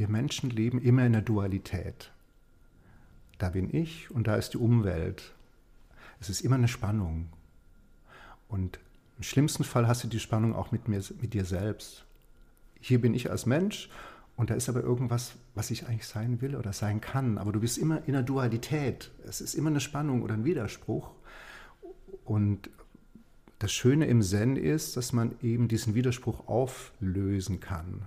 wir 0.00 0.08
Menschen 0.08 0.48
leben 0.48 0.80
immer 0.80 1.04
in 1.04 1.12
der 1.12 1.20
Dualität. 1.20 2.10
Da 3.36 3.50
bin 3.50 3.68
ich 3.74 4.10
und 4.10 4.28
da 4.28 4.36
ist 4.36 4.54
die 4.54 4.56
Umwelt. 4.56 5.34
Es 6.20 6.30
ist 6.30 6.40
immer 6.40 6.56
eine 6.56 6.68
Spannung. 6.68 7.28
Und 8.48 8.80
im 9.18 9.24
schlimmsten 9.24 9.62
Fall 9.62 9.86
hast 9.86 10.02
du 10.02 10.08
die 10.08 10.18
Spannung 10.18 10.54
auch 10.54 10.72
mit, 10.72 10.88
mir, 10.88 11.02
mit 11.20 11.34
dir 11.34 11.44
selbst. 11.44 12.06
Hier 12.80 12.98
bin 12.98 13.12
ich 13.12 13.30
als 13.30 13.44
Mensch 13.44 13.90
und 14.36 14.48
da 14.48 14.54
ist 14.54 14.70
aber 14.70 14.80
irgendwas, 14.80 15.34
was 15.54 15.70
ich 15.70 15.86
eigentlich 15.86 16.06
sein 16.06 16.40
will 16.40 16.56
oder 16.56 16.72
sein 16.72 17.02
kann. 17.02 17.36
Aber 17.36 17.52
du 17.52 17.60
bist 17.60 17.76
immer 17.76 18.02
in 18.06 18.14
der 18.14 18.22
Dualität. 18.22 19.10
Es 19.26 19.42
ist 19.42 19.52
immer 19.52 19.68
eine 19.68 19.80
Spannung 19.80 20.22
oder 20.22 20.32
ein 20.32 20.46
Widerspruch. 20.46 21.10
Und 22.24 22.70
das 23.58 23.70
Schöne 23.70 24.06
im 24.06 24.22
Zen 24.22 24.56
ist, 24.56 24.96
dass 24.96 25.12
man 25.12 25.34
eben 25.42 25.68
diesen 25.68 25.94
Widerspruch 25.94 26.48
auflösen 26.48 27.60
kann. 27.60 28.06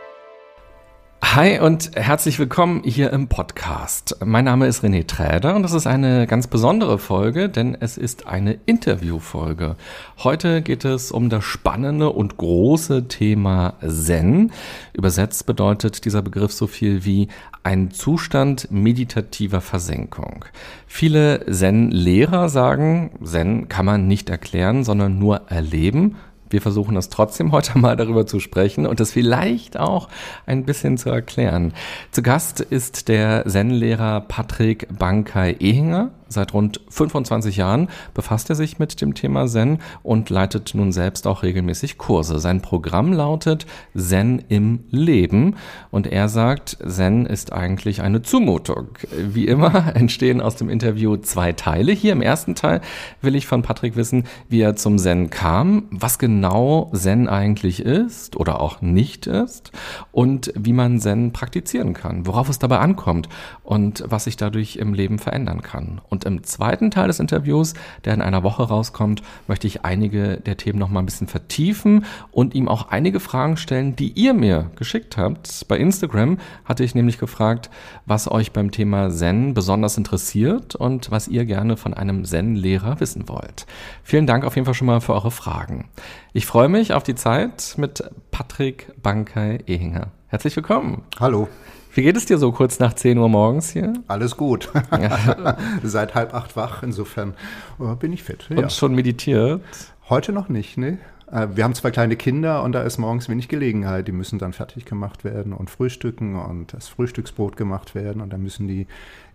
Hi 1.33 1.61
und 1.61 1.91
herzlich 1.95 2.39
willkommen 2.39 2.81
hier 2.83 3.13
im 3.13 3.29
Podcast. 3.29 4.17
Mein 4.21 4.43
Name 4.43 4.67
ist 4.67 4.83
René 4.83 5.07
Träder 5.07 5.55
und 5.55 5.63
das 5.63 5.71
ist 5.71 5.87
eine 5.87 6.27
ganz 6.27 6.47
besondere 6.47 6.97
Folge, 6.97 7.47
denn 7.47 7.77
es 7.79 7.97
ist 7.97 8.27
eine 8.27 8.59
Interviewfolge. 8.65 9.77
Heute 10.25 10.61
geht 10.61 10.83
es 10.83 11.09
um 11.09 11.29
das 11.29 11.45
spannende 11.45 12.09
und 12.09 12.35
große 12.35 13.07
Thema 13.07 13.75
Zen. 13.79 14.51
Übersetzt 14.91 15.45
bedeutet 15.45 16.03
dieser 16.03 16.21
Begriff 16.21 16.51
so 16.51 16.67
viel 16.67 17.05
wie 17.05 17.29
ein 17.63 17.91
Zustand 17.91 18.69
meditativer 18.69 19.61
Versenkung. 19.61 20.43
Viele 20.85 21.45
Zen-Lehrer 21.49 22.49
sagen, 22.49 23.11
Zen 23.23 23.69
kann 23.69 23.85
man 23.85 24.05
nicht 24.05 24.29
erklären, 24.29 24.83
sondern 24.83 25.17
nur 25.17 25.43
erleben. 25.47 26.17
Wir 26.51 26.61
versuchen 26.61 26.95
es 26.97 27.09
trotzdem 27.09 27.51
heute 27.51 27.77
mal 27.77 27.95
darüber 27.95 28.25
zu 28.25 28.39
sprechen 28.39 28.85
und 28.85 28.99
es 28.99 29.11
vielleicht 29.11 29.77
auch 29.77 30.09
ein 30.45 30.65
bisschen 30.65 30.97
zu 30.97 31.09
erklären. 31.09 31.73
Zu 32.11 32.21
Gast 32.21 32.59
ist 32.59 33.07
der 33.07 33.45
Zen-Lehrer 33.47 34.21
Patrick 34.21 34.87
Bankei-Ehinger. 34.97 36.11
Seit 36.31 36.53
rund 36.53 36.79
25 36.87 37.57
Jahren 37.57 37.89
befasst 38.13 38.49
er 38.49 38.55
sich 38.55 38.79
mit 38.79 39.01
dem 39.01 39.15
Thema 39.15 39.47
Zen 39.47 39.79
und 40.01 40.29
leitet 40.29 40.73
nun 40.73 40.93
selbst 40.93 41.27
auch 41.27 41.43
regelmäßig 41.43 41.97
Kurse. 41.97 42.39
Sein 42.39 42.61
Programm 42.61 43.11
lautet 43.11 43.65
Zen 43.97 44.41
im 44.47 44.85
Leben 44.89 45.55
und 45.89 46.07
er 46.07 46.29
sagt, 46.29 46.77
Zen 46.87 47.25
ist 47.25 47.51
eigentlich 47.51 48.01
eine 48.01 48.21
Zumutung. 48.21 48.87
Wie 49.11 49.45
immer 49.45 49.93
entstehen 49.95 50.39
aus 50.39 50.55
dem 50.55 50.69
Interview 50.69 51.17
zwei 51.17 51.51
Teile. 51.51 51.91
Hier 51.91 52.13
im 52.13 52.21
ersten 52.21 52.55
Teil 52.55 52.79
will 53.21 53.35
ich 53.35 53.45
von 53.45 53.61
Patrick 53.61 53.97
wissen, 53.97 54.23
wie 54.47 54.61
er 54.61 54.77
zum 54.77 54.97
Zen 54.97 55.29
kam, 55.31 55.83
was 55.91 56.17
genau 56.17 56.91
Zen 56.93 57.27
eigentlich 57.27 57.81
ist 57.81 58.37
oder 58.37 58.61
auch 58.61 58.81
nicht 58.81 59.27
ist 59.27 59.73
und 60.13 60.53
wie 60.55 60.73
man 60.73 61.01
Zen 61.01 61.33
praktizieren 61.33 61.93
kann, 61.93 62.25
worauf 62.25 62.47
es 62.47 62.57
dabei 62.57 62.79
ankommt 62.79 63.27
und 63.63 64.05
was 64.07 64.23
sich 64.23 64.37
dadurch 64.37 64.77
im 64.77 64.93
Leben 64.93 65.19
verändern 65.19 65.61
kann. 65.61 65.99
Und 66.09 66.20
und 66.25 66.31
im 66.31 66.43
zweiten 66.43 66.91
Teil 66.91 67.07
des 67.07 67.19
Interviews, 67.19 67.73
der 68.05 68.13
in 68.13 68.21
einer 68.21 68.43
Woche 68.43 68.63
rauskommt, 68.63 69.21
möchte 69.47 69.67
ich 69.67 69.85
einige 69.85 70.37
der 70.37 70.57
Themen 70.57 70.79
noch 70.79 70.89
mal 70.89 70.99
ein 70.99 71.05
bisschen 71.05 71.27
vertiefen 71.27 72.05
und 72.31 72.53
ihm 72.53 72.67
auch 72.67 72.89
einige 72.89 73.19
Fragen 73.19 73.57
stellen, 73.57 73.95
die 73.95 74.11
ihr 74.11 74.33
mir 74.33 74.71
geschickt 74.75 75.17
habt. 75.17 75.65
Bei 75.67 75.77
Instagram 75.77 76.37
hatte 76.65 76.83
ich 76.83 76.95
nämlich 76.95 77.17
gefragt, 77.17 77.69
was 78.05 78.29
euch 78.29 78.51
beim 78.51 78.71
Thema 78.71 79.09
Zen 79.09 79.53
besonders 79.53 79.97
interessiert 79.97 80.75
und 80.75 81.11
was 81.11 81.27
ihr 81.27 81.45
gerne 81.45 81.77
von 81.77 81.93
einem 81.93 82.25
Zen-Lehrer 82.25 82.99
wissen 82.99 83.27
wollt. 83.27 83.65
Vielen 84.03 84.27
Dank 84.27 84.45
auf 84.45 84.55
jeden 84.55 84.65
Fall 84.65 84.73
schon 84.73 84.87
mal 84.87 85.01
für 85.01 85.13
eure 85.13 85.31
Fragen. 85.31 85.89
Ich 86.33 86.45
freue 86.45 86.69
mich 86.69 86.93
auf 86.93 87.03
die 87.03 87.15
Zeit 87.15 87.75
mit 87.77 88.03
Patrick 88.31 88.91
Bankei-Ehinger. 89.01 90.07
Herzlich 90.27 90.55
willkommen. 90.55 91.03
Hallo. 91.19 91.47
Wie 91.93 92.03
geht 92.03 92.15
es 92.15 92.25
dir 92.25 92.37
so 92.37 92.53
kurz 92.53 92.79
nach 92.79 92.93
10 92.93 93.17
Uhr 93.17 93.27
morgens 93.27 93.71
hier? 93.71 93.93
Alles 94.07 94.37
gut. 94.37 94.71
Ja. 94.91 95.57
Seit 95.83 96.15
halb 96.15 96.33
acht 96.33 96.55
wach, 96.55 96.83
insofern 96.83 97.33
äh, 97.79 97.95
bin 97.95 98.13
ich 98.13 98.23
fit. 98.23 98.47
Und 98.49 98.59
ja. 98.59 98.69
schon 98.69 98.93
meditiert? 98.93 99.61
Heute 100.09 100.31
noch 100.31 100.47
nicht, 100.49 100.77
ne? 100.77 100.99
Äh, 101.31 101.47
wir 101.55 101.63
haben 101.63 101.73
zwei 101.73 101.91
kleine 101.91 102.15
Kinder 102.17 102.61
und 102.63 102.73
da 102.73 102.83
ist 102.83 102.97
morgens 102.97 103.29
wenig 103.29 103.47
Gelegenheit. 103.47 104.07
Die 104.07 104.11
müssen 104.11 104.37
dann 104.37 104.53
fertig 104.53 104.85
gemacht 104.85 105.23
werden 105.23 105.53
und 105.53 105.69
frühstücken 105.69 106.35
und 106.35 106.73
das 106.73 106.87
Frühstücksbrot 106.87 107.57
gemacht 107.57 107.95
werden 107.95 108.21
und 108.21 108.31
dann 108.31 108.43
müssen 108.43 108.67
die 108.67 108.81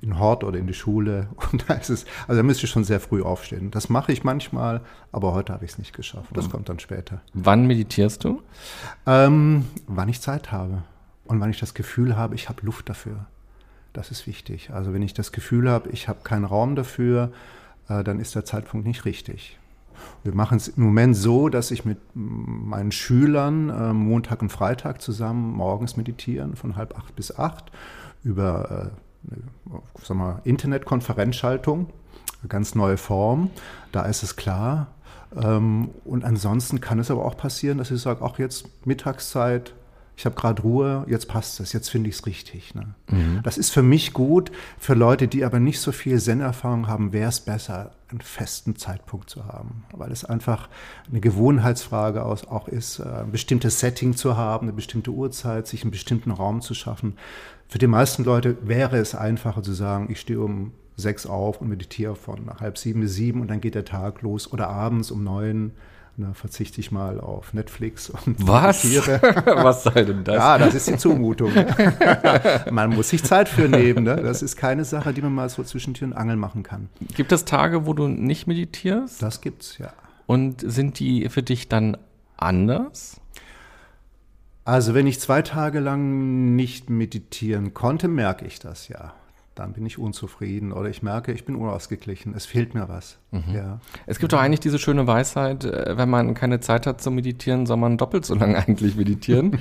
in 0.00 0.11
den 0.11 0.19
Hort 0.19 0.44
oder 0.44 0.59
in 0.59 0.67
die 0.67 0.75
Schule. 0.75 1.28
Und 1.53 1.69
da 1.69 1.75
ist 1.75 1.88
es, 1.88 2.05
also 2.28 2.38
da 2.38 2.43
müsste 2.43 2.67
ich 2.67 2.71
schon 2.71 2.84
sehr 2.84 3.00
früh 3.00 3.23
aufstehen. 3.23 3.71
Das 3.71 3.88
mache 3.88 4.12
ich 4.12 4.25
manchmal, 4.25 4.83
aber 5.11 5.33
heute 5.33 5.53
habe 5.53 5.65
ich 5.65 5.73
es 5.73 5.78
nicht 5.78 5.94
geschafft. 5.94 6.28
Das 6.34 6.50
kommt 6.50 6.69
dann 6.69 6.78
später. 6.78 7.23
Wann 7.33 7.67
meditierst 7.67 8.25
du? 8.25 8.43
Ähm, 9.06 9.65
wann 9.87 10.09
ich 10.09 10.21
Zeit 10.21 10.53
habe 10.53 10.83
und 11.26 11.41
wann 11.41 11.50
ich 11.50 11.60
das 11.60 11.75
Gefühl 11.75 12.16
habe, 12.16 12.34
ich 12.34 12.48
habe 12.48 12.64
Luft 12.64 12.88
dafür. 12.88 13.26
Das 13.92 14.10
ist 14.10 14.26
wichtig. 14.26 14.70
Also 14.70 14.92
wenn 14.92 15.03
ich 15.03 15.14
das 15.14 15.32
Gefühl 15.32 15.70
habe, 15.70 15.91
ich 15.91 16.09
habe 16.09 16.20
keinen 16.22 16.44
Raum 16.44 16.76
dafür, 16.76 17.32
äh, 17.88 18.04
dann 18.04 18.20
ist 18.20 18.34
der 18.34 18.44
Zeitpunkt 18.44 18.87
nicht 18.87 19.04
richtig. 19.04 19.59
Wir 20.22 20.34
machen 20.34 20.59
es 20.59 20.69
im 20.69 20.82
Moment 20.82 21.16
so, 21.16 21.48
dass 21.48 21.70
ich 21.70 21.84
mit 21.84 21.98
meinen 22.14 22.92
Schülern 22.92 23.70
äh, 23.70 23.92
Montag 23.92 24.42
und 24.42 24.50
Freitag 24.50 25.00
zusammen 25.00 25.53
morgens 25.53 25.97
meditieren, 25.97 26.56
von 26.56 26.76
halb 26.76 26.98
acht 26.98 27.16
bis 27.16 27.38
acht, 27.38 27.70
über 28.22 28.93
äh, 29.31 30.10
eine 30.10 30.41
Internetkonferenzschaltung, 30.44 31.88
eine 32.41 32.48
ganz 32.48 32.75
neue 32.75 32.97
Form. 32.97 33.50
Da 33.93 34.03
ist 34.03 34.22
es 34.22 34.37
klar. 34.37 34.88
Ähm, 35.34 35.91
und 36.04 36.25
ansonsten 36.25 36.81
kann 36.81 36.98
es 36.98 37.10
aber 37.10 37.25
auch 37.25 37.37
passieren, 37.37 37.78
dass 37.78 37.91
ich 37.91 38.00
sage, 38.00 38.22
auch 38.22 38.38
jetzt 38.38 38.69
Mittagszeit, 38.87 39.75
ich 40.16 40.25
habe 40.25 40.34
gerade 40.34 40.62
Ruhe, 40.62 41.04
jetzt 41.09 41.28
passt 41.28 41.60
es, 41.60 41.75
jetzt 41.75 41.91
finde 41.91 42.09
ich 42.09 42.16
es 42.16 42.27
richtig. 42.27 42.75
Ne? 42.75 42.94
Mhm. 43.10 43.41
Das 43.43 43.59
ist 43.59 43.71
für 43.71 43.82
mich 43.82 44.15
gut. 44.15 44.50
Für 44.78 44.94
Leute, 44.94 45.28
die 45.28 45.44
aber 45.44 45.60
nicht 45.60 45.78
so 45.78 45.93
viel 45.93 46.19
Zen-Erfahrung 46.19 46.88
haben, 46.88 47.12
wäre 47.12 47.28
es 47.28 47.41
besser, 47.41 47.93
einen 48.09 48.22
festen 48.22 48.76
Zeitpunkt 48.76 49.28
zu 49.28 49.44
haben, 49.44 49.84
weil 49.93 50.10
es 50.10 50.25
einfach 50.25 50.71
eine 51.10 51.21
Gewohnheitsfrage 51.21 52.25
auch 52.25 52.69
ist, 52.69 53.00
äh, 53.00 53.03
ein 53.03 53.31
bestimmtes 53.31 53.81
Setting 53.81 54.16
zu 54.16 54.38
haben, 54.38 54.69
eine 54.69 54.72
bestimmte 54.72 55.10
Uhrzeit, 55.10 55.66
sich 55.66 55.82
einen 55.82 55.91
bestimmten 55.91 56.31
Raum 56.31 56.62
zu 56.62 56.72
schaffen. 56.72 57.19
Für 57.69 57.78
die 57.78 57.87
meisten 57.87 58.25
Leute 58.25 58.56
wäre 58.66 58.97
es 58.97 59.15
einfacher 59.15 59.62
zu 59.62 59.72
sagen, 59.72 60.10
ich 60.10 60.21
stehe 60.21 60.41
um 60.41 60.72
sechs 60.97 61.26
auf 61.26 61.60
und 61.60 61.69
meditiere 61.69 62.16
von 62.16 62.49
halb 62.59 62.78
sieben 62.78 63.00
bis 63.03 63.15
sieben 63.15 63.43
und 63.43 63.49
dann 63.49 63.60
geht 63.60 63.75
der 63.75 63.84
Tag 63.84 64.22
los 64.22 64.50
oder 64.50 64.69
abends 64.69 65.10
um 65.10 65.25
neun 65.25 65.72
na, 66.19 66.32
verzichte 66.32 66.81
ich 66.81 66.91
mal 66.91 67.21
auf 67.21 67.53
Netflix 67.53 68.09
und 68.09 68.37
Was? 68.47 68.84
Was 69.44 69.82
sei 69.84 70.04
denn 70.04 70.25
das? 70.25 70.37
Ja, 70.37 70.59
das 70.59 70.75
ist 70.75 70.88
die 70.88 70.97
Zumutung. 70.97 71.53
man 72.71 72.91
muss 72.91 73.10
sich 73.10 73.22
Zeit 73.22 73.49
für 73.49 73.69
nehmen. 73.69 74.04
Ne? 74.04 74.16
Das 74.16 74.43
ist 74.43 74.56
keine 74.56 74.84
Sache, 74.84 75.12
die 75.12 75.21
man 75.21 75.34
mal 75.34 75.49
so 75.50 75.62
zwischen 75.62 75.93
Tür 75.93 76.09
und 76.09 76.12
Angel 76.15 76.37
machen 76.37 76.62
kann. 76.62 76.88
Gibt 77.15 77.32
es 77.32 77.44
Tage, 77.44 77.87
wo 77.87 77.93
du 77.93 78.09
nicht 78.09 78.47
meditierst? 78.47 79.22
Das 79.22 79.43
gibt's, 79.43 79.76
ja. 79.78 79.93
Und 80.26 80.62
sind 80.65 80.99
die 80.99 81.28
für 81.28 81.43
dich 81.43 81.69
dann 81.69 81.99
anders? 82.37 83.21
Also, 84.65 84.94
wenn 84.94 85.06
ich 85.06 85.21
zwei 85.21 85.43
Tage 85.43 85.81
lang 85.81 86.56
nicht 86.56 86.91
meditieren 86.91 87.75
konnte, 87.75 88.09
merke 88.09 88.47
ich 88.47 88.59
das 88.59 88.88
ja 88.88 89.12
dann 89.56 89.72
bin 89.72 89.87
ich 89.87 89.99
unzufrieden 89.99 90.71
oder 90.71 90.91
ich 90.91 91.03
merke, 91.03 91.33
ich 91.33 91.47
bin 91.47 91.56
unausgeglichen, 91.56 92.34
es 92.37 92.44
fehlt 92.44 92.75
mir 92.75 92.89
was. 92.91 93.19
Mhm. 93.31 93.55
Ja. 93.55 93.81
Es 94.05 94.19
gibt 94.19 94.33
doch 94.34 94.39
eigentlich 94.39 94.61
diese 94.61 94.79
schöne 94.79 95.06
Weisheit, 95.06 95.64
äh, 95.64 95.97
wenn 95.97 96.11
man 96.11 96.35
keine 96.35 96.61
Zeit 96.61 96.87
hat 96.87 97.00
zu 97.00 97.11
meditieren, 97.11 97.64
soll 97.64 97.79
man 97.79 97.97
doppelt 97.97 98.26
so 98.26 98.35
lange 98.35 98.56
eigentlich 98.69 98.97
meditieren. 98.97 99.58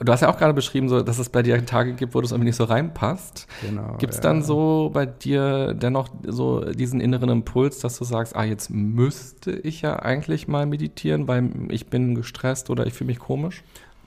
du 0.00 0.12
hast 0.12 0.22
ja 0.22 0.28
auch 0.28 0.38
gerade 0.38 0.54
beschrieben, 0.54 0.88
so, 0.88 1.02
dass 1.02 1.18
es 1.18 1.28
bei 1.28 1.42
dir 1.42 1.64
Tage 1.64 1.94
gibt, 1.94 2.14
wo 2.14 2.20
das 2.20 2.32
irgendwie 2.32 2.48
nicht 2.48 2.56
so 2.56 2.64
reinpasst. 2.64 3.46
Genau, 3.62 3.96
gibt 3.98 4.12
es 4.12 4.18
ja. 4.18 4.22
dann 4.24 4.42
so 4.42 4.90
bei 4.92 5.06
dir 5.06 5.72
dennoch 5.72 6.08
so 6.26 6.64
diesen 6.64 7.00
inneren 7.00 7.28
Impuls, 7.28 7.78
dass 7.78 7.98
du 7.98 8.04
sagst, 8.04 8.34
ah, 8.34 8.44
jetzt 8.44 8.70
müsste 8.70 9.52
ich 9.52 9.82
ja 9.82 10.00
eigentlich 10.00 10.48
mal 10.48 10.66
meditieren, 10.66 11.28
weil 11.28 11.48
ich 11.68 11.86
bin 11.86 12.16
gestresst 12.16 12.70
oder 12.70 12.86
ich 12.86 12.94
fühle 12.94 13.08
mich 13.08 13.20
komisch? 13.20 13.62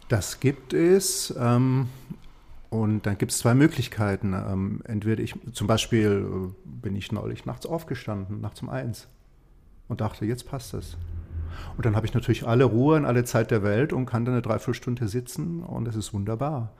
Das 0.10 0.42
gibt 0.42 0.74
es. 0.74 1.34
Ähm, 1.40 1.88
und 2.69 3.06
dann 3.06 3.18
gibt 3.18 3.31
es 3.31 3.39
zwei 3.39 3.56
Möglichkeiten. 3.56 4.33
Ähm, 4.33 4.81
entweder 4.86 5.21
ich, 5.24 5.36
zum 5.54 5.68
Beispiel 5.68 6.25
äh, 6.25 6.54
bin 6.63 6.95
ich 6.95 7.12
neulich 7.12 7.45
nachts 7.45 7.66
aufgestanden, 7.66 8.42
nachts 8.42 8.62
um 8.62 8.69
eins 8.69 9.07
und 9.88 10.01
dachte, 10.01 10.25
jetzt 10.25 10.48
passt 10.48 10.74
es. 10.74 10.98
Und 11.75 11.86
dann 11.86 11.95
habe 11.95 12.06
ich 12.06 12.13
natürlich 12.13 12.48
alle 12.48 12.66
Ruhe 12.66 12.95
und 12.95 13.06
alle 13.06 13.24
Zeit 13.24 13.51
der 13.51 13.63
Welt 13.63 13.92
und 13.92 14.06
kann 14.06 14.24
dann 14.24 14.36
eine 14.36 14.42
Dreiviertelstunde 14.42 15.07
sitzen 15.07 15.63
und 15.63 15.88
es 15.88 15.95
ist 15.95 16.13
wunderbar. 16.13 16.74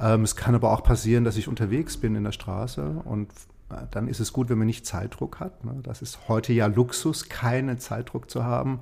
Ähm, 0.00 0.22
es 0.22 0.34
kann 0.34 0.54
aber 0.54 0.72
auch 0.72 0.82
passieren, 0.82 1.24
dass 1.24 1.36
ich 1.36 1.46
unterwegs 1.46 1.98
bin 1.98 2.14
in 2.14 2.24
der 2.24 2.32
Straße 2.32 3.02
und 3.04 3.30
dann 3.90 4.08
ist 4.08 4.18
es 4.18 4.32
gut, 4.32 4.48
wenn 4.48 4.56
man 4.56 4.66
nicht 4.66 4.86
Zeitdruck 4.86 5.40
hat. 5.40 5.62
Ne? 5.62 5.80
Das 5.82 6.00
ist 6.00 6.26
heute 6.28 6.54
ja 6.54 6.66
Luxus, 6.66 7.28
keinen 7.28 7.78
Zeitdruck 7.78 8.30
zu 8.30 8.44
haben. 8.44 8.80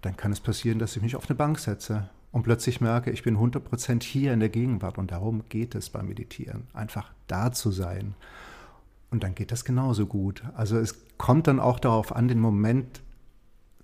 Dann 0.00 0.16
kann 0.16 0.32
es 0.32 0.40
passieren, 0.40 0.78
dass 0.78 0.96
ich 0.96 1.02
mich 1.02 1.16
auf 1.16 1.28
eine 1.28 1.36
Bank 1.36 1.58
setze 1.58 2.08
und 2.32 2.44
plötzlich 2.44 2.80
merke, 2.80 3.10
ich 3.10 3.22
bin 3.22 3.36
100% 3.36 4.02
hier 4.02 4.32
in 4.32 4.40
der 4.40 4.48
Gegenwart. 4.48 4.96
Und 4.96 5.10
darum 5.10 5.44
geht 5.50 5.74
es 5.74 5.90
beim 5.90 6.08
Meditieren, 6.08 6.66
einfach 6.72 7.12
da 7.26 7.52
zu 7.52 7.70
sein. 7.70 8.14
Und 9.10 9.22
dann 9.22 9.34
geht 9.34 9.52
das 9.52 9.66
genauso 9.66 10.06
gut. 10.06 10.42
Also 10.54 10.78
es 10.78 10.96
kommt 11.18 11.46
dann 11.46 11.60
auch 11.60 11.78
darauf 11.78 12.16
an, 12.16 12.28
den 12.28 12.40
Moment 12.40 13.02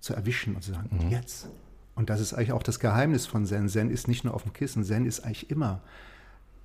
zu 0.00 0.14
erwischen 0.14 0.54
und 0.54 0.62
zu 0.62 0.72
sagen, 0.72 0.88
mhm. 0.90 1.10
jetzt. 1.10 1.48
Und 1.94 2.08
das 2.08 2.20
ist 2.20 2.32
eigentlich 2.32 2.52
auch 2.52 2.62
das 2.62 2.80
Geheimnis 2.80 3.26
von 3.26 3.44
Zen. 3.44 3.68
Zen 3.68 3.90
ist 3.90 4.08
nicht 4.08 4.24
nur 4.24 4.32
auf 4.32 4.44
dem 4.44 4.54
Kissen, 4.54 4.82
Zen 4.82 5.04
ist 5.04 5.20
eigentlich 5.20 5.50
immer. 5.50 5.82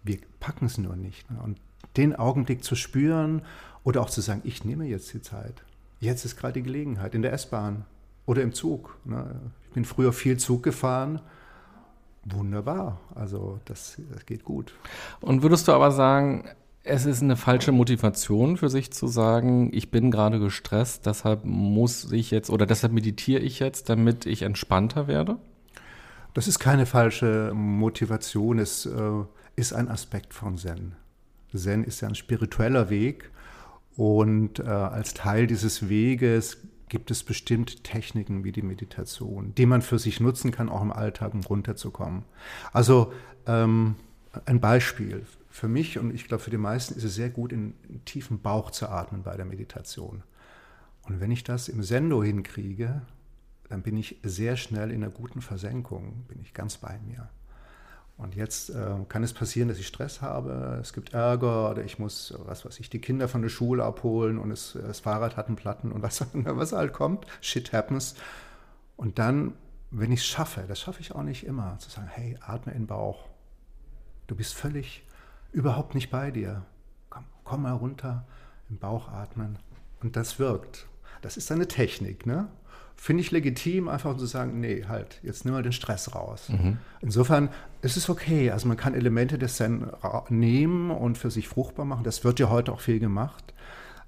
Wir 0.04 0.20
packen 0.40 0.66
es 0.66 0.78
nur 0.78 0.96
nicht. 0.96 1.30
Ne? 1.30 1.42
Und 1.44 1.60
den 1.98 2.16
Augenblick 2.16 2.64
zu 2.64 2.76
spüren 2.76 3.42
oder 3.84 4.02
auch 4.02 4.10
zu 4.10 4.22
sagen, 4.22 4.42
ich 4.46 4.64
nehme 4.64 4.86
jetzt 4.86 5.14
die 5.14 5.22
Zeit. 5.22 5.64
Jetzt 6.00 6.24
ist 6.24 6.38
gerade 6.38 6.54
die 6.54 6.64
Gelegenheit 6.64 7.14
in 7.14 7.24
der 7.24 7.34
S-Bahn 7.34 7.84
oder 8.26 8.42
im 8.42 8.54
Zug. 8.54 8.98
Ne? 9.04 9.42
Ich 9.68 9.74
bin 9.74 9.84
früher 9.84 10.14
viel 10.14 10.38
Zug 10.38 10.64
gefahren. 10.64 11.20
Wunderbar. 12.26 13.00
Also 13.16 13.60
das, 13.66 13.98
das 14.12 14.26
geht 14.26 14.44
gut. 14.44 14.74
Und 15.20 15.44
würdest 15.44 15.68
du 15.68 15.74
aber 15.74 15.92
sagen, 15.92 16.46
es 16.84 17.06
ist 17.06 17.22
eine 17.22 17.38
falsche 17.38 17.72
Motivation 17.72 18.58
für 18.58 18.70
sich 18.70 18.92
zu 18.92 19.08
sagen, 19.08 19.70
ich 19.74 19.90
bin 19.90 20.12
gerade 20.12 20.40
gestresst, 20.40 21.06
deshalb 21.06 21.46
muss 21.46 22.12
ich 22.12 22.30
jetzt 22.32 22.50
oder 22.50 22.66
deshalb 22.66 22.94
meditiere 22.94 23.42
ich 23.42 23.60
jetzt, 23.60 23.90
damit 23.90 24.26
ich 24.26 24.42
entspannter 24.42 25.08
werde? 25.08 25.38
Das 26.34 26.48
ist 26.48 26.60
keine 26.60 26.86
falsche 26.86 27.52
Motivation, 27.54 28.60
es 28.60 28.86
äh, 28.86 29.00
ist 29.56 29.74
ein 29.74 29.88
Aspekt 29.88 30.34
von 30.34 30.58
Zen. 30.58 30.96
Zen 31.56 31.84
ist 31.84 32.02
ja 32.02 32.10
ein 32.10 32.16
spiritueller 32.16 32.90
Weg 32.90 33.30
und 33.96 34.60
äh, 34.60 34.64
als 34.64 35.14
Teil 35.14 35.48
dieses 35.48 35.88
Weges 35.88 36.58
gibt 36.94 37.10
es 37.10 37.24
bestimmt 37.24 37.84
Techniken 37.84 38.44
wie 38.44 38.52
die 38.52 38.62
Meditation, 38.62 39.56
die 39.56 39.66
man 39.66 39.82
für 39.82 39.98
sich 39.98 40.20
nutzen 40.20 40.52
kann, 40.52 40.70
auch 40.70 40.84
im 40.84 40.92
Alltag, 40.92 41.34
um 41.34 41.40
runterzukommen. 41.42 42.24
Also 42.72 43.12
ähm, 43.48 43.96
ein 44.46 44.62
Beispiel 44.62 45.26
für 45.50 45.68
mich 45.68 45.98
und 45.98 46.14
ich 46.14 46.28
glaube 46.28 46.44
für 46.44 46.52
die 46.52 46.58
meisten 46.58 46.94
ist 46.94 47.04
es 47.04 47.16
sehr 47.16 47.32
gut, 47.32 47.52
in, 47.52 47.74
in 47.90 48.06
tiefen 48.06 48.44
Bauch 48.44 48.70
zu 48.70 48.90
atmen 48.90 49.24
bei 49.24 49.36
der 49.36 49.46
Meditation. 49.46 50.22
Und 51.02 51.20
wenn 51.20 51.32
ich 51.32 51.44
das 51.44 51.68
im 51.68 51.82
Sendo 51.82 52.24
hinkriege, 52.24 53.02
dann 53.70 53.82
bin 53.82 53.98
ich 53.98 54.20
sehr 54.22 54.56
schnell 54.56 54.92
in 54.92 55.04
einer 55.04 55.12
guten 55.12 55.42
Versenkung, 55.42 56.26
bin 56.28 56.40
ich 56.44 56.54
ganz 56.54 56.78
bei 56.78 57.00
mir. 57.08 57.28
Und 58.18 58.36
jetzt 58.36 58.70
äh, 58.70 58.96
kann 59.10 59.24
es 59.24 59.34
passieren, 59.34 59.70
dass 59.70 59.80
ich 59.80 59.88
Stress 59.88 60.22
habe, 60.22 60.78
es 60.82 60.94
gibt 60.94 61.14
Ärger 61.14 61.72
oder 61.72 61.84
ich 61.84 61.98
muss, 61.98 62.34
was 62.46 62.64
weiß 62.64 62.80
ich, 62.80 62.90
die 62.90 63.00
Kinder 63.00 63.28
von 63.28 63.42
der 63.42 63.50
Schule 63.50 63.84
abholen 63.84 64.38
und 64.38 64.52
es, 64.52 64.78
das 64.80 65.00
Fahrrad 65.00 65.36
hat 65.36 65.48
einen 65.48 65.56
Platten 65.56 65.92
und 65.92 66.04
was, 66.04 66.26
was 66.34 66.72
halt 66.74 66.94
kommt. 66.94 67.26
Shit 67.42 67.74
happens. 67.74 68.16
Und 68.98 69.18
dann, 69.18 69.54
wenn 69.90 70.12
ich 70.12 70.20
es 70.20 70.26
schaffe, 70.28 70.64
das 70.68 70.80
schaffe 70.80 71.02
ich 71.02 71.14
auch 71.14 71.24
nicht 71.24 71.46
immer, 71.46 71.78
zu 71.80 71.90
sagen, 71.90 72.08
hey, 72.08 72.38
atme 72.42 72.74
in 72.74 72.84
den 72.84 72.88
Bauch. 72.88 73.28
Du 74.28 74.36
bist 74.36 74.54
völlig 74.54 75.04
überhaupt 75.52 75.96
nicht 75.96 76.12
bei 76.12 76.30
dir. 76.30 76.66
Komm, 77.10 77.26
komm 77.44 77.64
mal 77.64 77.74
runter, 77.74 78.26
im 78.70 78.78
Bauch 78.78 79.10
atmen. 79.10 79.58
Und 80.02 80.16
das 80.16 80.38
wirkt. 80.38 80.88
Das 81.22 81.36
ist 81.36 81.52
eine 81.52 81.68
Technik, 81.68 82.26
ne? 82.26 82.48
Finde 83.04 83.20
ich 83.20 83.32
legitim, 83.32 83.90
einfach 83.90 84.16
zu 84.16 84.26
sagen, 84.26 84.62
nee, 84.62 84.86
halt, 84.88 85.20
jetzt 85.24 85.44
nimm 85.44 85.54
mal 85.54 85.62
den 85.62 85.74
Stress 85.74 86.16
raus. 86.16 86.48
Mhm. 86.48 86.78
Insofern 87.02 87.50
ist 87.82 87.98
es 87.98 88.10
okay. 88.10 88.50
Also 88.52 88.66
man 88.70 88.78
kann 88.78 88.94
Elemente 88.94 89.38
des 89.38 89.58
Zen 89.58 89.88
nehmen 90.30 90.90
und 90.90 91.18
für 91.18 91.30
sich 91.30 91.50
fruchtbar 91.50 91.86
machen. 91.86 92.06
Das 92.06 92.24
wird 92.24 92.40
ja 92.40 92.50
heute 92.50 92.72
auch 92.72 92.80
viel 92.80 93.00
gemacht 93.00 93.54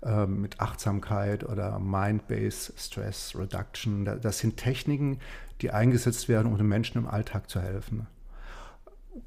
äh, 0.01 0.25
mit 0.25 0.61
Achtsamkeit 0.61 1.43
oder 1.43 1.77
Mind-Based 1.77 2.71
Stress 2.77 3.35
Reduction. 3.37 4.05
Das 4.05 4.39
sind 4.39 4.55
Techniken, 4.55 5.19
die 5.59 5.71
eingesetzt 5.71 6.29
werden, 6.29 6.47
um 6.49 6.57
den 6.57 6.67
Menschen 6.69 6.97
im 6.97 7.07
Alltag 7.09 7.49
zu 7.49 7.59
helfen 7.59 8.07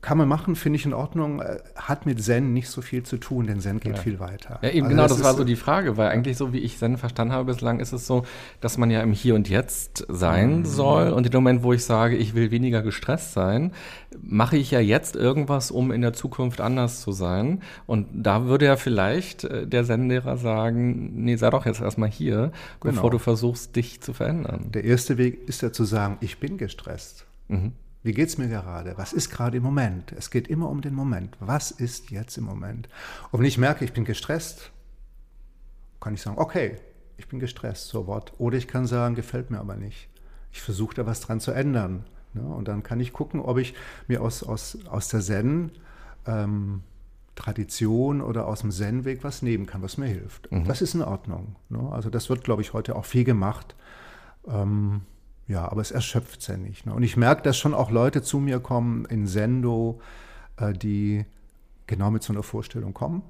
kann 0.01 0.19
man 0.19 0.29
machen, 0.29 0.55
finde 0.55 0.79
ich 0.79 0.87
in 0.87 0.95
Ordnung. 0.95 1.41
Äh, 1.41 1.59
hat 1.75 2.07
mit 2.07 2.23
Zen 2.23 2.53
nicht 2.53 2.69
so 2.69 2.83
viel 2.83 3.03
zu 3.03 3.17
tun, 3.17 3.47
denn 3.47 3.61
Zen 3.61 3.81
geht 3.81 3.97
ja. 3.97 4.03
viel 4.03 4.21
weiter. 4.21 4.59
Ja, 4.63 4.71
eben 4.71 4.87
also 4.87 4.89
genau, 4.91 5.03
das, 5.03 5.17
das 5.17 5.25
war 5.25 5.35
so 5.35 5.45
die 5.45 5.57
Frage, 5.57 5.97
weil 5.97 6.09
eigentlich 6.09 6.37
so 6.37 6.53
wie 6.53 6.59
ich 6.59 6.79
Zen 6.79 6.99
verstanden 6.99 7.33
habe 7.33 7.47
bislang, 7.47 7.81
ist 7.81 7.93
es 7.93 8.07
so, 8.07 8.25
dass 8.61 8.79
man 8.79 8.91
ja 8.91 9.01
im 9.01 9.13
Hier 9.13 9.35
und 9.35 9.49
Jetzt 9.49 10.05
sein 10.09 10.59
mhm. 10.59 10.65
soll. 10.65 11.11
Und 11.11 11.27
in 11.27 11.33
dem 11.33 11.43
Moment, 11.43 11.63
wo 11.63 11.73
ich 11.73 11.85
sage, 11.85 12.17
ich 12.17 12.35
will 12.35 12.51
weniger 12.51 12.83
gestresst 12.83 13.33
sein, 13.33 13.73
mache 14.21 14.57
ich 14.57 14.71
ja 14.71 14.81
jetzt 14.81 15.17
irgendwas, 15.17 15.71
um 15.71 15.91
in 15.91 16.03
der 16.03 16.13
Zukunft 16.13 16.61
anders 16.61 17.01
zu 17.01 17.13
sein. 17.13 17.63
Und 17.87 18.07
da 18.13 18.45
würde 18.45 18.67
ja 18.67 18.77
vielleicht 18.77 19.45
äh, 19.45 19.67
der 19.67 19.85
Zen-Lehrer 19.85 20.37
sagen, 20.37 21.25
nee, 21.25 21.37
sei 21.37 21.51
doch 21.51 21.67
jetzt 21.67 21.81
erstmal 21.81 22.11
hier, 22.11 22.53
genau. 22.81 22.95
bevor 22.95 23.11
du 23.11 23.19
versuchst, 23.19 23.75
dich 23.75 24.01
zu 24.01 24.13
verändern. 24.13 24.67
Der 24.73 24.85
erste 24.85 25.19
Weg 25.19 25.49
ist 25.49 25.63
ja 25.63 25.73
zu 25.73 25.85
sagen, 25.85 26.19
ich 26.21 26.39
bin 26.39 26.59
gestresst. 26.59 27.27
Mhm. 27.49 27.73
Wie 28.03 28.13
geht 28.13 28.29
es 28.29 28.39
mir 28.39 28.49
gerade? 28.49 28.97
Was 28.97 29.13
ist 29.13 29.31
gerade 29.31 29.57
im 29.57 29.63
Moment? 29.63 30.13
Es 30.13 30.31
geht 30.31 30.49
immer 30.49 30.69
um 30.69 30.81
den 30.81 30.95
Moment. 30.95 31.37
Was 31.41 31.71
ist 31.71 32.11
jetzt 32.11 32.39
im 32.39 32.45
Moment? 32.45 32.89
Und 33.31 33.41
wenn 33.41 33.47
ich 33.47 33.59
merke, 33.59 33.85
ich 33.85 33.93
bin 33.93 34.05
gestresst, 34.05 34.71
kann 36.01 36.15
ich 36.15 36.23
sagen, 36.23 36.39
okay, 36.39 36.77
ich 37.17 37.29
bin 37.29 37.41
gestresst, 37.41 37.89
so 37.89 38.07
Wort. 38.07 38.33
Oder 38.39 38.57
ich 38.57 38.69
kann 38.69 38.87
sagen, 38.87 39.15
gefällt 39.15 39.51
mir 39.51 39.59
aber 39.59 39.77
nicht. 39.77 40.09
Ich 40.53 40.63
versuche 40.63 40.95
da 40.95 41.07
was 41.07 41.21
dran 41.21 41.41
zu 41.41 41.51
ändern. 41.51 42.05
Ne? 42.33 42.43
Und 42.43 42.69
dann 42.69 42.83
kann 42.83 43.01
ich 43.01 43.13
gucken, 43.13 43.41
ob 43.41 43.59
ich 43.59 43.75
mir 44.07 44.23
aus, 44.23 44.43
aus, 44.43 44.79
aus 44.87 45.09
der 45.09 45.21
Zen 45.21 45.73
ähm, 46.27 46.83
Tradition 47.35 48.21
oder 48.21 48.47
aus 48.47 48.61
dem 48.61 48.71
Zen-Weg 48.71 49.23
was 49.23 49.43
nehmen 49.43 49.67
kann, 49.67 49.83
was 49.83 49.97
mir 49.97 50.07
hilft. 50.07 50.51
Mhm. 50.51 50.65
Das 50.67 50.83
ist 50.83 50.95
in 50.95 51.03
Ordnung. 51.03 51.57
Ne? 51.69 51.81
Also 51.91 52.11
das 52.11 52.29
wird, 52.31 52.45
glaube 52.45 52.63
ich, 52.63 52.73
heute 52.73 52.97
auch 52.97 53.05
viel 53.05 53.25
gemacht. 53.25 53.75
Ähm, 54.47 55.03
ja, 55.49 55.67
aber 55.67 55.81
es 55.81 55.91
erschöpft 55.91 56.47
ja 56.47 56.57
nicht. 56.59 56.87
Ne? 56.87 56.95
Und 56.95 57.03
ich 57.03 57.17
merke, 57.17 57.43
dass 57.43 57.57
schon 57.57 57.75
auch 57.75 57.91
Leute 57.91 58.23
zu 58.23 58.39
mir 58.39 58.61
kommen 58.61 59.07
in 59.07 59.27
Sendo, 59.27 60.01
äh, 60.59 60.75
die 60.75 61.25
genau 61.87 62.11
mit 62.11 62.23
so 62.23 62.35
einer 62.35 62.43
Vorstellung 62.43 62.93
kommen. 62.93 63.23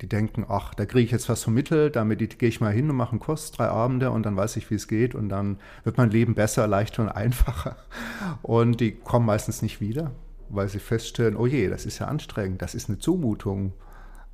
Die 0.00 0.08
denken, 0.08 0.46
ach, 0.48 0.72
da 0.74 0.86
kriege 0.86 1.04
ich 1.04 1.10
jetzt 1.10 1.28
was 1.28 1.42
vermittelt, 1.42 1.96
damit 1.96 2.38
gehe 2.38 2.48
ich 2.48 2.60
mal 2.60 2.72
hin 2.72 2.88
und 2.88 2.96
mache 2.96 3.12
einen 3.12 3.20
Kurs, 3.20 3.50
drei 3.50 3.68
Abende 3.68 4.10
und 4.10 4.24
dann 4.24 4.36
weiß 4.36 4.56
ich, 4.56 4.70
wie 4.70 4.74
es 4.74 4.88
geht 4.88 5.14
und 5.14 5.28
dann 5.28 5.58
wird 5.84 5.96
mein 5.96 6.10
Leben 6.10 6.34
besser, 6.34 6.66
leichter 6.66 7.02
und 7.02 7.08
einfacher. 7.08 7.76
Und 8.42 8.80
die 8.80 8.92
kommen 8.92 9.26
meistens 9.26 9.62
nicht 9.62 9.80
wieder, 9.80 10.12
weil 10.48 10.68
sie 10.68 10.78
feststellen, 10.78 11.36
oh 11.36 11.46
je, 11.46 11.68
das 11.68 11.86
ist 11.86 11.98
ja 11.98 12.06
anstrengend, 12.06 12.62
das 12.62 12.74
ist 12.74 12.88
eine 12.88 12.98
Zumutung. 12.98 13.74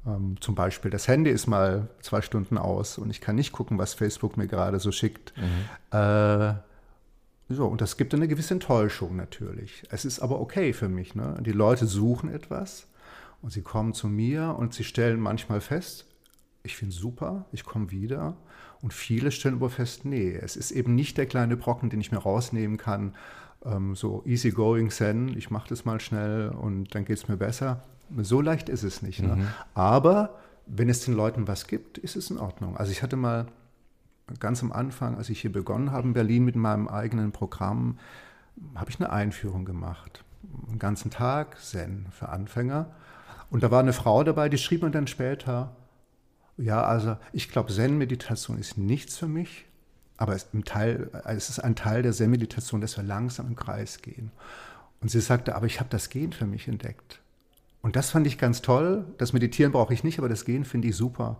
Ähm, 0.07 0.37
zum 0.41 0.55
Beispiel, 0.55 0.91
das 0.91 1.09
Handy 1.09 1.31
ist 1.31 1.47
mal 1.47 1.89
zwei 2.01 2.23
Stunden 2.23 2.57
aus 2.57 2.97
und 2.97 3.11
ich 3.11 3.21
kann 3.21 3.37
nicht 3.37 3.53
gucken, 3.53 3.79
was 3.79 3.95
Facebook 3.95 4.37
mir 4.37 4.47
gerade 4.47 4.79
so 4.79 4.93
schickt. 4.93 5.35
Mhm. 5.37 5.99
Äh, 5.99 6.55
so, 7.49 7.67
und 7.67 7.81
das 7.81 7.97
gibt 7.97 8.13
eine 8.15 8.29
gewisse 8.29 8.55
Enttäuschung 8.55 9.17
natürlich. 9.17 9.83
Es 9.91 10.05
ist 10.05 10.21
aber 10.21 10.41
okay 10.41 10.73
für 10.73 10.89
mich. 10.89 11.15
Ne? 11.15 11.39
Die 11.41 11.53
Leute 11.53 11.87
suchen 11.87 12.31
etwas 12.31 12.87
und 13.41 13.53
sie 13.53 13.63
kommen 13.63 13.95
zu 13.95 14.09
mir 14.09 14.55
und 14.59 14.75
sie 14.75 14.85
stellen 14.85 15.19
manchmal 15.19 15.61
fest, 15.61 16.07
ich 16.63 16.77
finde 16.77 16.95
es 16.95 17.01
super, 17.01 17.47
ich 17.53 17.65
komme 17.65 17.91
wieder. 17.91 18.37
Und 18.83 18.93
viele 18.93 19.31
stellen 19.31 19.57
aber 19.57 19.71
fest, 19.71 20.05
nee, 20.05 20.35
es 20.35 20.57
ist 20.57 20.71
eben 20.71 20.95
nicht 20.95 21.17
der 21.17 21.27
kleine 21.27 21.57
Brocken, 21.57 21.89
den 21.89 22.01
ich 22.01 22.13
mir 22.13 22.19
rausnehmen 22.19 22.77
kann, 22.77 23.15
ähm, 23.65 23.95
so 23.95 24.23
easy 24.27 24.51
going 24.51 24.91
Zen, 24.91 25.37
ich 25.37 25.51
mache 25.51 25.69
das 25.69 25.85
mal 25.85 26.01
schnell 26.01 26.51
und 26.51 26.95
dann 26.95 27.05
geht 27.05 27.17
es 27.17 27.29
mir 27.29 27.37
besser. 27.37 27.83
So 28.19 28.41
leicht 28.41 28.69
ist 28.69 28.83
es 28.83 29.03
nicht. 29.03 29.23
Ne? 29.23 29.37
Mhm. 29.37 29.49
Aber 29.75 30.39
wenn 30.67 30.89
es 30.89 31.05
den 31.05 31.15
Leuten 31.15 31.49
was 31.49 31.67
gibt, 31.67 31.99
ist 31.99 32.15
es 32.15 32.31
in 32.31 32.39
Ordnung. 32.39 32.77
Also 32.77 32.93
ich 32.93 33.03
hatte 33.03 33.17
mal 33.17 33.47
ganz 34.41 34.63
am 34.63 34.73
Anfang, 34.73 35.17
als 35.17 35.31
ich 35.31 35.41
hier 35.41 35.53
begonnen 35.53 35.93
habe 35.93 36.09
in 36.09 36.15
Berlin 36.15 36.45
mit 36.45 36.57
meinem 36.57 36.89
eigenen 36.89 37.33
Programm, 37.33 37.99
habe 38.75 38.91
ich 38.91 39.01
eine 39.01 39.11
Einführung 39.11 39.65
gemacht. 39.65 40.25
Einen 40.69 40.79
ganzen 40.79 41.11
Tag 41.11 41.61
Zen 41.61 42.07
für 42.11 42.29
Anfänger. 42.29 42.91
Und 43.51 43.63
da 43.63 43.71
war 43.71 43.81
eine 43.81 43.93
Frau 43.93 44.25
dabei, 44.25 44.49
die 44.49 44.59
schrieb 44.59 44.83
mir 44.83 44.91
dann 44.91 45.07
später, 45.07 45.75
ja, 46.57 46.83
also 46.83 47.17
ich 47.33 47.51
glaube, 47.51 47.73
Zen-Meditation 47.73 48.59
ist 48.59 48.77
nichts 48.77 49.17
für 49.17 49.29
mich, 49.29 49.67
aber 50.17 50.35
es, 50.35 50.49
Teil, 50.65 51.11
es 51.25 51.49
ist 51.49 51.61
ein 51.61 51.77
Teil 51.77 52.03
der 52.03 52.13
Zen-Meditation, 52.13 52.81
dass 52.81 52.97
wir 52.97 53.05
langsam 53.05 53.47
im 53.47 53.57
Kreis 53.57 54.03
gehen. 54.03 54.33
Und 55.01 55.11
sie 55.11 55.21
sagte, 55.21 55.55
aber 55.55 55.67
ich 55.67 55.79
habe 55.79 55.89
das 55.91 56.11
Gehen 56.11 56.33
für 56.33 56.47
mich 56.47 56.67
entdeckt. 56.67 57.21
Und 57.81 57.95
das 57.95 58.11
fand 58.11 58.27
ich 58.27 58.39
ganz 58.39 58.61
toll. 58.61 59.05
Das 59.19 59.33
Meditieren 59.33 59.73
brauche 59.73 59.95
ich 59.95 60.03
nicht, 60.03 60.19
aber 60.19 60.29
das 60.29 60.45
Gehen 60.45 60.65
finde 60.65 60.89
ich 60.89 60.97
super. 60.97 61.39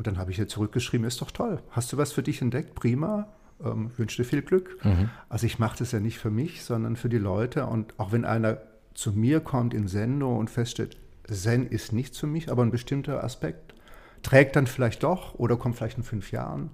Und 0.00 0.06
dann 0.06 0.16
habe 0.16 0.30
ich 0.30 0.38
ihr 0.38 0.48
zurückgeschrieben, 0.48 1.06
ist 1.06 1.20
doch 1.20 1.30
toll. 1.30 1.60
Hast 1.72 1.92
du 1.92 1.98
was 1.98 2.10
für 2.10 2.22
dich 2.22 2.40
entdeckt? 2.40 2.74
Prima. 2.74 3.28
Ähm, 3.62 3.90
wünsche 3.98 4.22
dir 4.22 4.26
viel 4.26 4.40
Glück. 4.40 4.82
Mhm. 4.82 5.10
Also 5.28 5.44
ich 5.44 5.58
mache 5.58 5.76
das 5.78 5.92
ja 5.92 6.00
nicht 6.00 6.18
für 6.18 6.30
mich, 6.30 6.64
sondern 6.64 6.96
für 6.96 7.10
die 7.10 7.18
Leute. 7.18 7.66
Und 7.66 7.92
auch 7.98 8.10
wenn 8.10 8.24
einer 8.24 8.62
zu 8.94 9.12
mir 9.12 9.40
kommt 9.40 9.74
in 9.74 9.88
Sendung 9.88 10.38
und 10.38 10.48
feststellt, 10.48 10.96
Zen 11.30 11.66
ist 11.66 11.92
nicht 11.92 12.16
für 12.16 12.26
mich, 12.26 12.50
aber 12.50 12.62
ein 12.62 12.70
bestimmter 12.70 13.22
Aspekt, 13.22 13.74
trägt 14.22 14.56
dann 14.56 14.66
vielleicht 14.66 15.02
doch 15.02 15.34
oder 15.34 15.58
kommt 15.58 15.76
vielleicht 15.76 15.98
in 15.98 16.02
fünf 16.02 16.32
Jahren, 16.32 16.70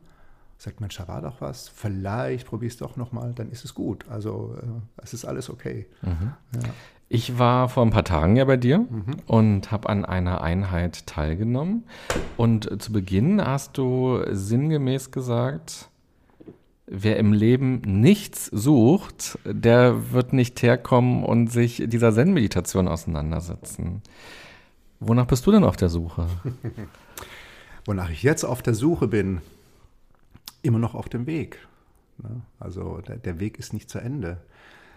sagt, 0.57 0.81
Mensch, 0.81 0.97
da 0.97 1.09
war 1.09 1.21
doch 1.21 1.41
was, 1.41 1.69
vielleicht 1.69 2.47
probier 2.47 2.69
es 2.69 2.77
doch 2.77 2.97
nochmal, 2.97 3.33
dann 3.35 3.51
ist 3.51 3.65
es 3.65 3.75
gut. 3.75 4.07
Also 4.09 4.57
äh, 4.63 5.03
es 5.03 5.15
ist 5.15 5.25
alles 5.25 5.51
okay. 5.51 5.87
Mhm. 6.03 6.33
Ja. 6.55 6.61
Ich 7.09 7.39
war 7.39 7.69
vor 7.69 7.85
ein 7.85 7.91
paar 7.91 8.05
Tagen 8.05 8.37
ja 8.37 8.45
bei 8.45 8.57
dir 8.57 8.79
mhm. 8.79 9.17
und 9.27 9.71
habe 9.71 9.89
an 9.89 10.05
einer 10.05 10.41
Einheit 10.41 11.07
teilgenommen. 11.07 11.85
Und 12.37 12.83
zu 12.83 12.93
Beginn 12.93 13.41
hast 13.41 13.79
du 13.79 14.23
sinngemäß 14.29 15.13
gesagt, 15.13 15.89
wer 16.87 17.17
im 17.19 17.33
Leben 17.33 17.81
nichts 17.85 18.47
sucht, 18.47 19.39
der 19.45 20.13
wird 20.13 20.33
nicht 20.33 20.61
herkommen 20.63 21.23
und 21.23 21.49
sich 21.49 21.83
dieser 21.87 22.13
Zen-Meditation 22.13 22.89
auseinandersetzen. 22.89 24.03
Wonach 24.99 25.27
bist 25.27 25.47
du 25.47 25.53
denn 25.53 25.65
auf 25.65 25.77
der 25.77 25.89
Suche? 25.89 26.27
Wonach 27.85 28.11
ich 28.11 28.25
jetzt 28.25 28.45
auf 28.45 28.63
der 28.63 28.75
Suche 28.75 29.07
bin, 29.07 29.43
immer 30.63 30.79
noch 30.79 30.95
auf 30.95 31.09
dem 31.09 31.27
Weg. 31.27 31.59
Ne? 32.19 32.41
Also 32.59 33.01
der 33.01 33.39
Weg 33.39 33.59
ist 33.59 33.73
nicht 33.73 33.91
zu 33.91 33.99
Ende. 33.99 34.39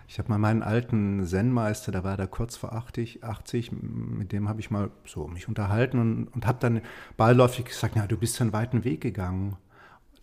Ich 0.10 0.18
habe 0.18 0.30
mal 0.30 0.40
meinen 0.40 0.64
alten 0.64 1.24
Zen-Meister, 1.24 1.92
da 1.92 2.04
war 2.04 2.18
der 2.18 2.26
kurz 2.26 2.58
vor 2.58 2.74
80, 2.74 3.24
80 3.24 3.72
mit 3.72 4.32
dem 4.32 4.50
habe 4.50 4.60
ich 4.60 4.72
mal 4.72 4.90
so 5.06 5.28
mich 5.28 5.48
unterhalten 5.48 6.00
und, 6.00 6.28
und 6.30 6.48
habe 6.48 6.58
dann 6.60 6.82
beiläufig 7.16 7.66
gesagt, 7.66 7.94
na, 7.96 8.08
du 8.08 8.18
bist 8.18 8.42
einen 8.42 8.52
weiten 8.52 8.84
Weg 8.84 9.02
gegangen. 9.02 9.58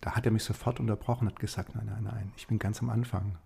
Da 0.00 0.16
hat 0.16 0.26
er 0.26 0.32
mich 0.32 0.42
sofort 0.42 0.80
unterbrochen 0.80 1.28
und 1.28 1.34
hat 1.34 1.38
gesagt, 1.38 1.76
nein, 1.76 1.86
nein, 1.86 2.02
nein, 2.02 2.32
ich 2.36 2.48
bin 2.48 2.58
ganz 2.58 2.82
am 2.82 2.90
Anfang. 2.90 3.38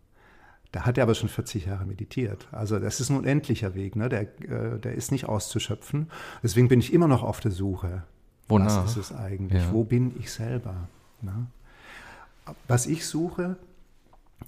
Da 0.73 0.87
hat 0.87 0.97
er 0.97 1.02
aber 1.02 1.14
schon 1.14 1.28
40 1.28 1.66
Jahre 1.66 1.85
meditiert. 1.85 2.49
Also 2.52 2.78
das 2.78 3.00
ist 3.00 3.11
ein 3.11 3.18
unendlicher 3.18 3.75
Weg, 3.75 3.94
ne? 3.94 4.09
der, 4.09 4.23
äh, 4.23 4.78
der 4.78 4.94
ist 4.94 5.12
nicht 5.12 5.26
auszuschöpfen. 5.26 6.11
Deswegen 6.42 6.68
bin 6.68 6.80
ich 6.80 6.94
immer 6.94 7.06
noch 7.06 7.23
auf 7.23 7.40
der 7.40 7.50
Suche. 7.50 8.04
Wonach? 8.49 8.85
Was 8.85 8.97
ist 8.97 9.11
es 9.11 9.14
eigentlich? 9.14 9.62
Ja. 9.62 9.73
Wo 9.73 9.85
bin 9.85 10.18
ich 10.18 10.32
selber? 10.32 10.88
Ne? 11.20 11.49
Was 12.66 12.87
ich 12.87 13.04
suche, 13.04 13.59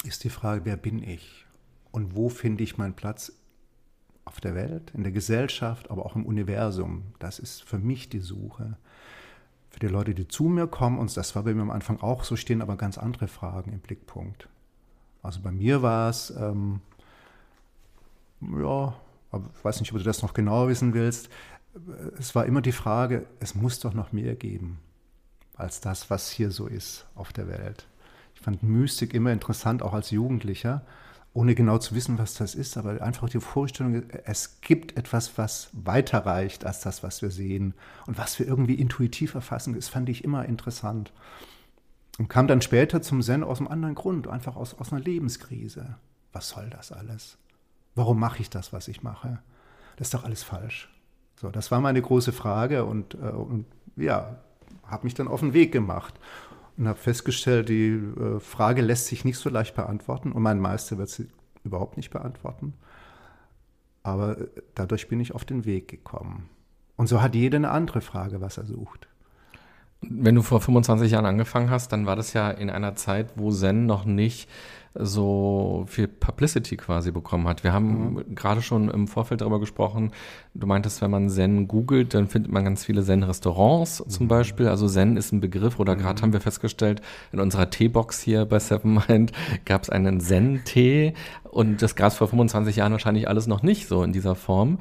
ist 0.04 0.24
die 0.24 0.30
Frage, 0.30 0.64
wer 0.64 0.78
bin 0.78 1.02
ich? 1.02 1.44
Und 1.92 2.16
wo 2.16 2.28
finde 2.28 2.64
ich 2.64 2.78
meinen 2.78 2.94
Platz 2.94 3.32
auf 4.24 4.40
der 4.40 4.54
Welt, 4.54 4.90
in 4.94 5.02
der 5.02 5.12
Gesellschaft, 5.12 5.90
aber 5.90 6.04
auch 6.04 6.16
im 6.16 6.26
Universum? 6.26 7.04
Das 7.18 7.38
ist 7.38 7.62
für 7.62 7.78
mich 7.78 8.08
die 8.08 8.20
Suche. 8.20 8.76
Für 9.70 9.80
die 9.80 9.88
Leute, 9.88 10.14
die 10.14 10.26
zu 10.26 10.44
mir 10.44 10.66
kommen, 10.66 10.98
und 10.98 11.16
das 11.16 11.34
war 11.36 11.44
bei 11.44 11.54
mir 11.54 11.62
am 11.62 11.70
Anfang 11.70 12.00
auch 12.00 12.24
so, 12.24 12.36
stehen 12.36 12.62
aber 12.62 12.76
ganz 12.76 12.98
andere 12.98 13.28
Fragen 13.28 13.72
im 13.72 13.80
Blickpunkt. 13.80 14.48
Also 15.22 15.40
bei 15.40 15.52
mir 15.52 15.82
war 15.82 16.10
es, 16.10 16.30
ähm, 16.30 16.80
ja, 18.40 18.94
ich 19.32 19.64
weiß 19.64 19.80
nicht, 19.80 19.92
ob 19.92 19.98
du 19.98 20.04
das 20.04 20.22
noch 20.22 20.34
genauer 20.34 20.68
wissen 20.68 20.94
willst. 20.94 21.30
Es 22.18 22.34
war 22.34 22.44
immer 22.44 22.60
die 22.60 22.72
Frage, 22.72 23.26
es 23.40 23.54
muss 23.54 23.80
doch 23.80 23.94
noch 23.94 24.12
mehr 24.12 24.34
geben 24.34 24.78
als 25.56 25.80
das, 25.80 26.10
was 26.10 26.30
hier 26.30 26.50
so 26.50 26.66
ist 26.66 27.06
auf 27.14 27.32
der 27.32 27.48
Welt. 27.48 27.86
Ich 28.34 28.40
fand 28.40 28.62
Mystik 28.62 29.14
immer 29.14 29.32
interessant, 29.32 29.82
auch 29.82 29.92
als 29.92 30.10
Jugendlicher, 30.10 30.84
ohne 31.34 31.54
genau 31.54 31.78
zu 31.78 31.94
wissen, 31.94 32.18
was 32.18 32.34
das 32.34 32.54
ist, 32.54 32.76
aber 32.76 33.00
einfach 33.00 33.28
die 33.28 33.40
Vorstellung, 33.40 34.02
es 34.24 34.60
gibt 34.60 34.96
etwas, 34.98 35.38
was 35.38 35.70
weiter 35.72 36.26
reicht 36.26 36.66
als 36.66 36.80
das, 36.80 37.02
was 37.02 37.22
wir 37.22 37.30
sehen 37.30 37.74
und 38.06 38.18
was 38.18 38.38
wir 38.38 38.46
irgendwie 38.46 38.74
intuitiv 38.74 39.34
erfassen, 39.34 39.74
das 39.74 39.88
fand 39.88 40.08
ich 40.08 40.24
immer 40.24 40.44
interessant. 40.44 41.12
Und 42.18 42.28
kam 42.28 42.46
dann 42.46 42.60
später 42.60 43.00
zum 43.00 43.22
Zen 43.22 43.42
aus 43.42 43.58
einem 43.58 43.68
anderen 43.68 43.94
Grund, 43.94 44.28
einfach 44.28 44.56
aus, 44.56 44.74
aus 44.74 44.92
einer 44.92 45.00
Lebenskrise. 45.00 45.96
Was 46.32 46.50
soll 46.50 46.68
das 46.68 46.92
alles? 46.92 47.38
Warum 47.94 48.20
mache 48.20 48.42
ich 48.42 48.50
das, 48.50 48.74
was 48.74 48.88
ich 48.88 49.02
mache? 49.02 49.38
Das 49.96 50.08
ist 50.08 50.14
doch 50.14 50.24
alles 50.24 50.42
falsch. 50.42 50.90
So, 51.40 51.50
das 51.50 51.70
war 51.70 51.80
meine 51.80 52.02
große 52.02 52.32
Frage 52.32 52.84
und, 52.84 53.14
äh, 53.14 53.30
und 53.30 53.64
ja, 53.96 54.36
habe 54.86 55.04
mich 55.04 55.14
dann 55.14 55.28
auf 55.28 55.40
den 55.40 55.54
Weg 55.54 55.72
gemacht 55.72 56.14
und 56.76 56.88
habe 56.88 56.98
festgestellt, 56.98 57.68
die 57.68 57.90
äh, 57.90 58.40
Frage 58.40 58.82
lässt 58.82 59.06
sich 59.06 59.24
nicht 59.24 59.38
so 59.38 59.50
leicht 59.50 59.74
beantworten 59.74 60.32
und 60.32 60.42
mein 60.42 60.60
Meister 60.60 60.98
wird 60.98 61.08
sie 61.08 61.28
überhaupt 61.64 61.96
nicht 61.96 62.10
beantworten. 62.10 62.74
Aber 64.02 64.38
äh, 64.38 64.48
dadurch 64.74 65.08
bin 65.08 65.20
ich 65.20 65.34
auf 65.34 65.44
den 65.44 65.64
Weg 65.64 65.88
gekommen. 65.88 66.48
Und 66.96 67.08
so 67.08 67.22
hat 67.22 67.34
jeder 67.34 67.56
eine 67.56 67.70
andere 67.70 68.00
Frage, 68.00 68.40
was 68.40 68.58
er 68.58 68.66
sucht. 68.66 69.08
Wenn 70.00 70.34
du 70.34 70.42
vor 70.42 70.60
25 70.60 71.12
Jahren 71.12 71.26
angefangen 71.26 71.70
hast, 71.70 71.92
dann 71.92 72.06
war 72.06 72.16
das 72.16 72.32
ja 72.32 72.50
in 72.50 72.70
einer 72.70 72.96
Zeit, 72.96 73.32
wo 73.36 73.52
Zen 73.52 73.86
noch 73.86 74.04
nicht 74.04 74.48
so 74.94 75.84
viel 75.88 76.06
Publicity 76.06 76.76
quasi 76.76 77.12
bekommen 77.12 77.48
hat. 77.48 77.64
Wir 77.64 77.72
haben 77.72 78.14
mhm. 78.14 78.34
gerade 78.34 78.60
schon 78.60 78.90
im 78.90 79.08
Vorfeld 79.08 79.40
darüber 79.40 79.58
gesprochen. 79.58 80.12
Du 80.54 80.66
meintest, 80.66 81.00
wenn 81.00 81.10
man 81.10 81.30
Zen 81.30 81.66
googelt, 81.66 82.12
dann 82.12 82.26
findet 82.26 82.52
man 82.52 82.64
ganz 82.64 82.84
viele 82.84 83.02
Zen-Restaurants 83.02 84.04
zum 84.06 84.26
mhm. 84.26 84.28
Beispiel. 84.28 84.68
Also 84.68 84.86
Zen 84.88 85.16
ist 85.16 85.32
ein 85.32 85.40
Begriff 85.40 85.78
oder 85.78 85.96
gerade 85.96 86.20
mhm. 86.20 86.22
haben 86.22 86.32
wir 86.34 86.40
festgestellt, 86.40 87.00
in 87.32 87.40
unserer 87.40 87.70
Teebox 87.70 88.20
hier 88.20 88.44
bei 88.44 88.58
Seven 88.58 89.00
Mind 89.08 89.32
gab 89.64 89.82
es 89.82 89.90
einen 89.90 90.20
Zen-Tee 90.20 91.14
und 91.44 91.80
das 91.80 91.96
gab 91.96 92.08
es 92.08 92.18
vor 92.18 92.28
25 92.28 92.76
Jahren 92.76 92.92
wahrscheinlich 92.92 93.28
alles 93.28 93.46
noch 93.46 93.62
nicht 93.62 93.86
so 93.86 94.02
in 94.02 94.12
dieser 94.12 94.34
Form. 94.34 94.78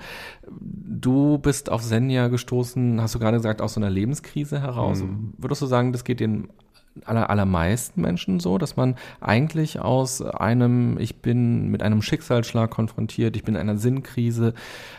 Du 0.50 1.38
bist 1.38 1.72
auf 1.72 1.82
Zen 1.82 2.10
ja 2.10 2.28
gestoßen, 2.28 3.02
hast 3.02 3.16
du 3.16 3.20
gerade 3.20 3.38
gesagt, 3.38 3.62
aus 3.62 3.76
so 3.76 3.80
einer 3.80 3.90
Lebenskrise 3.90 4.62
heraus. 4.62 5.02
Mhm. 5.02 5.34
Würdest 5.38 5.62
du 5.62 5.66
sagen, 5.68 5.94
das 5.94 6.04
geht 6.04 6.20
den 6.20 6.50
aller, 7.06 7.30
allermeisten 7.30 8.02
Menschen 8.02 8.40
so, 8.40 8.58
dass 8.58 8.76
man 8.76 8.96
eigentlich 9.20 9.80
aus 9.80 10.22
einem, 10.22 10.98
ich 11.00 11.22
bin 11.22 11.70
mit 11.70 11.82
einem 11.84 12.02
Schicksalsschlag 12.02 12.70
konfrontiert, 12.70 13.36
ich 13.36 13.44
bin 13.44 13.56
in 13.56 13.62
einer 13.62 13.78
Sinnkrise, 13.78 14.54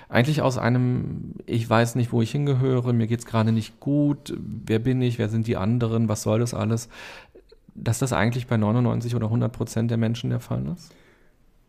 eigentlich 0.09 0.43
aus 0.43 0.59
einem, 0.59 1.35
ich 1.47 1.69
weiß 1.69 1.95
nicht, 1.95 2.13
wo 2.13 2.23
ich 2.23 2.33
hingehöre, 2.33 2.93
mir 2.93 3.07
geht's 3.07 3.27
gerade 3.27 3.53
nicht 3.53 3.81
gut, 3.81 4.35
wer 4.39 4.79
bin 4.79 5.03
ich, 5.03 5.19
wer 5.19 5.29
sind 5.29 5.47
die 5.47 5.57
anderen, 5.57 6.09
was 6.09 6.23
soll 6.23 6.41
das 6.41 6.55
alles, 6.55 6.89
dass 7.75 7.99
das 7.99 8.13
eigentlich 8.13 8.47
bei 8.47 8.57
99 8.57 9.15
oder 9.15 9.27
100 9.27 9.53
Prozent 9.53 9.91
der 9.91 9.99
Menschen 9.99 10.31
der 10.31 10.41
Fall 10.41 10.67
ist? 10.69 10.95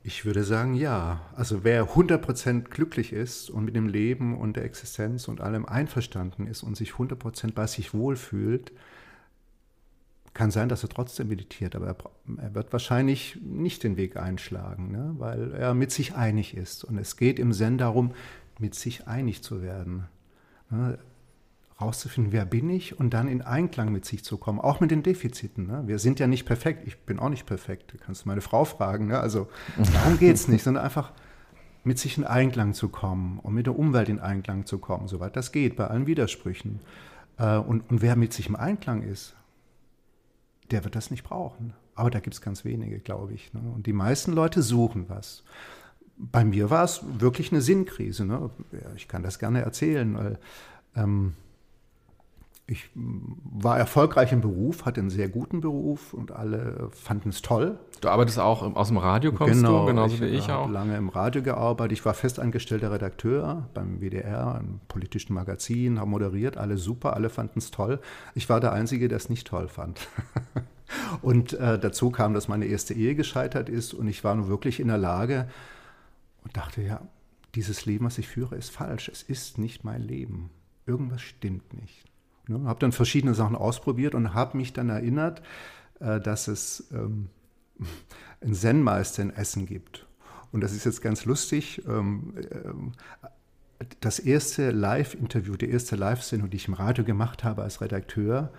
Ich 0.05 0.25
würde 0.25 0.43
sagen, 0.43 0.73
ja. 0.73 1.21
Also 1.33 1.63
wer 1.63 1.91
100% 1.91 2.63
glücklich 2.63 3.13
ist 3.13 3.49
und 3.49 3.63
mit 3.63 3.75
dem 3.75 3.87
Leben 3.87 4.37
und 4.37 4.57
der 4.57 4.65
Existenz 4.65 5.29
und 5.29 5.39
allem 5.39 5.65
einverstanden 5.65 6.45
ist 6.45 6.61
und 6.61 6.75
sich 6.75 6.91
100% 6.91 7.53
bei 7.53 7.67
sich 7.67 7.93
wohlfühlt, 7.93 8.73
kann 10.33 10.51
sein, 10.51 10.69
dass 10.69 10.83
er 10.83 10.89
trotzdem 10.89 11.27
meditiert, 11.27 11.75
aber 11.75 11.87
er, 11.87 11.95
er 12.37 12.55
wird 12.55 12.73
wahrscheinlich 12.73 13.39
nicht 13.43 13.83
den 13.83 13.97
Weg 13.97 14.17
einschlagen, 14.17 14.91
ne? 14.91 15.13
weil 15.17 15.53
er 15.53 15.73
mit 15.73 15.91
sich 15.91 16.15
einig 16.15 16.57
ist. 16.57 16.83
Und 16.83 16.97
es 16.97 17.17
geht 17.17 17.37
im 17.37 17.53
Zen 17.53 17.77
darum, 17.77 18.13
mit 18.59 18.73
sich 18.75 19.07
einig 19.07 19.43
zu 19.43 19.61
werden. 19.61 20.05
Ne? 20.69 20.97
rauszufinden, 21.81 22.31
wer 22.31 22.45
bin 22.45 22.69
ich 22.69 22.99
und 22.99 23.13
dann 23.13 23.27
in 23.27 23.41
Einklang 23.41 23.91
mit 23.91 24.05
sich 24.05 24.23
zu 24.23 24.37
kommen, 24.37 24.59
auch 24.59 24.79
mit 24.79 24.91
den 24.91 25.03
Defiziten. 25.03 25.67
Ne? 25.67 25.83
Wir 25.85 25.99
sind 25.99 26.19
ja 26.19 26.27
nicht 26.27 26.45
perfekt, 26.45 26.87
ich 26.87 26.97
bin 26.99 27.19
auch 27.19 27.29
nicht 27.29 27.45
perfekt, 27.45 27.93
du 27.93 27.97
kannst 27.97 28.25
meine 28.25 28.41
Frau 28.41 28.65
fragen. 28.65 29.07
Ne? 29.07 29.19
Also 29.19 29.47
darum 29.93 30.17
geht 30.19 30.35
es 30.35 30.47
nicht, 30.47 30.63
sondern 30.63 30.83
einfach 30.83 31.11
mit 31.83 31.99
sich 31.99 32.17
in 32.17 32.23
Einklang 32.23 32.73
zu 32.73 32.89
kommen 32.89 33.39
und 33.39 33.53
mit 33.53 33.65
der 33.65 33.77
Umwelt 33.77 34.09
in 34.09 34.19
Einklang 34.19 34.65
zu 34.65 34.77
kommen, 34.77 35.07
soweit 35.07 35.35
das 35.35 35.51
geht, 35.51 35.75
bei 35.75 35.87
allen 35.87 36.07
Widersprüchen. 36.07 36.79
Äh, 37.37 37.57
und, 37.57 37.89
und 37.89 38.01
wer 38.01 38.15
mit 38.15 38.33
sich 38.33 38.47
im 38.47 38.55
Einklang 38.55 39.01
ist, 39.01 39.35
der 40.73 40.83
wird 40.83 40.95
das 40.95 41.11
nicht 41.11 41.23
brauchen. 41.23 41.73
Aber 41.95 42.09
da 42.09 42.19
gibt 42.19 42.33
es 42.33 42.41
ganz 42.41 42.65
wenige, 42.65 42.99
glaube 42.99 43.33
ich. 43.33 43.53
Ne? 43.53 43.61
Und 43.73 43.85
die 43.85 43.93
meisten 43.93 44.33
Leute 44.33 44.61
suchen 44.61 45.05
was. 45.07 45.43
Bei 46.17 46.43
mir 46.43 46.69
war 46.69 46.83
es 46.83 47.01
wirklich 47.19 47.51
eine 47.51 47.61
Sinnkrise. 47.61 48.25
Ne? 48.25 48.49
Ich 48.95 49.07
kann 49.07 49.23
das 49.23 49.39
gerne 49.39 49.61
erzählen, 49.61 50.15
weil 50.15 50.39
ähm, 50.95 51.33
ich 52.73 52.89
war 52.95 53.77
erfolgreich 53.77 54.31
im 54.31 54.41
Beruf, 54.41 54.85
hatte 54.85 54.99
einen 54.99 55.11
sehr 55.11 55.29
guten 55.29 55.61
Beruf 55.61 56.13
und 56.13 56.31
alle 56.31 56.89
fanden 56.91 57.29
es 57.29 57.41
toll. 57.41 57.77
Du 58.01 58.09
arbeitest 58.09 58.39
auch 58.39 58.75
aus 58.75 58.87
dem 58.87 58.97
Radio, 58.97 59.31
kommst 59.31 59.53
genau, 59.53 59.81
du, 59.81 59.85
genauso 59.85 60.15
ich 60.15 60.21
wie 60.21 60.25
ich 60.25 60.49
auch? 60.49 60.69
lange 60.69 60.97
im 60.97 61.09
Radio 61.09 61.43
gearbeitet. 61.43 61.93
Ich 61.93 62.03
war 62.03 62.13
festangestellter 62.13 62.91
Redakteur 62.91 63.69
beim 63.73 64.01
WDR, 64.01 64.55
einem 64.55 64.81
politischen 64.87 65.35
Magazin, 65.35 65.99
habe 65.99 66.09
moderiert, 66.09 66.57
alle 66.57 66.77
super, 66.77 67.13
alle 67.13 67.29
fanden 67.29 67.59
es 67.59 67.69
toll. 67.69 67.99
Ich 68.33 68.49
war 68.49 68.59
der 68.59 68.73
Einzige, 68.73 69.07
der 69.07 69.17
es 69.17 69.29
nicht 69.29 69.47
toll 69.47 69.67
fand. 69.67 70.07
und 71.21 71.53
äh, 71.53 71.77
dazu 71.77 72.09
kam, 72.09 72.33
dass 72.33 72.47
meine 72.47 72.65
erste 72.65 72.95
Ehe 72.95 73.13
gescheitert 73.13 73.69
ist 73.69 73.93
und 73.93 74.07
ich 74.07 74.23
war 74.23 74.33
nun 74.33 74.47
wirklich 74.47 74.79
in 74.79 74.87
der 74.87 74.97
Lage 74.97 75.47
und 76.43 76.57
dachte, 76.57 76.81
ja, 76.81 77.01
dieses 77.53 77.85
Leben, 77.85 78.05
was 78.05 78.17
ich 78.17 78.27
führe, 78.27 78.55
ist 78.55 78.71
falsch. 78.71 79.09
Es 79.09 79.21
ist 79.21 79.59
nicht 79.59 79.83
mein 79.83 80.01
Leben. 80.01 80.49
Irgendwas 80.87 81.21
stimmt 81.21 81.73
nicht. 81.73 82.03
Ne, 82.47 82.63
habe 82.65 82.79
dann 82.79 82.91
verschiedene 82.91 83.33
Sachen 83.33 83.55
ausprobiert 83.55 84.15
und 84.15 84.33
habe 84.33 84.57
mich 84.57 84.73
dann 84.73 84.89
erinnert, 84.89 85.41
äh, 85.99 86.19
dass 86.19 86.47
es 86.47 86.89
ähm, 86.91 87.29
einen 88.41 88.53
Zen-Meister 88.53 89.23
in 89.23 89.29
Essen 89.29 89.65
gibt. 89.65 90.05
Und 90.51 90.61
das 90.61 90.73
ist 90.73 90.85
jetzt 90.85 91.01
ganz 91.01 91.25
lustig. 91.25 91.81
Ähm, 91.87 92.33
äh, 92.37 93.85
das 93.99 94.19
erste 94.19 94.71
Live-Interview, 94.71 95.55
die 95.55 95.69
erste 95.69 95.95
Live-Sendung, 95.95 96.49
die 96.49 96.57
ich 96.57 96.67
im 96.67 96.73
Radio 96.73 97.03
gemacht 97.03 97.43
habe 97.43 97.63
als 97.63 97.81
Redakteur, 97.81 98.51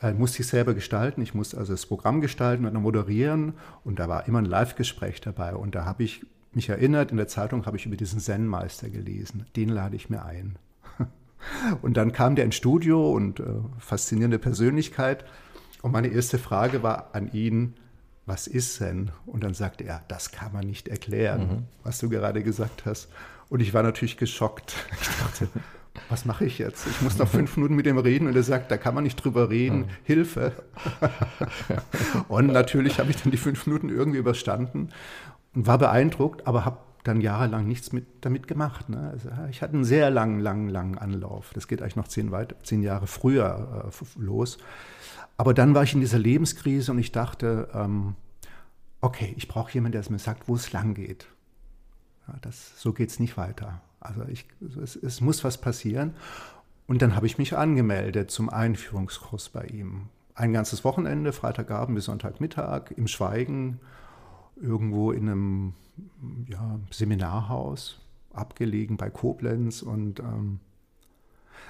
äh, 0.00 0.12
musste 0.12 0.42
ich 0.42 0.48
selber 0.48 0.74
gestalten. 0.74 1.22
Ich 1.22 1.34
musste 1.34 1.58
also 1.58 1.72
das 1.72 1.86
Programm 1.86 2.20
gestalten 2.20 2.66
und 2.66 2.74
moderieren. 2.74 3.54
Und 3.84 3.98
da 3.98 4.08
war 4.08 4.26
immer 4.26 4.38
ein 4.38 4.44
Live-Gespräch 4.46 5.20
dabei. 5.20 5.54
Und 5.54 5.74
da 5.74 5.84
habe 5.84 6.04
ich 6.04 6.26
mich 6.52 6.68
erinnert, 6.68 7.10
in 7.10 7.16
der 7.16 7.28
Zeitung 7.28 7.66
habe 7.66 7.76
ich 7.76 7.86
über 7.86 7.96
diesen 7.96 8.20
Zen-Meister 8.20 8.88
gelesen. 8.88 9.46
Den 9.56 9.68
lade 9.68 9.96
ich 9.96 10.10
mir 10.10 10.24
ein. 10.24 10.58
Und 11.82 11.96
dann 11.96 12.12
kam 12.12 12.36
der 12.36 12.44
ins 12.44 12.56
Studio 12.56 13.10
und 13.10 13.40
äh, 13.40 13.44
faszinierende 13.78 14.38
Persönlichkeit. 14.38 15.24
Und 15.82 15.92
meine 15.92 16.08
erste 16.08 16.38
Frage 16.38 16.82
war 16.82 17.14
an 17.14 17.32
ihn, 17.32 17.74
was 18.26 18.46
ist 18.48 18.74
Zen? 18.74 19.12
Und 19.24 19.44
dann 19.44 19.54
sagte 19.54 19.84
er, 19.84 20.02
das 20.08 20.32
kann 20.32 20.52
man 20.52 20.66
nicht 20.66 20.88
erklären, 20.88 21.40
mhm. 21.40 21.64
was 21.84 21.98
du 21.98 22.08
gerade 22.08 22.42
gesagt 22.42 22.84
hast. 22.84 23.08
Und 23.48 23.60
ich 23.60 23.72
war 23.72 23.82
natürlich 23.82 24.16
geschockt. 24.16 24.74
Ich 25.00 25.08
dachte, 25.18 25.48
was 26.08 26.24
mache 26.24 26.44
ich 26.44 26.58
jetzt? 26.58 26.86
Ich 26.86 27.00
muss 27.00 27.18
noch 27.18 27.28
fünf 27.28 27.56
Minuten 27.56 27.74
mit 27.74 27.86
ihm 27.86 27.98
reden 27.98 28.26
und 28.26 28.36
er 28.36 28.42
sagt, 28.42 28.70
da 28.70 28.76
kann 28.76 28.94
man 28.94 29.04
nicht 29.04 29.16
drüber 29.16 29.48
reden, 29.48 29.78
mhm. 29.78 29.88
Hilfe. 30.02 30.52
und 32.28 32.48
natürlich 32.48 32.98
habe 32.98 33.10
ich 33.10 33.22
dann 33.22 33.30
die 33.30 33.38
fünf 33.38 33.66
Minuten 33.66 33.88
irgendwie 33.88 34.18
überstanden 34.18 34.90
und 35.54 35.66
war 35.66 35.78
beeindruckt, 35.78 36.46
aber 36.46 36.64
habe 36.64 36.78
dann 37.08 37.20
jahrelang 37.20 37.66
nichts 37.66 37.92
mit, 37.92 38.06
damit 38.22 38.46
gemacht. 38.46 38.88
Ne? 38.88 39.10
Also, 39.12 39.30
ich 39.50 39.62
hatte 39.62 39.74
einen 39.74 39.84
sehr 39.84 40.10
langen, 40.10 40.40
langen, 40.40 40.68
langen 40.68 40.98
Anlauf. 40.98 41.50
Das 41.54 41.68
geht 41.68 41.82
eigentlich 41.82 41.96
noch 41.96 42.08
zehn, 42.08 42.30
weit, 42.30 42.56
zehn 42.62 42.82
Jahre 42.82 43.06
früher 43.06 43.90
äh, 43.90 44.20
los. 44.20 44.58
Aber 45.36 45.54
dann 45.54 45.74
war 45.74 45.82
ich 45.82 45.94
in 45.94 46.00
dieser 46.00 46.18
Lebenskrise 46.18 46.92
und 46.92 46.98
ich 46.98 47.12
dachte, 47.12 47.68
ähm, 47.74 48.14
okay, 49.00 49.34
ich 49.36 49.48
brauche 49.48 49.72
jemanden, 49.72 49.92
der 49.92 50.00
es 50.00 50.10
mir 50.10 50.18
sagt, 50.18 50.48
wo 50.48 50.54
es 50.54 50.72
lang 50.72 50.94
geht. 50.94 51.26
Ja, 52.26 52.34
das, 52.40 52.80
so 52.80 52.92
geht 52.92 53.10
es 53.10 53.20
nicht 53.20 53.36
weiter. 53.36 53.80
Also 54.00 54.22
ich, 54.28 54.46
es, 54.82 54.96
es 54.96 55.20
muss 55.20 55.44
was 55.44 55.58
passieren. 55.58 56.14
Und 56.86 57.02
dann 57.02 57.16
habe 57.16 57.26
ich 57.26 57.38
mich 57.38 57.56
angemeldet 57.56 58.30
zum 58.30 58.48
Einführungskurs 58.48 59.48
bei 59.48 59.64
ihm. 59.64 60.08
Ein 60.34 60.52
ganzes 60.52 60.84
Wochenende, 60.84 61.32
Freitagabend 61.32 61.96
bis 61.96 62.04
Sonntagmittag, 62.04 62.92
im 62.96 63.08
Schweigen, 63.08 63.80
irgendwo 64.56 65.12
in 65.12 65.28
einem 65.28 65.74
ja, 66.48 66.78
Seminarhaus, 66.90 68.00
abgelegen 68.32 68.96
bei 68.96 69.10
Koblenz. 69.10 69.82
Und 69.82 70.20
ähm, 70.20 70.60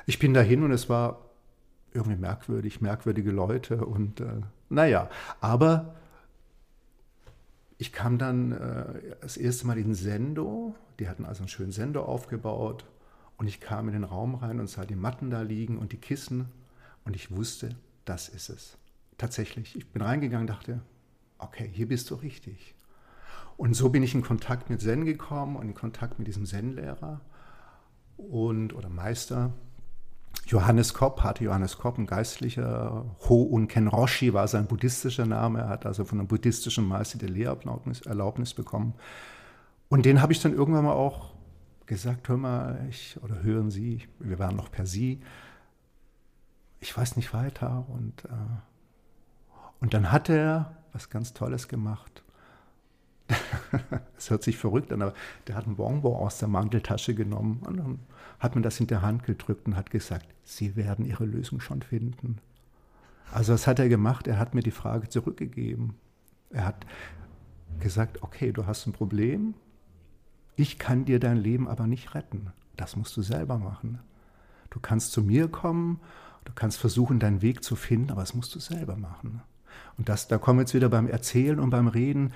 ich 0.07 0.19
bin 0.19 0.35
dahin 0.35 0.63
und 0.63 0.73
es 0.73 0.89
war 0.89 1.27
irgendwie 1.97 2.19
merkwürdig, 2.19 2.81
merkwürdige 2.81 3.31
Leute 3.31 3.85
und 3.85 4.21
äh, 4.21 4.41
naja, 4.69 5.09
aber 5.41 5.95
ich 7.79 7.93
kam 7.93 8.19
dann 8.19 8.53
äh, 8.53 9.17
das 9.21 9.37
erste 9.37 9.67
Mal 9.67 9.79
in 9.79 9.95
Sendo, 9.95 10.75
die 10.99 11.09
hatten 11.09 11.25
also 11.25 11.41
einen 11.41 11.49
schönen 11.49 11.73
Sendo 11.73 12.05
aufgebaut 12.05 12.85
und 13.39 13.49
ich 13.49 13.61
kam 13.61 13.89
in 13.89 13.95
den 13.95 14.05
Raum 14.05 14.35
rein 14.35 14.61
und 14.61 14.69
sah 14.69 14.85
die 14.85 14.97
Matten 14.97 15.31
da 15.31 15.43
liegen 15.43 15.79
und 15.79 15.93
die 15.93 15.99
Kissen 15.99 16.49
und 17.05 17.17
ich 17.17 17.35
wusste, 17.35 17.77
das 18.05 18.29
ist 18.29 18.49
es. 18.49 18.79
Tatsächlich, 19.19 19.77
ich 19.77 19.89
bin 19.89 20.03
reingegangen 20.03 20.47
und 20.49 20.55
dachte, 20.55 20.81
okay, 21.39 21.69
hier 21.73 21.89
bist 21.89 22.11
du 22.11 22.15
richtig. 22.15 22.76
Und 23.57 23.75
so 23.75 23.89
bin 23.89 24.03
ich 24.03 24.15
in 24.15 24.23
Kontakt 24.23 24.71
mit 24.71 24.81
Zen 24.81 25.05
gekommen 25.05 25.57
und 25.57 25.69
in 25.69 25.75
Kontakt 25.75 26.19
mit 26.19 26.29
diesem 26.29 26.45
Zen-Lehrer 26.45 27.21
und 28.17 28.75
oder 28.75 28.89
Meister 28.89 29.53
Johannes 30.47 30.95
Kopp 30.95 31.23
hatte 31.23 31.45
Johannes 31.45 31.77
Kopp, 31.79 31.99
ein 31.99 32.07
Geistlicher. 32.07 33.05
Ho 33.29 33.43
Unken 33.43 33.89
Roshi 33.89 34.33
war 34.33 34.47
sein 34.47 34.67
buddhistischer 34.67 35.27
Name. 35.27 35.61
Er 35.61 35.69
hat 35.69 35.87
also 35.87 36.05
von 36.05 36.21
einem 36.21 36.29
buddhistischen 36.29 36.87
Meister 36.87 37.19
die 37.19 37.27
Lehrerlaubnis 37.27 38.03
Erlaubnis 38.03 38.55
bekommen. 38.55 38.95
Und 39.89 40.05
den 40.05 40.23
habe 40.23 40.33
ich 40.33 40.41
dann 40.41 40.53
irgendwann 40.53 40.85
mal 40.85 40.93
auch 40.93 41.35
gesagt, 41.87 42.29
hör 42.29 42.37
mal, 42.37 42.87
ich, 42.91 43.19
oder 43.23 43.43
hören 43.43 43.71
Sie, 43.71 44.03
wir 44.19 44.39
waren 44.39 44.57
noch 44.57 44.71
per 44.71 44.87
Sie, 44.87 45.21
ich 46.81 46.97
weiß 46.97 47.17
nicht 47.17 47.33
weiter. 47.33 47.85
Und, 47.89 48.25
äh, 48.27 48.29
und 49.81 49.95
dann 49.95 50.13
hat 50.13 50.29
er 50.29 50.77
was 50.93 51.11
ganz 51.11 51.33
Tolles 51.33 51.67
gemacht. 51.69 52.23
Es 54.17 54.31
hört 54.31 54.43
sich 54.43 54.57
verrückt 54.57 54.93
an, 54.93 55.03
aber 55.03 55.15
der 55.47 55.57
hat 55.57 55.67
einen 55.67 55.77
Bonbon 55.77 56.17
aus 56.17 56.39
der 56.39 56.49
Manteltasche 56.49 57.15
genommen 57.15 57.61
und 57.67 57.77
dann 57.77 57.99
hat 58.39 58.57
mir 58.57 58.63
das 58.63 58.81
in 58.81 58.87
der 58.87 59.03
Hand 59.03 59.25
gedrückt 59.25 59.67
und 59.67 59.77
hat 59.77 59.91
gesagt, 59.91 60.27
Sie 60.45 60.77
werden 60.77 61.05
Ihre 61.05 61.25
Lösung 61.25 61.61
schon 61.61 61.83
finden. 61.83 62.39
Also 63.33 63.53
was 63.53 63.67
hat 63.67 63.79
er 63.79 63.89
gemacht? 63.89 64.27
Er 64.27 64.39
hat 64.39 64.55
mir 64.55 64.63
die 64.63 64.71
Frage 64.71 65.09
zurückgegeben. 65.09 65.95
Er 66.51 66.65
hat 66.65 66.87
gesagt, 67.81 68.23
okay, 68.23 68.53
du 68.53 68.67
hast 68.67 68.87
ein 68.87 68.93
Problem, 68.93 69.55
ich 70.55 70.79
kann 70.79 71.05
dir 71.05 71.21
dein 71.21 71.37
Leben 71.37 71.69
aber 71.69 71.87
nicht 71.87 72.15
retten. 72.15 72.53
Das 72.77 72.97
musst 72.97 73.17
du 73.17 73.23
selber 73.23 73.59
machen. 73.59 73.99
Du 74.71 74.81
kannst 74.81 75.13
zu 75.13 75.23
mir 75.23 75.49
kommen, 75.49 76.01
du 76.45 76.53
kannst 76.55 76.79
versuchen, 76.79 77.19
deinen 77.19 77.43
Weg 77.43 77.63
zu 77.63 77.77
finden, 77.77 78.11
aber 78.11 78.23
das 78.23 78.35
musst 78.35 78.55
du 78.55 78.61
selber 78.61 78.97
machen. 78.97 79.43
Und 79.99 80.09
das, 80.09 80.29
da 80.29 80.39
kommen 80.39 80.59
wir 80.59 80.63
jetzt 80.63 80.75
wieder 80.75 80.89
beim 80.89 81.09
Erzählen 81.09 81.59
und 81.59 81.71
beim 81.71 81.89
Reden 81.89 82.33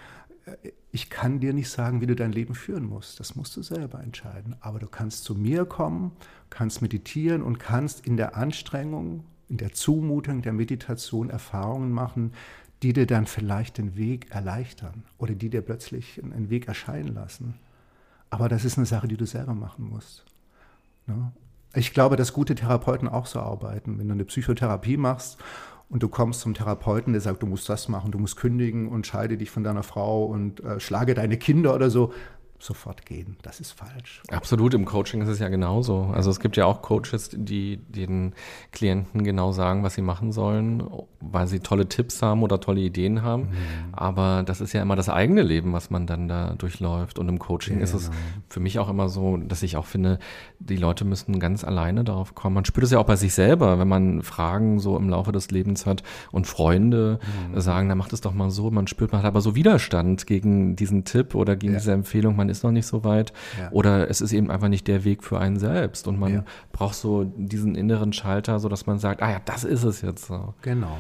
ich 0.93 1.11
kann 1.11 1.41
dir 1.41 1.53
nicht 1.53 1.71
sagen, 1.71 2.01
wie 2.01 2.07
du 2.07 2.17
dein 2.17 2.33
Leben 2.33 2.55
führen 2.55 2.85
musst. 2.85 3.21
Das 3.21 3.37
musst 3.37 3.57
du 3.57 3.63
selber 3.63 4.03
entscheiden. 4.03 4.57
Aber 4.61 4.79
du 4.79 4.87
kannst 4.87 5.25
zu 5.25 5.35
mir 5.35 5.65
kommen, 5.65 6.13
kannst 6.49 6.83
meditieren 6.83 7.43
und 7.43 7.59
kannst 7.59 8.07
in 8.07 8.17
der 8.17 8.37
Anstrengung, 8.37 9.25
in 9.49 9.57
der 9.57 9.73
Zumutung 9.73 10.43
der 10.43 10.53
Meditation 10.53 11.31
Erfahrungen 11.31 11.93
machen, 11.93 12.33
die 12.83 12.93
dir 12.93 13.07
dann 13.07 13.27
vielleicht 13.27 13.79
den 13.79 13.97
Weg 13.97 14.31
erleichtern 14.31 15.05
oder 15.19 15.35
die 15.35 15.51
dir 15.51 15.63
plötzlich 15.63 16.23
einen 16.23 16.51
Weg 16.51 16.67
erscheinen 16.67 17.15
lassen. 17.15 17.55
Aber 18.31 18.49
das 18.49 18.65
ist 18.65 18.79
eine 18.79 18.87
Sache, 18.87 19.09
die 19.09 19.17
du 19.17 19.27
selber 19.27 19.55
machen 19.55 19.89
musst. 19.91 20.25
Ne? 21.07 21.33
Ich 21.75 21.93
glaube, 21.93 22.17
dass 22.17 22.33
gute 22.33 22.55
Therapeuten 22.55 23.09
auch 23.09 23.27
so 23.27 23.41
arbeiten. 23.41 23.99
Wenn 23.99 24.09
du 24.09 24.15
eine 24.15 24.25
Psychotherapie 24.25 24.97
machst 24.97 25.39
und 25.91 26.03
du 26.03 26.09
kommst 26.09 26.41
zum 26.41 26.55
Therapeuten, 26.55 27.13
der 27.13 27.21
sagt, 27.21 27.43
du 27.43 27.47
musst 27.47 27.69
das 27.69 27.89
machen, 27.89 28.13
du 28.13 28.19
musst 28.19 28.37
kündigen 28.37 28.89
und 28.89 29.07
scheide 29.07 29.37
dich 29.37 29.51
von 29.51 29.65
deiner 29.65 29.83
Frau 29.83 30.25
und 30.25 30.61
äh, 30.61 30.79
schlage 30.79 31.15
deine 31.15 31.37
Kinder 31.37 31.75
oder 31.75 31.91
so, 31.91 32.13
sofort 32.61 33.07
gehen. 33.07 33.37
Das 33.43 33.59
ist 33.59 33.73
falsch. 33.73 34.23
Absolut, 34.31 34.75
im 34.75 34.85
Coaching 34.85 35.23
ist 35.23 35.29
es 35.29 35.39
ja 35.39 35.49
genauso. 35.49 36.11
Also 36.13 36.31
es 36.31 36.41
gibt 36.41 36.57
ja 36.57 36.67
auch 36.67 36.83
Coaches, 36.83 37.31
die 37.33 37.79
den 37.79 38.35
Klienten 38.71 39.25
genau 39.25 39.53
sagen, 39.53 39.83
was 39.83 39.95
sie 39.95 40.03
machen 40.03 40.31
sollen, 40.31 40.83
weil 41.21 41.47
sie 41.47 41.61
tolle 41.61 41.89
Tipps 41.89 42.21
haben 42.23 42.43
oder 42.43 42.61
tolle 42.61 42.81
Ideen 42.81 43.23
haben. 43.23 43.45
Mhm. 43.45 43.49
Aber 43.93 44.43
das 44.45 44.61
ist 44.61 44.75
ja 44.75 44.83
immer 44.83 44.95
das 44.95 45.09
eigene 45.09 45.43
Leben, 45.43 45.73
was 45.73 45.91
man 45.91 46.07
dann 46.07 46.29
da 46.29 46.55
durchläuft. 46.59 47.19
Und 47.19 47.29
im 47.29 47.39
Coaching 47.39 47.75
genau. 47.75 47.85
ist 47.85 47.95
es 47.95 48.11
genau. 48.11 48.23
für 48.49 48.61
mich 48.61 48.79
auch 48.79 48.91
immer 48.91 49.09
so, 49.09 49.39
dass 49.39 49.63
ich 49.63 49.79
auch 49.79 49.87
finde, 49.87 50.19
die 50.59 50.77
Leute 50.77 51.07
müssen 51.07 51.41
ganz 51.41 51.65
alleine 51.65 52.05
darauf 52.05 52.35
kommen. 52.35 52.55
Man 52.55 52.67
spürt 52.67 52.85
es 52.85 52.91
ja 52.91 52.99
auch 52.99 53.07
bei 53.07 53.17
sich 53.17 53.33
selber, 53.33 53.79
wenn 53.79 53.89
man 53.89 54.23
Fragen 54.23 54.81
so 54.81 54.99
im 54.99 55.09
Laufe 55.09 55.33
des 55.33 55.51
Lebens 55.51 55.87
hat 55.87 56.03
und 56.31 56.47
Freunde 56.47 57.21
mhm. 57.55 57.59
sagen, 57.59 57.89
dann 57.89 57.97
macht 57.97 58.13
es 58.13 58.21
doch 58.21 58.35
mal 58.35 58.51
so. 58.51 58.71
Man 58.71 58.87
spürt, 58.87 59.13
man 59.13 59.23
hat 59.23 59.29
aber 59.29 59.41
so 59.41 59.55
Widerstand 59.55 60.27
gegen 60.27 60.77
diesen 60.77 61.05
Tipp 61.05 61.35
oder 61.35 61.57
gegen 61.57 61.73
ja. 61.73 61.79
diese 61.79 61.93
Empfehlung. 61.93 62.37
Man 62.37 62.50
ist 62.51 62.65
noch 62.65 62.73
nicht 62.73 62.87
so 62.87 63.05
weit. 63.05 63.33
Ja. 63.59 63.71
Oder 63.73 64.11
es 64.11 64.21
ist 64.21 64.33
eben 64.33 64.51
einfach 64.51 64.69
nicht 64.69 64.87
der 64.89 65.05
Weg 65.05 65.25
für 65.25 65.39
einen 65.39 65.59
selbst. 65.59 66.07
Und 66.09 66.19
man 66.19 66.35
ja. 66.35 66.45
braucht 66.73 66.95
so 66.95 67.25
diesen 67.25 67.75
inneren 67.75 68.13
Schalter, 68.13 68.59
so 68.61 68.69
dass 68.69 68.87
man 68.87 68.99
sagt, 68.99 69.23
ah 69.23 69.31
ja, 69.31 69.41
das 69.45 69.65
ist 69.65 69.85
es 69.85 70.03
jetzt 70.03 70.27
so. 70.27 70.55
Genau. 70.63 70.99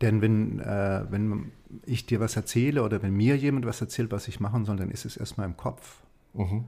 Denn 0.00 0.20
wenn, 0.20 0.60
äh, 0.60 1.04
wenn 1.10 1.52
ich 1.84 2.06
dir 2.06 2.20
was 2.20 2.36
erzähle 2.36 2.82
oder 2.82 3.02
wenn 3.02 3.14
mir 3.14 3.36
jemand 3.36 3.66
was 3.66 3.80
erzählt, 3.80 4.12
was 4.12 4.28
ich 4.28 4.40
machen 4.40 4.64
soll, 4.64 4.76
dann 4.76 4.90
ist 4.90 5.04
es 5.04 5.16
erstmal 5.16 5.46
im 5.46 5.56
Kopf. 5.56 6.02
Mhm. 6.34 6.64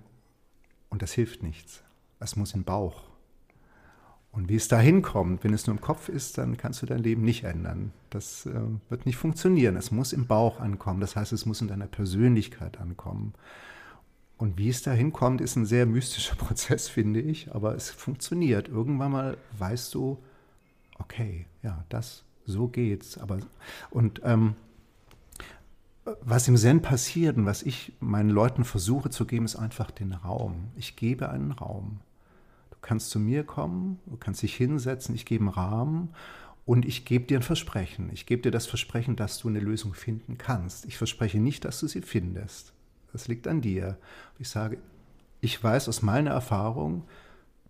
Und 0.88 1.02
das 1.02 1.12
hilft 1.12 1.42
nichts. 1.42 1.83
Es 2.20 2.37
muss 2.37 2.54
im 2.54 2.64
Bauch. 2.64 3.02
Und 4.31 4.48
wie 4.48 4.57
es 4.57 4.68
dahin 4.68 5.02
kommt, 5.02 5.42
wenn 5.42 5.54
es 5.54 5.66
nur 5.66 5.76
im 5.76 5.81
Kopf 5.81 6.09
ist, 6.09 6.38
dann 6.38 6.57
kannst 6.57 6.83
du 6.83 6.87
dein 6.87 7.02
Leben 7.02 7.22
nicht 7.22 7.44
ändern. 7.44 7.92
Das 8.11 8.46
äh, 8.46 8.61
wird 8.88 9.07
nicht 9.07 9.16
funktionieren. 9.16 9.76
Es 9.76 9.90
muss 9.90 10.12
im 10.12 10.26
Bauch 10.26 10.61
ankommen. 10.61 11.00
Das 11.00 11.16
heißt, 11.16 11.33
es 11.33 11.46
muss 11.46 11.61
in 11.61 11.68
deiner 11.68 11.87
Persönlichkeit 11.87 12.78
ankommen. 12.78 13.33
Und 14.38 14.57
wie 14.57 14.68
es 14.68 14.83
dahin 14.83 15.12
kommt, 15.12 15.40
ist 15.40 15.57
ein 15.57 15.66
sehr 15.66 15.85
mystischer 15.85 16.35
Prozess, 16.37 16.88
finde 16.88 17.20
ich, 17.20 17.53
aber 17.55 17.74
es 17.74 17.90
funktioniert. 17.90 18.68
Irgendwann 18.68 19.12
mal 19.12 19.37
weißt 19.59 19.92
du, 19.94 20.18
okay, 20.98 21.46
ja, 21.62 21.85
das, 21.88 22.24
so 22.46 22.68
geht's. 22.68 23.18
Aber, 23.18 23.40
und 23.90 24.20
ähm, 24.24 24.55
was 26.22 26.48
im 26.48 26.57
Zen 26.57 26.81
passiert 26.81 27.37
und 27.37 27.46
was 27.46 27.62
ich 27.62 27.92
meinen 28.01 28.31
Leuten 28.31 28.64
versuche 28.64 29.11
zu 29.11 29.27
geben, 29.27 29.44
ist 29.44 29.57
einfach 29.57 29.90
den 29.90 30.12
Raum. 30.12 30.68
Ich 30.77 30.96
gebe 30.96 31.29
einen 31.29 31.53
Raum. 31.53 32.01
Du 32.70 32.77
kannst 32.81 33.11
zu 33.11 33.18
mir 33.18 33.44
kommen, 33.44 33.98
du 34.07 34.16
kannst 34.16 34.42
dich 34.42 34.55
hinsetzen, 34.55 35.14
ich 35.14 35.27
gebe 35.27 35.44
einen 35.44 35.53
Rahmen 35.53 36.11
und 36.64 36.87
ich 36.87 37.05
gebe 37.05 37.27
dir 37.27 37.40
ein 37.40 37.42
Versprechen. 37.42 38.09
Ich 38.12 38.24
gebe 38.24 38.42
dir 38.42 38.53
das 38.53 38.66
Versprechen, 38.66 39.16
dass 39.16 39.38
du 39.38 39.48
eine 39.48 39.61
Lösung 39.61 39.94
finden 39.94 40.38
kannst. 40.38 40.87
Ich 40.87 40.96
verspreche 40.96 41.40
nicht, 41.40 41.64
dass 41.64 41.81
du 41.81 41.88
sie 41.88 42.03
findest. 42.03 42.72
Das 43.12 43.29
liegt 43.29 43.49
an 43.49 43.61
dir. 43.61 43.99
Ich 44.38 44.49
sage, 44.49 44.79
ich 45.40 45.62
weiß 45.62 45.88
aus 45.88 46.03
meiner 46.03 46.31
Erfahrung, 46.31 47.05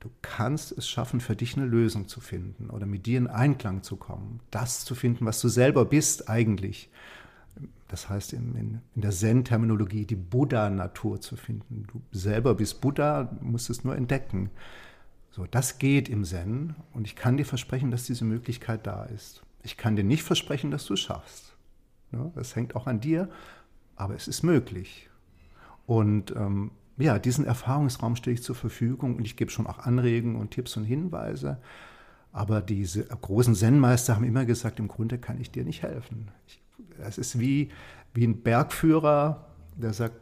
du 0.01 0.09
kannst 0.23 0.73
es 0.73 0.89
schaffen, 0.89 1.21
für 1.21 1.37
dich 1.37 1.57
eine 1.57 1.67
Lösung 1.67 2.09
zu 2.09 2.21
finden 2.21 2.71
oder 2.71 2.87
mit 2.87 3.07
dir 3.07 3.19
in 3.19 3.27
Einklang 3.27 3.83
zu 3.83 3.97
kommen, 3.97 4.41
das 4.51 4.85
zu 4.85 4.95
finden, 4.95 5.27
was 5.27 5.41
du 5.41 5.49
selber 5.49 5.85
bist 5.85 6.29
eigentlich. 6.29 6.91
Das 7.89 8.09
heißt 8.09 8.35
in, 8.35 8.55
in, 8.55 8.81
in 8.95 9.03
der 9.03 9.11
Zen-Terminologie 9.11 10.05
die 10.07 10.17
Buddha-Natur 10.17 11.21
zu 11.21 11.37
finden. 11.37 11.87
Du 11.91 12.03
selber 12.13 12.55
bist 12.55 12.81
Buddha, 12.81 13.37
musst 13.41 13.71
es 13.71 13.83
nur 13.83 13.97
entdecken. 13.97 14.51
So, 15.31 15.47
das 15.47 15.79
geht 15.79 16.09
im 16.09 16.25
Zen 16.25 16.75
und 16.93 17.07
ich 17.07 17.17
kann 17.17 17.37
dir 17.37 17.47
versprechen, 17.47 17.91
dass 17.91 18.05
diese 18.05 18.25
Möglichkeit 18.25 18.87
da 18.87 19.05
ist. 19.05 19.43
Ich 19.63 19.77
kann 19.77 19.97
dir 19.97 20.05
nicht 20.05 20.23
versprechen, 20.23 20.71
dass 20.71 20.85
du 20.87 20.95
es 20.95 21.01
schaffst. 21.01 21.57
das 22.35 22.57
hängt 22.57 22.77
auch 22.77 22.87
an 22.87 23.01
dir, 23.01 23.29
aber 23.97 24.15
es 24.15 24.29
ist 24.29 24.43
möglich. 24.43 25.08
Und 25.89 26.37
ähm, 26.37 26.71
ja, 26.99 27.19
diesen 27.19 27.47
Erfahrungsraum 27.47 28.15
stelle 28.15 28.35
ich 28.35 28.43
zur 28.43 28.55
Verfügung 28.55 29.17
und 29.17 29.25
ich 29.25 29.37
gebe 29.39 29.51
schon 29.51 29.67
auch 29.67 29.79
Anregungen 29.79 30.37
und 30.37 30.51
Tipps 30.51 30.77
und 30.77 30.85
Hinweise. 30.85 31.57
Aber 32.31 32.61
diese 32.61 33.05
großen 33.05 33.55
Zen-Meister 33.55 34.15
haben 34.15 34.25
immer 34.25 34.45
gesagt, 34.45 34.81
im 34.81 34.89
Grunde 34.89 35.17
kann 35.17 35.41
ich 35.41 35.51
dir 35.51 35.65
nicht 35.65 35.83
helfen. 35.83 36.31
Es 36.99 37.17
ist 37.17 37.41
wie, 37.41 37.71
wie 38.13 38.27
ein 38.27 38.43
Bergführer, 38.43 39.47
der 39.77 39.95
sagt, 39.95 40.17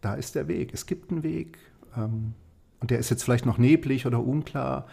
da 0.00 0.14
ist 0.14 0.36
der 0.36 0.48
Weg, 0.48 0.72
es 0.72 0.86
gibt 0.86 1.10
einen 1.10 1.22
Weg. 1.22 1.58
Ähm, 1.94 2.32
und 2.80 2.90
der 2.90 2.98
ist 2.98 3.10
jetzt 3.10 3.24
vielleicht 3.24 3.44
noch 3.44 3.58
neblig 3.58 4.06
oder 4.06 4.20
unklar. 4.20 4.86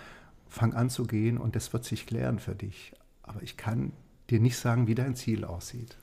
Fang 0.49 0.73
an 0.73 0.89
zu 0.89 1.05
gehen 1.05 1.37
und 1.37 1.55
das 1.55 1.71
wird 1.71 1.85
sich 1.85 2.05
klären 2.05 2.39
für 2.39 2.53
dich. 2.55 2.91
Aber 3.23 3.41
ich 3.41 3.55
kann 3.55 3.93
dir 4.29 4.41
nicht 4.41 4.57
sagen, 4.57 4.87
wie 4.87 4.95
dein 4.95 5.15
Ziel 5.15 5.45
aussieht. 5.45 5.95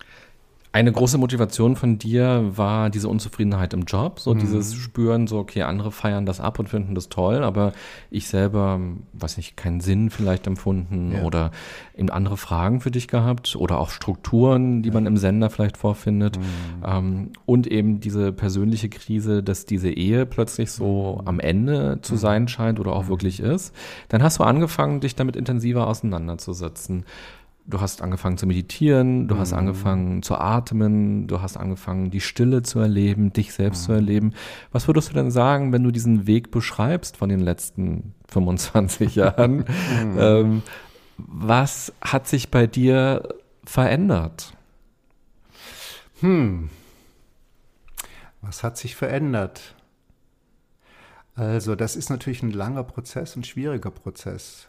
Eine 0.70 0.92
große 0.92 1.16
Motivation 1.16 1.76
von 1.76 1.98
dir 1.98 2.52
war 2.56 2.90
diese 2.90 3.08
Unzufriedenheit 3.08 3.72
im 3.72 3.82
Job, 3.82 4.20
so 4.20 4.34
mhm. 4.34 4.40
dieses 4.40 4.74
Spüren, 4.74 5.26
so, 5.26 5.38
okay, 5.38 5.62
andere 5.62 5.90
feiern 5.90 6.26
das 6.26 6.40
ab 6.40 6.58
und 6.58 6.68
finden 6.68 6.94
das 6.94 7.08
toll, 7.08 7.42
aber 7.42 7.72
ich 8.10 8.28
selber, 8.28 8.78
weiß 9.14 9.38
nicht, 9.38 9.56
keinen 9.56 9.80
Sinn 9.80 10.10
vielleicht 10.10 10.46
empfunden 10.46 11.12
ja. 11.12 11.22
oder 11.22 11.52
eben 11.96 12.10
andere 12.10 12.36
Fragen 12.36 12.80
für 12.80 12.90
dich 12.90 13.08
gehabt 13.08 13.56
oder 13.56 13.78
auch 13.78 13.88
Strukturen, 13.88 14.82
die 14.82 14.90
ja. 14.90 14.94
man 14.94 15.06
im 15.06 15.16
Sender 15.16 15.48
vielleicht 15.48 15.78
vorfindet. 15.78 16.38
Mhm. 16.38 16.44
Ähm, 16.84 17.30
und 17.46 17.66
eben 17.66 18.00
diese 18.00 18.32
persönliche 18.32 18.90
Krise, 18.90 19.42
dass 19.42 19.64
diese 19.64 19.90
Ehe 19.90 20.26
plötzlich 20.26 20.70
so 20.70 21.18
mhm. 21.22 21.28
am 21.28 21.40
Ende 21.40 22.00
zu 22.02 22.14
mhm. 22.14 22.18
sein 22.18 22.48
scheint 22.48 22.78
oder 22.78 22.92
auch 22.92 23.04
mhm. 23.04 23.08
wirklich 23.08 23.40
ist. 23.40 23.74
Dann 24.08 24.22
hast 24.22 24.38
du 24.38 24.44
angefangen, 24.44 25.00
dich 25.00 25.16
damit 25.16 25.34
intensiver 25.34 25.86
auseinanderzusetzen 25.86 27.04
du 27.68 27.80
hast 27.80 28.02
angefangen 28.02 28.38
zu 28.38 28.46
meditieren, 28.46 29.28
du 29.28 29.34
mhm. 29.34 29.38
hast 29.40 29.52
angefangen 29.52 30.22
zu 30.22 30.36
atmen, 30.36 31.26
du 31.28 31.42
hast 31.42 31.56
angefangen, 31.56 32.10
die 32.10 32.20
Stille 32.20 32.62
zu 32.62 32.80
erleben, 32.80 33.32
dich 33.32 33.52
selbst 33.52 33.82
mhm. 33.82 33.86
zu 33.86 33.92
erleben. 33.92 34.32
Was 34.72 34.88
würdest 34.88 35.10
du 35.10 35.14
denn 35.14 35.30
sagen, 35.30 35.72
wenn 35.72 35.84
du 35.84 35.90
diesen 35.90 36.26
Weg 36.26 36.50
beschreibst 36.50 37.16
von 37.16 37.28
den 37.28 37.40
letzten 37.40 38.14
25 38.28 39.14
Jahren? 39.14 39.58
Mhm. 39.58 40.18
ähm, 40.18 40.62
was 41.18 41.92
hat 42.00 42.26
sich 42.26 42.50
bei 42.50 42.66
dir 42.66 43.28
verändert? 43.64 44.52
Hm. 46.20 46.70
Was 48.40 48.62
hat 48.62 48.78
sich 48.78 48.94
verändert? 48.96 49.74
Also, 51.34 51.74
das 51.74 51.96
ist 51.96 52.08
natürlich 52.08 52.42
ein 52.42 52.52
langer 52.52 52.84
Prozess, 52.84 53.36
ein 53.36 53.44
schwieriger 53.44 53.90
Prozess. 53.90 54.68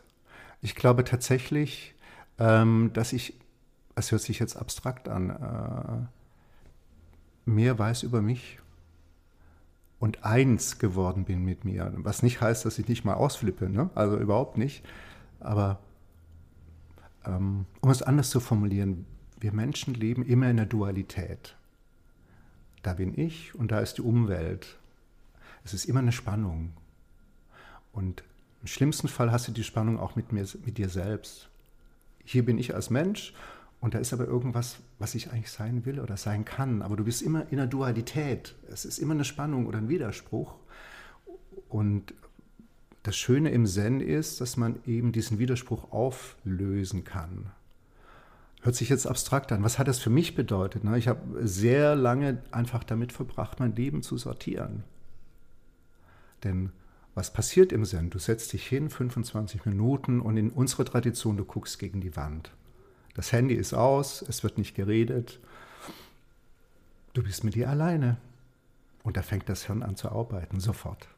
Ich 0.62 0.76
glaube 0.76 1.04
tatsächlich, 1.04 1.96
ähm, 2.40 2.92
dass 2.94 3.14
ich, 3.14 3.40
es 3.96 4.12
hört 4.12 4.22
sich 4.22 4.40
jetzt 4.40 4.56
abstrakt 4.56 5.10
an, 5.10 5.30
äh, 5.30 6.08
mehr 7.50 7.78
weiß 7.78 8.04
über 8.04 8.22
mich 8.22 8.60
und 10.00 10.24
eins 10.24 10.80
geworden 10.80 11.26
bin 11.26 11.44
mit 11.44 11.66
mir. 11.66 11.92
Was 11.98 12.24
nicht 12.24 12.42
heißt, 12.42 12.66
dass 12.66 12.80
ich 12.80 12.88
nicht 12.88 13.04
mal 13.04 13.16
ausflippe, 13.16 13.70
ne? 13.70 13.90
also 13.96 14.18
überhaupt 14.18 14.58
nicht. 14.58 14.84
Aber 15.40 15.80
ähm, 17.26 17.66
um 17.82 17.90
es 17.90 18.02
anders 18.02 18.30
zu 18.30 18.40
formulieren, 18.40 19.06
wir 19.40 19.54
Menschen 19.54 19.94
leben 19.94 20.24
immer 20.24 20.50
in 20.50 20.58
der 20.58 20.66
Dualität. 20.66 21.58
Da 22.82 22.94
bin 22.94 23.18
ich 23.20 23.56
und 23.56 23.72
da 23.72 23.80
ist 23.80 23.98
die 23.98 24.02
Umwelt. 24.02 24.80
Es 25.66 25.74
ist 25.74 25.86
immer 25.86 26.00
eine 26.00 26.14
Spannung. 26.14 26.74
Und 27.92 28.24
im 28.62 28.68
schlimmsten 28.68 29.10
Fall 29.10 29.32
hast 29.32 29.50
du 29.50 29.52
die 29.52 29.64
Spannung 29.64 30.00
auch 30.00 30.16
mit, 30.16 30.32
mir, 30.32 30.46
mit 30.66 30.78
dir 30.78 30.88
selbst 30.88 31.50
hier 32.32 32.46
bin 32.46 32.60
ich 32.60 32.76
als 32.76 32.92
Mensch 32.92 33.34
und 33.82 33.96
da 33.96 33.98
ist 33.98 34.14
aber 34.14 34.26
irgendwas, 34.26 34.78
was 35.00 35.16
ich 35.16 35.32
eigentlich 35.32 35.50
sein 35.50 35.84
will 35.86 36.00
oder 36.00 36.16
sein 36.16 36.46
kann. 36.46 36.84
Aber 36.84 36.96
du 36.96 37.04
bist 37.04 37.24
immer 37.24 37.52
in 37.52 37.58
der 37.58 37.66
Dualität. 37.66 38.54
Es 38.72 38.86
ist 38.86 39.00
immer 39.00 39.16
eine 39.16 39.26
Spannung 39.26 39.66
oder 39.66 39.80
ein 39.80 39.90
Widerspruch. 39.90 40.54
Und 41.70 42.14
das 43.02 43.18
Schöne 43.18 43.50
im 43.50 43.66
Zen 43.66 44.00
ist, 44.00 44.42
dass 44.42 44.58
man 44.58 44.76
eben 44.86 45.12
diesen 45.12 45.40
Widerspruch 45.40 45.92
auflösen 45.92 47.04
kann. 47.04 47.48
Hört 48.62 48.76
sich 48.76 48.90
jetzt 48.90 49.08
abstrakt 49.08 49.52
an. 49.52 49.64
Was 49.64 49.80
hat 49.80 49.88
das 49.88 49.98
für 49.98 50.12
mich 50.12 50.36
bedeutet? 50.36 50.84
Ich 50.98 51.08
habe 51.08 51.48
sehr 51.48 51.96
lange 51.96 52.44
einfach 52.52 52.84
damit 52.84 53.12
verbracht, 53.12 53.60
mein 53.60 53.76
Leben 53.76 54.04
zu 54.04 54.20
sortieren. 54.20 54.84
Denn 56.44 56.70
was 57.20 57.34
passiert 57.34 57.74
im 57.74 57.84
Zen? 57.84 58.10
Du 58.10 58.18
setzt 58.18 58.54
dich 58.54 58.66
hin, 58.66 58.90
25 58.90 59.66
Minuten, 59.66 60.22
und 60.22 60.38
in 60.38 60.52
unserer 60.52 60.86
Tradition, 60.86 61.36
du 61.36 61.44
guckst 61.44 61.78
gegen 61.78 62.00
die 62.00 62.16
Wand. 62.16 62.52
Das 63.14 63.34
Handy 63.34 63.56
ist 63.56 63.74
aus, 63.74 64.22
es 64.22 64.42
wird 64.42 64.58
nicht 64.58 64.74
geredet. 64.74 65.38
Du 67.12 67.22
bist 67.22 67.44
mit 67.44 67.56
dir 67.56 67.70
alleine. 67.70 68.16
Und 69.04 69.18
da 69.18 69.22
fängt 69.22 69.50
das 69.50 69.66
Hirn 69.66 69.84
an 69.84 69.98
zu 69.98 70.10
arbeiten, 70.10 70.62
sofort. 70.62 71.10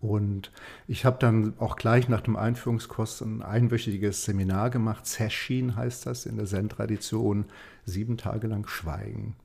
Und 0.00 0.50
ich 0.88 1.04
habe 1.04 1.18
dann 1.20 1.54
auch 1.60 1.76
gleich 1.76 2.08
nach 2.08 2.22
dem 2.22 2.34
Einführungskurs 2.34 3.20
ein 3.20 3.42
einwöchiges 3.42 4.24
Seminar 4.24 4.70
gemacht. 4.70 5.06
Seshin 5.06 5.76
heißt 5.76 6.04
das 6.04 6.26
in 6.26 6.36
der 6.36 6.46
Zen-Tradition. 6.46 7.44
Sieben 7.84 8.16
Tage 8.16 8.48
lang 8.48 8.66
Schweigen. 8.66 9.36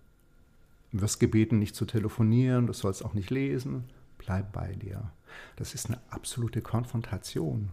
Du 0.92 1.02
wirst 1.02 1.20
gebeten, 1.20 1.60
nicht 1.60 1.76
zu 1.76 1.86
telefonieren, 1.86 2.66
du 2.66 2.74
sollst 2.74 3.06
auch 3.06 3.14
nicht 3.14 3.30
lesen 3.30 3.84
bleib 4.26 4.52
bei 4.52 4.74
dir. 4.74 5.12
Das 5.56 5.74
ist 5.74 5.88
eine 5.88 6.00
absolute 6.10 6.62
Konfrontation. 6.62 7.70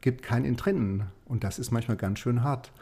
Gibt 0.00 0.22
kein 0.22 0.44
Entrinnen. 0.44 1.04
Und 1.26 1.44
das 1.44 1.58
ist 1.58 1.70
manchmal 1.70 1.96
ganz 1.96 2.18
schön 2.18 2.42
hart. 2.42 2.72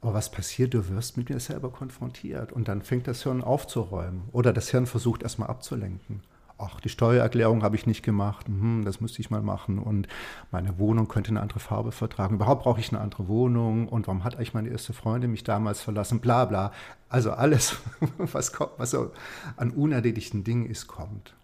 Aber 0.00 0.14
was 0.14 0.30
passiert? 0.30 0.74
Du 0.74 0.88
wirst 0.88 1.16
mit 1.16 1.28
dir 1.28 1.40
selber 1.40 1.70
konfrontiert. 1.70 2.52
Und 2.52 2.68
dann 2.68 2.82
fängt 2.82 3.06
das 3.06 3.22
Hirn 3.22 3.42
aufzuräumen. 3.42 4.22
Oder 4.32 4.52
das 4.52 4.70
Hirn 4.70 4.86
versucht 4.86 5.22
erstmal 5.22 5.48
abzulenken. 5.48 6.22
Ach, 6.58 6.80
die 6.80 6.90
Steuererklärung 6.90 7.64
habe 7.64 7.74
ich 7.74 7.86
nicht 7.86 8.04
gemacht. 8.04 8.46
Hm, 8.46 8.84
das 8.84 9.00
müsste 9.00 9.20
ich 9.20 9.30
mal 9.30 9.42
machen. 9.42 9.78
Und 9.78 10.06
meine 10.52 10.78
Wohnung 10.78 11.08
könnte 11.08 11.30
eine 11.30 11.40
andere 11.40 11.60
Farbe 11.60 11.90
vertragen. 11.90 12.36
Überhaupt 12.36 12.62
brauche 12.62 12.78
ich 12.78 12.92
eine 12.92 13.00
andere 13.00 13.26
Wohnung. 13.26 13.88
Und 13.88 14.06
warum 14.06 14.22
hat 14.22 14.36
eigentlich 14.36 14.54
meine 14.54 14.68
erste 14.68 14.92
Freundin 14.92 15.32
mich 15.32 15.44
damals 15.44 15.80
verlassen? 15.80 16.20
Bla, 16.20 16.44
bla. 16.44 16.72
Also 17.08 17.32
alles, 17.32 17.76
was, 18.18 18.52
kommt, 18.52 18.72
was 18.76 18.92
so 18.92 19.10
an 19.56 19.70
unerledigten 19.70 20.44
Dingen 20.44 20.66
ist, 20.66 20.86
kommt 20.86 21.34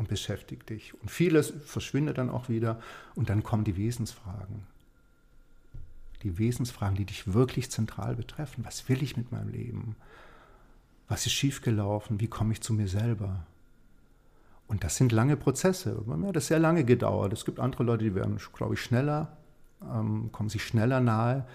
und 0.00 0.08
beschäftigt 0.08 0.70
dich. 0.70 0.94
Und 1.02 1.10
vieles 1.10 1.52
verschwindet 1.66 2.16
dann 2.16 2.30
auch 2.30 2.48
wieder 2.48 2.80
und 3.14 3.28
dann 3.28 3.42
kommen 3.42 3.64
die 3.64 3.76
Wesensfragen. 3.76 4.62
Die 6.22 6.38
Wesensfragen, 6.38 6.96
die 6.96 7.04
dich 7.04 7.34
wirklich 7.34 7.70
zentral 7.70 8.16
betreffen. 8.16 8.64
Was 8.64 8.88
will 8.88 9.02
ich 9.02 9.18
mit 9.18 9.30
meinem 9.30 9.50
Leben? 9.50 9.96
Was 11.06 11.26
ist 11.26 11.32
schiefgelaufen? 11.32 12.18
Wie 12.18 12.28
komme 12.28 12.54
ich 12.54 12.62
zu 12.62 12.72
mir 12.72 12.88
selber? 12.88 13.44
Und 14.68 14.84
das 14.84 14.96
sind 14.96 15.12
lange 15.12 15.36
Prozesse. 15.36 16.02
Mir 16.06 16.28
hat 16.28 16.36
das 16.36 16.46
sehr 16.46 16.60
lange 16.60 16.84
gedauert. 16.84 17.34
Es 17.34 17.44
gibt 17.44 17.60
andere 17.60 17.82
Leute, 17.82 18.04
die 18.04 18.14
werden, 18.14 18.38
glaube 18.54 18.74
ich, 18.74 18.80
schneller, 18.80 19.36
ähm, 19.82 20.30
kommen 20.32 20.48
sich 20.48 20.64
schneller 20.64 21.00
nahe. 21.00 21.46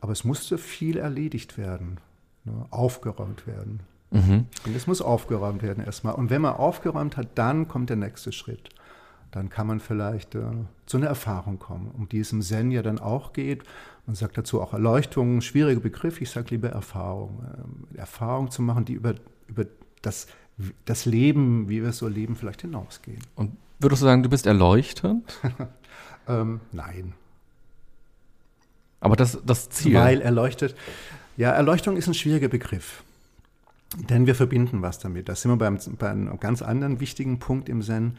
Aber 0.00 0.12
es 0.12 0.24
musste 0.24 0.56
viel 0.56 0.96
erledigt 0.96 1.58
werden, 1.58 2.00
ne, 2.44 2.64
aufgeräumt 2.70 3.46
werden. 3.46 3.80
Mhm. 4.12 4.46
Und 4.66 4.76
es 4.76 4.86
muss 4.86 5.00
aufgeräumt 5.00 5.62
werden 5.62 5.84
erstmal. 5.84 6.14
Und 6.14 6.30
wenn 6.30 6.42
man 6.42 6.54
aufgeräumt 6.54 7.16
hat, 7.16 7.28
dann 7.34 7.68
kommt 7.68 7.90
der 7.90 7.96
nächste 7.96 8.32
Schritt. 8.32 8.68
Dann 9.30 9.48
kann 9.48 9.66
man 9.66 9.80
vielleicht 9.80 10.34
äh, 10.34 10.42
zu 10.84 10.98
einer 10.98 11.06
Erfahrung 11.06 11.58
kommen, 11.58 11.90
um 11.96 12.08
die 12.08 12.20
es 12.20 12.32
im 12.32 12.42
Zen 12.42 12.70
ja 12.70 12.82
dann 12.82 12.98
auch 12.98 13.32
geht. 13.32 13.62
Man 14.06 14.14
sagt 14.14 14.36
dazu 14.36 14.60
auch 14.60 14.74
Erleuchtung, 14.74 15.40
schwieriger 15.40 15.80
Begriff, 15.80 16.20
ich 16.20 16.30
sage 16.30 16.50
lieber 16.50 16.68
Erfahrung. 16.68 17.42
Ähm, 17.42 17.98
Erfahrung 17.98 18.50
zu 18.50 18.60
machen, 18.60 18.84
die 18.84 18.92
über, 18.92 19.14
über 19.48 19.64
das, 20.02 20.26
das 20.84 21.06
Leben, 21.06 21.68
wie 21.70 21.82
wir 21.82 21.90
es 21.90 21.98
so 21.98 22.08
leben, 22.08 22.36
vielleicht 22.36 22.60
hinausgehen. 22.60 23.22
Und 23.34 23.56
würdest 23.78 24.02
du 24.02 24.06
sagen, 24.06 24.22
du 24.22 24.28
bist 24.28 24.46
erleuchtet? 24.46 25.16
ähm, 26.28 26.60
nein. 26.72 27.14
Aber 29.00 29.16
das, 29.16 29.38
das 29.44 29.70
Ziel. 29.70 29.94
Weil 29.94 30.20
erleuchtet, 30.20 30.76
ja, 31.36 31.50
Erleuchtung 31.52 31.96
ist 31.96 32.06
ein 32.06 32.14
schwieriger 32.14 32.48
Begriff. 32.48 33.02
Denn 33.96 34.26
wir 34.26 34.34
verbinden 34.34 34.82
was 34.82 34.98
damit. 34.98 35.28
Da 35.28 35.34
sind 35.34 35.50
wir 35.50 35.56
beim, 35.56 35.78
bei 35.98 36.10
einem 36.10 36.40
ganz 36.40 36.62
anderen 36.62 37.00
wichtigen 37.00 37.38
Punkt 37.38 37.68
im 37.68 37.82
Zen. 37.82 38.18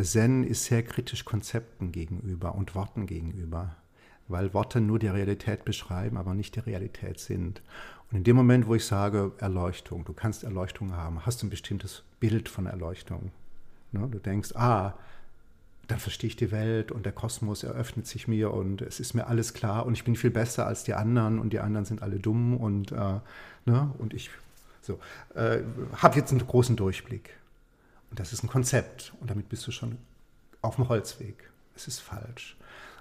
Zen 0.00 0.44
ist 0.44 0.64
sehr 0.64 0.82
kritisch 0.82 1.24
Konzepten 1.24 1.92
gegenüber 1.92 2.54
und 2.54 2.74
Worten 2.74 3.06
gegenüber, 3.06 3.76
weil 4.28 4.54
Worte 4.54 4.80
nur 4.80 4.98
die 4.98 5.08
Realität 5.08 5.64
beschreiben, 5.64 6.16
aber 6.16 6.32
nicht 6.34 6.56
die 6.56 6.60
Realität 6.60 7.18
sind. 7.18 7.62
Und 8.10 8.18
in 8.18 8.24
dem 8.24 8.36
Moment, 8.36 8.66
wo 8.66 8.74
ich 8.74 8.86
sage 8.86 9.32
Erleuchtung, 9.38 10.04
du 10.04 10.14
kannst 10.14 10.44
Erleuchtung 10.44 10.96
haben, 10.96 11.26
hast 11.26 11.42
du 11.42 11.46
ein 11.46 11.50
bestimmtes 11.50 12.04
Bild 12.20 12.48
von 12.48 12.66
Erleuchtung. 12.66 13.32
Ne? 13.90 14.08
Du 14.10 14.18
denkst, 14.18 14.54
ah, 14.54 14.94
dann 15.88 15.98
verstehe 15.98 16.28
ich 16.28 16.36
die 16.36 16.52
Welt 16.52 16.90
und 16.90 17.04
der 17.04 17.12
Kosmos 17.12 17.64
eröffnet 17.64 18.06
sich 18.06 18.28
mir 18.28 18.52
und 18.52 18.80
es 18.80 19.00
ist 19.00 19.14
mir 19.14 19.26
alles 19.26 19.52
klar 19.52 19.84
und 19.84 19.94
ich 19.94 20.04
bin 20.04 20.16
viel 20.16 20.30
besser 20.30 20.66
als 20.66 20.84
die 20.84 20.94
anderen 20.94 21.38
und 21.38 21.52
die 21.52 21.60
anderen 21.60 21.84
sind 21.84 22.02
alle 22.02 22.18
dumm 22.18 22.56
und, 22.56 22.92
äh, 22.92 23.20
ne? 23.66 23.90
und 23.98 24.14
ich 24.14 24.30
so, 24.82 24.98
äh, 25.34 25.60
habe 25.96 26.18
jetzt 26.18 26.30
einen 26.30 26.46
großen 26.46 26.76
Durchblick. 26.76 27.30
Und 28.10 28.20
das 28.20 28.32
ist 28.32 28.42
ein 28.42 28.48
Konzept. 28.48 29.14
Und 29.20 29.30
damit 29.30 29.48
bist 29.48 29.66
du 29.66 29.70
schon 29.70 29.96
auf 30.60 30.76
dem 30.76 30.88
Holzweg. 30.88 31.50
Es 31.74 31.88
ist 31.88 32.00
falsch. 32.00 32.56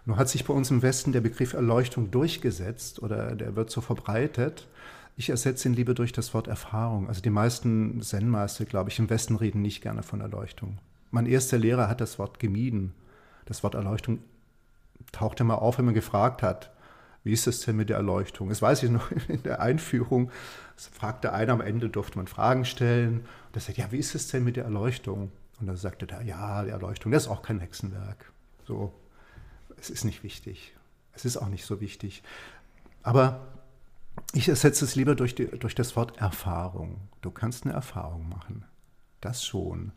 Nur 0.05 0.17
hat 0.17 0.29
sich 0.29 0.45
bei 0.45 0.53
uns 0.53 0.71
im 0.71 0.81
Westen 0.81 1.11
der 1.11 1.21
Begriff 1.21 1.53
Erleuchtung 1.53 2.09
durchgesetzt 2.11 3.03
oder 3.03 3.35
der 3.35 3.55
wird 3.55 3.69
so 3.69 3.81
verbreitet. 3.81 4.67
Ich 5.17 5.29
ersetze 5.29 5.67
ihn 5.67 5.73
lieber 5.73 5.93
durch 5.93 6.13
das 6.13 6.33
Wort 6.33 6.47
Erfahrung. 6.47 7.07
Also 7.07 7.21
die 7.21 7.29
meisten 7.29 8.01
Zen-Meister, 8.01 8.65
glaube 8.65 8.89
ich, 8.89 8.97
im 8.97 9.09
Westen 9.09 9.35
reden 9.35 9.61
nicht 9.61 9.81
gerne 9.81 10.01
von 10.01 10.21
Erleuchtung. 10.21 10.79
Mein 11.11 11.25
erster 11.25 11.57
Lehrer 11.57 11.87
hat 11.87 12.01
das 12.01 12.17
Wort 12.17 12.39
gemieden. 12.39 12.93
Das 13.45 13.63
Wort 13.63 13.75
Erleuchtung 13.75 14.19
tauchte 15.11 15.43
mal 15.43 15.55
auf, 15.55 15.77
wenn 15.77 15.85
man 15.85 15.93
gefragt 15.93 16.41
hat, 16.41 16.71
Wie 17.23 17.33
ist 17.33 17.45
es 17.45 17.59
denn 17.59 17.75
mit 17.75 17.89
der 17.89 17.97
Erleuchtung? 17.97 18.49
Das 18.49 18.63
weiß 18.63 18.81
ich 18.81 18.89
noch 18.89 19.11
in 19.27 19.43
der 19.43 19.61
Einführung. 19.61 20.31
Das 20.81 20.87
fragte 20.87 21.31
einer 21.31 21.53
am 21.53 21.61
Ende, 21.61 21.89
durfte 21.89 22.17
man 22.17 22.25
Fragen 22.25 22.65
stellen. 22.65 23.19
Und 23.19 23.55
er 23.55 23.61
sagt, 23.61 23.77
ja, 23.77 23.91
wie 23.91 23.99
ist 23.99 24.15
es 24.15 24.29
denn 24.29 24.43
mit 24.43 24.55
der 24.55 24.63
Erleuchtung? 24.63 25.31
Und 25.59 25.67
dann 25.67 25.77
sagte 25.77 26.07
der, 26.07 26.23
ja, 26.23 26.63
die 26.63 26.71
Erleuchtung, 26.71 27.11
das 27.11 27.23
ist 27.23 27.29
auch 27.29 27.43
kein 27.43 27.59
Hexenwerk. 27.59 28.31
So, 28.65 28.91
es 29.77 29.91
ist 29.91 30.05
nicht 30.05 30.23
wichtig. 30.23 30.73
Es 31.13 31.23
ist 31.23 31.37
auch 31.37 31.49
nicht 31.49 31.65
so 31.65 31.81
wichtig. 31.81 32.23
Aber 33.03 33.47
ich 34.33 34.49
ersetze 34.49 34.83
es 34.83 34.95
lieber 34.95 35.13
durch, 35.13 35.35
die, 35.35 35.45
durch 35.45 35.75
das 35.75 35.95
Wort 35.95 36.17
Erfahrung. 36.17 36.99
Du 37.21 37.29
kannst 37.29 37.65
eine 37.65 37.75
Erfahrung 37.75 38.27
machen. 38.27 38.65
Das 39.19 39.45
schon. 39.45 39.91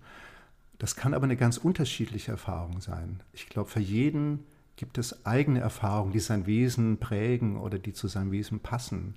Das 0.77 0.97
kann 0.97 1.14
aber 1.14 1.25
eine 1.25 1.38
ganz 1.38 1.57
unterschiedliche 1.57 2.33
Erfahrung 2.33 2.83
sein. 2.83 3.23
Ich 3.33 3.49
glaube, 3.49 3.70
für 3.70 3.81
jeden 3.81 4.44
gibt 4.77 4.99
es 4.99 5.25
eigene 5.25 5.61
Erfahrungen, 5.61 6.12
die 6.12 6.20
sein 6.20 6.44
Wesen 6.44 6.99
prägen 6.99 7.57
oder 7.57 7.79
die 7.79 7.94
zu 7.94 8.07
seinem 8.07 8.33
Wesen 8.33 8.61
passen 8.61 9.14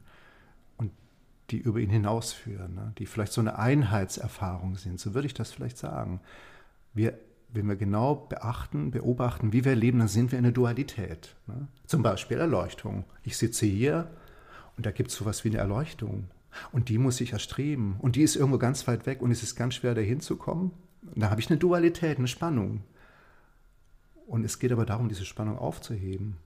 die 1.50 1.58
über 1.58 1.80
ihn 1.80 1.90
hinausführen, 1.90 2.76
ne? 2.76 2.94
die 2.98 3.06
vielleicht 3.06 3.34
so 3.34 3.42
eine 3.42 3.58
Einheitserfahrung 3.58 4.76
sind. 4.76 5.00
So 5.00 5.14
würde 5.14 5.28
ich 5.28 5.34
das 5.34 5.52
vielleicht 5.52 5.78
sagen. 5.78 6.20
Wir, 6.94 7.18
wenn 7.50 7.68
wir 7.68 7.76
genau 7.76 8.16
beachten, 8.16 8.92
beobachten, 8.92 9.54
wie 9.54 9.64
wir 9.64 9.76
leben, 9.76 10.00
dann 10.00 10.08
sind 10.08 10.32
wir 10.32 10.38
in 10.38 10.44
der 10.44 10.54
Dualität. 10.54 11.36
Ne? 11.48 11.68
Zum 11.86 12.04
Beispiel 12.04 12.38
Erleuchtung. 12.38 13.06
Ich 13.24 13.38
sitze 13.38 13.66
hier 13.66 14.10
und 14.76 14.86
da 14.86 14.92
gibt 14.92 15.10
es 15.10 15.16
sowas 15.16 15.44
wie 15.44 15.50
eine 15.50 15.58
Erleuchtung. 15.58 16.26
Und 16.72 16.90
die 16.90 16.98
muss 16.98 17.22
ich 17.22 17.34
erstreben. 17.34 17.96
Und 18.00 18.16
die 18.16 18.24
ist 18.24 18.36
irgendwo 18.36 18.58
ganz 18.58 18.88
weit 18.88 19.06
weg 19.06 19.22
und 19.22 19.32
es 19.32 19.44
ist 19.44 19.56
ganz 19.56 19.76
schwer, 19.76 19.96
dahin 19.96 20.20
zu 20.20 20.36
kommen. 20.36 20.72
Da 21.16 21.30
habe 21.30 21.40
ich 21.40 21.50
eine 21.50 21.60
Dualität, 21.60 22.18
eine 22.18 22.28
Spannung. 22.28 22.82
Und 24.26 24.44
es 24.44 24.60
geht 24.60 24.72
aber 24.72 24.86
darum, 24.86 25.08
diese 25.08 25.24
Spannung 25.26 25.58
aufzuheben. 25.58 26.38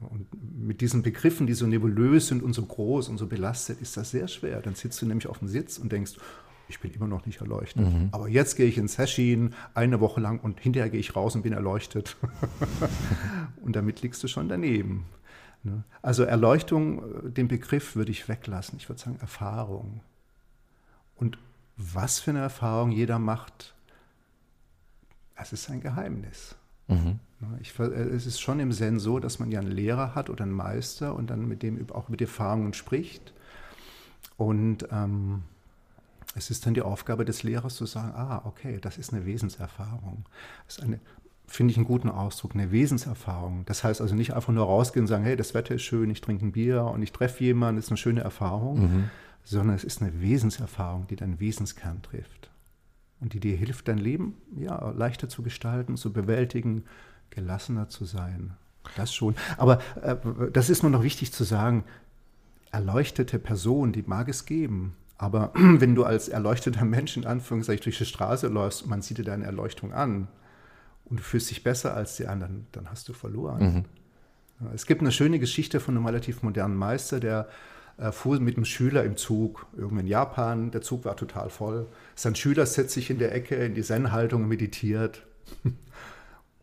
Und 0.00 0.26
mit 0.58 0.80
diesen 0.80 1.02
Begriffen, 1.02 1.46
die 1.46 1.54
so 1.54 1.66
nebulös 1.66 2.28
sind 2.28 2.42
und 2.42 2.52
so 2.52 2.64
groß 2.64 3.08
und 3.08 3.18
so 3.18 3.26
belastet, 3.26 3.80
ist 3.80 3.96
das 3.96 4.10
sehr 4.10 4.28
schwer. 4.28 4.60
Dann 4.60 4.74
sitzt 4.74 5.00
du 5.02 5.06
nämlich 5.06 5.26
auf 5.26 5.38
dem 5.38 5.48
Sitz 5.48 5.78
und 5.78 5.92
denkst, 5.92 6.14
ich 6.68 6.80
bin 6.80 6.92
immer 6.92 7.06
noch 7.06 7.26
nicht 7.26 7.40
erleuchtet. 7.40 7.84
Mhm. 7.84 8.08
Aber 8.12 8.28
jetzt 8.28 8.56
gehe 8.56 8.66
ich 8.66 8.78
ins 8.78 8.94
Session 8.94 9.54
eine 9.74 10.00
Woche 10.00 10.20
lang 10.20 10.40
und 10.40 10.60
hinterher 10.60 10.90
gehe 10.90 11.00
ich 11.00 11.14
raus 11.14 11.34
und 11.34 11.42
bin 11.42 11.52
erleuchtet. 11.52 12.16
und 13.62 13.76
damit 13.76 14.02
liegst 14.02 14.22
du 14.22 14.28
schon 14.28 14.48
daneben. 14.48 15.04
Ne? 15.62 15.84
Also 16.02 16.24
Erleuchtung, 16.24 17.26
äh, 17.26 17.30
den 17.30 17.48
Begriff 17.48 17.96
würde 17.96 18.10
ich 18.10 18.28
weglassen. 18.28 18.78
Ich 18.78 18.88
würde 18.88 19.00
sagen 19.00 19.18
Erfahrung. 19.20 20.00
Und 21.16 21.38
was 21.76 22.20
für 22.20 22.30
eine 22.30 22.40
Erfahrung 22.40 22.92
jeder 22.92 23.18
macht, 23.18 23.74
das 25.36 25.52
ist 25.52 25.68
ein 25.70 25.80
Geheimnis. 25.80 26.56
Mhm. 26.88 27.18
Ne? 27.50 27.58
Ich, 27.60 27.78
äh, 27.78 27.84
es 27.84 28.26
ist 28.26 28.40
schon 28.40 28.60
im 28.60 28.72
Zen 28.72 28.98
so, 28.98 29.18
dass 29.18 29.38
man 29.38 29.50
ja 29.50 29.60
einen 29.60 29.70
Lehrer 29.70 30.14
hat 30.14 30.30
oder 30.30 30.44
einen 30.44 30.52
Meister 30.52 31.14
und 31.14 31.30
dann 31.30 31.46
mit 31.46 31.62
dem 31.62 31.90
auch 31.90 32.08
mit 32.08 32.20
Erfahrungen 32.20 32.74
spricht. 32.74 33.32
Und 34.36 34.88
ähm, 34.90 35.42
es 36.34 36.50
ist 36.50 36.66
dann 36.66 36.74
die 36.74 36.82
Aufgabe 36.82 37.24
des 37.24 37.42
Lehrers 37.42 37.76
zu 37.76 37.86
sagen, 37.86 38.12
ah, 38.14 38.42
okay, 38.44 38.78
das 38.80 38.98
ist 38.98 39.12
eine 39.12 39.24
Wesenserfahrung. 39.26 40.24
Das 40.66 40.78
ist 40.78 40.84
eine 40.84 41.00
finde 41.46 41.72
ich 41.72 41.76
einen 41.76 41.86
guten 41.86 42.08
Ausdruck, 42.08 42.54
eine 42.54 42.72
Wesenserfahrung. 42.72 43.64
Das 43.66 43.84
heißt 43.84 44.00
also 44.00 44.14
nicht 44.14 44.34
einfach 44.34 44.52
nur 44.52 44.64
rausgehen 44.64 45.04
und 45.04 45.08
sagen, 45.08 45.24
hey, 45.24 45.36
das 45.36 45.54
Wetter 45.54 45.74
ist 45.74 45.82
schön, 45.82 46.10
ich 46.10 46.20
trinke 46.20 46.46
ein 46.46 46.52
Bier 46.52 46.84
und 46.84 47.02
ich 47.02 47.12
treffe 47.12 47.44
jemanden, 47.44 47.76
das 47.76 47.86
ist 47.86 47.90
eine 47.90 47.98
schöne 47.98 48.20
Erfahrung, 48.22 48.80
mhm. 48.80 49.10
sondern 49.44 49.76
es 49.76 49.84
ist 49.84 50.00
eine 50.00 50.20
Wesenserfahrung, 50.20 51.06
die 51.06 51.16
deinen 51.16 51.40
Wesenskern 51.40 52.02
trifft 52.02 52.50
und 53.20 53.34
die 53.34 53.40
dir 53.40 53.56
hilft, 53.56 53.88
dein 53.88 53.98
Leben 53.98 54.34
ja, 54.56 54.90
leichter 54.90 55.28
zu 55.28 55.42
gestalten, 55.42 55.96
zu 55.96 56.12
bewältigen, 56.12 56.84
gelassener 57.30 57.88
zu 57.88 58.04
sein. 58.04 58.54
Das 58.96 59.14
schon. 59.14 59.34
Aber 59.56 59.80
äh, 60.02 60.16
das 60.52 60.70
ist 60.70 60.82
mir 60.82 60.90
noch 60.90 61.02
wichtig 61.02 61.32
zu 61.32 61.44
sagen, 61.44 61.84
erleuchtete 62.70 63.38
Person, 63.38 63.92
die 63.92 64.02
mag 64.02 64.28
es 64.28 64.44
geben. 64.46 64.96
Aber 65.16 65.52
wenn 65.54 65.94
du 65.94 66.04
als 66.04 66.28
erleuchteter 66.28 66.84
Mensch 66.84 67.16
in 67.16 67.26
Anführungszeichen 67.26 67.84
durch 67.84 67.98
die 67.98 68.04
Straße 68.04 68.48
läufst 68.48 68.82
und 68.82 68.90
man 68.90 69.02
sieht 69.02 69.18
dir 69.18 69.24
deine 69.24 69.44
Erleuchtung 69.44 69.92
an, 69.92 70.28
und 71.06 71.18
du 71.18 71.22
fühlst 71.22 71.50
dich 71.50 71.62
besser 71.62 71.94
als 71.94 72.16
die 72.16 72.26
anderen, 72.26 72.66
dann 72.72 72.90
hast 72.90 73.08
du 73.08 73.12
verloren. 73.12 73.84
Mhm. 74.60 74.70
Es 74.74 74.86
gibt 74.86 75.00
eine 75.00 75.12
schöne 75.12 75.38
Geschichte 75.38 75.80
von 75.80 75.96
einem 75.96 76.06
relativ 76.06 76.42
modernen 76.42 76.76
Meister, 76.76 77.20
der 77.20 77.48
äh, 77.98 78.12
fuhr 78.12 78.40
mit 78.40 78.56
einem 78.56 78.64
Schüler 78.64 79.04
im 79.04 79.16
Zug, 79.16 79.66
irgendwo 79.76 80.00
in 80.00 80.06
Japan. 80.06 80.70
Der 80.70 80.80
Zug 80.80 81.04
war 81.04 81.16
total 81.16 81.50
voll. 81.50 81.86
Sein 82.14 82.34
Schüler 82.34 82.64
setzt 82.64 82.94
sich 82.94 83.10
in 83.10 83.18
der 83.18 83.34
Ecke 83.34 83.56
in 83.56 83.74
die 83.74 83.82
Zen-Haltung 83.82 84.44
und 84.44 84.48
meditiert. 84.48 85.22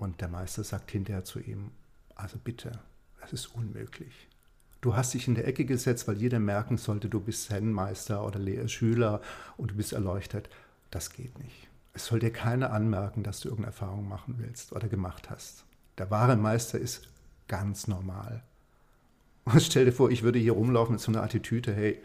Und 0.01 0.19
der 0.19 0.29
Meister 0.29 0.63
sagt 0.63 0.89
hinterher 0.89 1.23
zu 1.23 1.39
ihm, 1.39 1.69
also 2.15 2.39
bitte, 2.43 2.71
das 3.21 3.33
ist 3.33 3.45
unmöglich. 3.53 4.27
Du 4.81 4.95
hast 4.95 5.13
dich 5.13 5.27
in 5.27 5.35
der 5.35 5.45
Ecke 5.47 5.63
gesetzt, 5.63 6.07
weil 6.07 6.17
jeder 6.17 6.39
merken 6.39 6.79
sollte, 6.79 7.07
du 7.07 7.19
bist 7.19 7.45
Zen-Meister 7.45 8.25
oder 8.25 8.39
Schüler 8.67 9.21
und 9.57 9.69
du 9.69 9.75
bist 9.75 9.93
erleuchtet. 9.93 10.49
Das 10.89 11.13
geht 11.13 11.37
nicht. 11.37 11.67
Es 11.93 12.07
soll 12.07 12.17
dir 12.17 12.33
keiner 12.33 12.71
anmerken, 12.73 13.21
dass 13.21 13.41
du 13.41 13.49
irgendeine 13.49 13.75
Erfahrung 13.75 14.09
machen 14.09 14.37
willst 14.39 14.73
oder 14.73 14.87
gemacht 14.87 15.29
hast. 15.29 15.65
Der 15.99 16.09
wahre 16.09 16.35
Meister 16.35 16.79
ist 16.79 17.07
ganz 17.47 17.87
normal. 17.87 18.41
Und 19.45 19.61
stell 19.61 19.85
dir 19.85 19.93
vor, 19.93 20.09
ich 20.09 20.23
würde 20.23 20.39
hier 20.39 20.53
rumlaufen 20.53 20.93
mit 20.93 21.01
so 21.01 21.11
einer 21.11 21.21
Attitüde, 21.21 21.75
hey, 21.75 22.01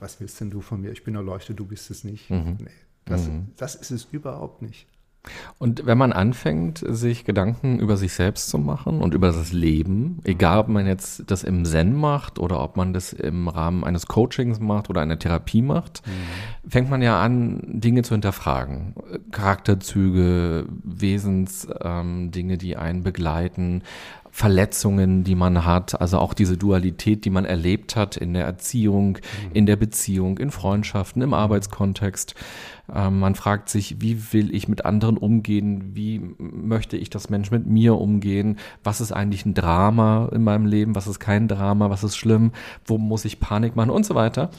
was 0.00 0.18
willst 0.18 0.40
denn 0.40 0.50
du 0.50 0.60
von 0.60 0.80
mir? 0.80 0.90
Ich 0.90 1.04
bin 1.04 1.14
erleuchtet, 1.14 1.60
du 1.60 1.64
bist 1.64 1.92
es 1.92 2.02
nicht. 2.02 2.28
Mhm. 2.28 2.56
Nee, 2.58 2.70
das, 3.04 3.28
mhm. 3.28 3.52
das 3.56 3.76
ist 3.76 3.92
es 3.92 4.08
überhaupt 4.10 4.62
nicht. 4.62 4.88
Und 5.58 5.86
wenn 5.86 5.96
man 5.96 6.12
anfängt, 6.12 6.84
sich 6.86 7.24
Gedanken 7.24 7.78
über 7.78 7.96
sich 7.96 8.12
selbst 8.12 8.48
zu 8.50 8.58
machen 8.58 9.00
und 9.00 9.14
über 9.14 9.28
das 9.28 9.52
Leben, 9.52 10.20
egal 10.24 10.58
ob 10.58 10.68
man 10.68 10.86
jetzt 10.86 11.30
das 11.30 11.44
im 11.44 11.64
Zen 11.64 11.94
macht 11.94 12.38
oder 12.38 12.60
ob 12.60 12.76
man 12.76 12.92
das 12.92 13.12
im 13.12 13.48
Rahmen 13.48 13.84
eines 13.84 14.06
Coachings 14.06 14.60
macht 14.60 14.90
oder 14.90 15.00
einer 15.00 15.18
Therapie 15.18 15.62
macht, 15.62 16.02
mhm. 16.06 16.70
fängt 16.70 16.90
man 16.90 17.02
ja 17.02 17.20
an, 17.20 17.60
Dinge 17.64 18.02
zu 18.02 18.14
hinterfragen. 18.14 18.94
Charakterzüge, 19.30 20.66
Wesensdinge, 20.82 22.54
ähm, 22.54 22.58
die 22.58 22.76
einen 22.76 23.02
begleiten, 23.02 23.82
Verletzungen, 24.36 25.22
die 25.22 25.36
man 25.36 25.64
hat, 25.64 26.00
also 26.00 26.18
auch 26.18 26.34
diese 26.34 26.56
Dualität, 26.56 27.24
die 27.24 27.30
man 27.30 27.44
erlebt 27.44 27.94
hat 27.94 28.16
in 28.16 28.34
der 28.34 28.44
Erziehung, 28.44 29.18
mhm. 29.18 29.52
in 29.52 29.64
der 29.64 29.76
Beziehung, 29.76 30.38
in 30.38 30.50
Freundschaften, 30.50 31.22
im 31.22 31.32
Arbeitskontext. 31.32 32.34
Ähm, 32.92 33.20
man 33.20 33.36
fragt 33.36 33.68
sich, 33.68 34.00
wie 34.00 34.32
will 34.32 34.52
ich 34.52 34.66
mit 34.66 34.84
anderen 34.84 35.18
umgehen? 35.18 35.94
Wie 35.94 36.20
möchte 36.38 36.96
ich, 36.96 37.10
dass 37.10 37.30
Menschen 37.30 37.54
mit 37.54 37.68
mir 37.68 37.94
umgehen? 37.94 38.58
Was 38.82 39.00
ist 39.00 39.12
eigentlich 39.12 39.46
ein 39.46 39.54
Drama 39.54 40.28
in 40.32 40.42
meinem 40.42 40.66
Leben? 40.66 40.96
Was 40.96 41.06
ist 41.06 41.20
kein 41.20 41.46
Drama? 41.46 41.90
Was 41.90 42.02
ist 42.02 42.16
schlimm? 42.16 42.50
Wo 42.84 42.98
muss 42.98 43.24
ich 43.24 43.38
Panik 43.38 43.76
machen? 43.76 43.90
Und 43.90 44.04
so 44.04 44.16
weiter. 44.16 44.50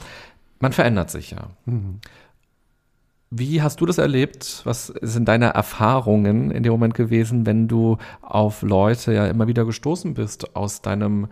Man 0.58 0.72
verändert 0.72 1.10
sich 1.10 1.32
ja. 1.32 1.50
Mhm. 1.66 2.00
Wie 3.30 3.60
hast 3.60 3.80
du 3.80 3.86
das 3.86 3.98
erlebt? 3.98 4.60
Was 4.64 4.86
sind 4.86 5.26
deine 5.26 5.46
Erfahrungen 5.46 6.50
in 6.52 6.62
dem 6.62 6.72
Moment 6.72 6.94
gewesen, 6.94 7.44
wenn 7.44 7.66
du 7.66 7.98
auf 8.22 8.62
Leute 8.62 9.12
ja 9.12 9.26
immer 9.26 9.48
wieder 9.48 9.64
gestoßen 9.64 10.14
bist 10.14 10.54
aus 10.54 10.80
deinem 10.80 11.26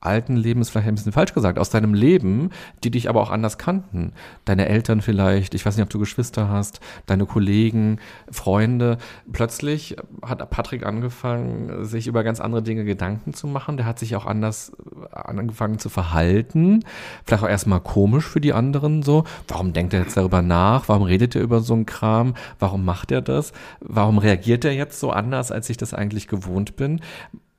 alten 0.00 0.36
Leben 0.36 0.60
ist 0.60 0.70
vielleicht 0.70 0.88
ein 0.88 0.94
bisschen 0.94 1.12
falsch 1.12 1.34
gesagt, 1.34 1.58
aus 1.58 1.70
deinem 1.70 1.94
Leben, 1.94 2.50
die 2.84 2.90
dich 2.90 3.08
aber 3.08 3.20
auch 3.20 3.30
anders 3.30 3.58
kannten. 3.58 4.12
Deine 4.44 4.68
Eltern 4.68 5.00
vielleicht, 5.00 5.54
ich 5.54 5.64
weiß 5.64 5.76
nicht, 5.76 5.84
ob 5.84 5.90
du 5.90 5.98
Geschwister 5.98 6.48
hast, 6.48 6.80
deine 7.06 7.26
Kollegen, 7.26 7.98
Freunde. 8.30 8.98
Plötzlich 9.32 9.96
hat 10.22 10.48
Patrick 10.50 10.84
angefangen, 10.84 11.84
sich 11.84 12.06
über 12.06 12.24
ganz 12.24 12.40
andere 12.40 12.62
Dinge 12.62 12.84
Gedanken 12.84 13.34
zu 13.34 13.46
machen. 13.46 13.76
Der 13.76 13.86
hat 13.86 13.98
sich 13.98 14.16
auch 14.16 14.26
anders 14.26 14.72
äh, 15.12 15.16
angefangen 15.16 15.78
zu 15.78 15.88
verhalten. 15.88 16.84
Vielleicht 17.24 17.42
auch 17.42 17.48
erstmal 17.48 17.80
komisch 17.80 18.26
für 18.26 18.40
die 18.40 18.52
anderen 18.52 19.02
so. 19.02 19.24
Warum 19.48 19.72
denkt 19.72 19.94
er 19.94 20.00
jetzt 20.00 20.16
darüber 20.16 20.42
nach? 20.42 20.88
Warum 20.88 21.02
redet 21.02 21.34
er 21.34 21.42
über 21.42 21.60
so 21.60 21.74
einen 21.74 21.86
Kram? 21.86 22.34
Warum 22.58 22.84
macht 22.84 23.10
er 23.10 23.22
das? 23.22 23.52
Warum 23.80 24.18
reagiert 24.18 24.64
er 24.64 24.72
jetzt 24.72 25.00
so 25.00 25.10
anders, 25.10 25.50
als 25.50 25.70
ich 25.70 25.76
das 25.76 25.94
eigentlich 25.94 26.28
gewohnt 26.28 26.76
bin? 26.76 27.00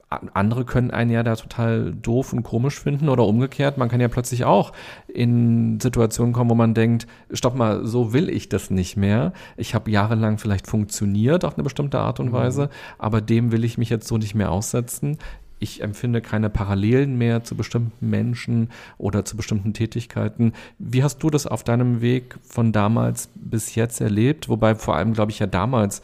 Andere 0.09 0.63
können 0.63 0.91
einen 0.91 1.11
ja 1.11 1.21
da 1.21 1.35
total 1.35 1.93
doof 1.93 2.31
und 2.31 2.43
komisch 2.43 2.79
finden 2.79 3.09
oder 3.09 3.25
umgekehrt. 3.25 3.77
Man 3.77 3.89
kann 3.89 3.99
ja 3.99 4.07
plötzlich 4.07 4.45
auch 4.45 4.71
in 5.07 5.79
Situationen 5.81 6.33
kommen, 6.33 6.49
wo 6.49 6.55
man 6.55 6.73
denkt, 6.73 7.07
stopp 7.31 7.55
mal, 7.55 7.85
so 7.85 8.13
will 8.13 8.29
ich 8.29 8.47
das 8.47 8.69
nicht 8.69 8.95
mehr. 8.95 9.33
Ich 9.57 9.75
habe 9.75 9.91
jahrelang 9.91 10.37
vielleicht 10.37 10.67
funktioniert 10.67 11.43
auf 11.43 11.55
eine 11.55 11.63
bestimmte 11.63 11.99
Art 11.99 12.21
und 12.21 12.27
mhm. 12.27 12.33
Weise, 12.33 12.69
aber 12.97 13.19
dem 13.19 13.51
will 13.51 13.65
ich 13.65 13.77
mich 13.77 13.89
jetzt 13.89 14.07
so 14.07 14.17
nicht 14.17 14.33
mehr 14.33 14.51
aussetzen. 14.51 15.17
Ich 15.59 15.81
empfinde 15.81 16.21
keine 16.21 16.49
Parallelen 16.49 17.17
mehr 17.17 17.43
zu 17.43 17.55
bestimmten 17.55 18.09
Menschen 18.09 18.69
oder 18.97 19.25
zu 19.25 19.35
bestimmten 19.35 19.73
Tätigkeiten. 19.73 20.53
Wie 20.77 21.03
hast 21.03 21.21
du 21.23 21.29
das 21.29 21.47
auf 21.47 21.63
deinem 21.63 21.99
Weg 21.99 22.37
von 22.43 22.71
damals 22.71 23.29
bis 23.35 23.75
jetzt 23.75 23.99
erlebt? 23.99 24.49
Wobei 24.49 24.75
vor 24.75 24.95
allem, 24.95 25.13
glaube 25.13 25.31
ich, 25.31 25.39
ja 25.39 25.47
damals 25.47 26.01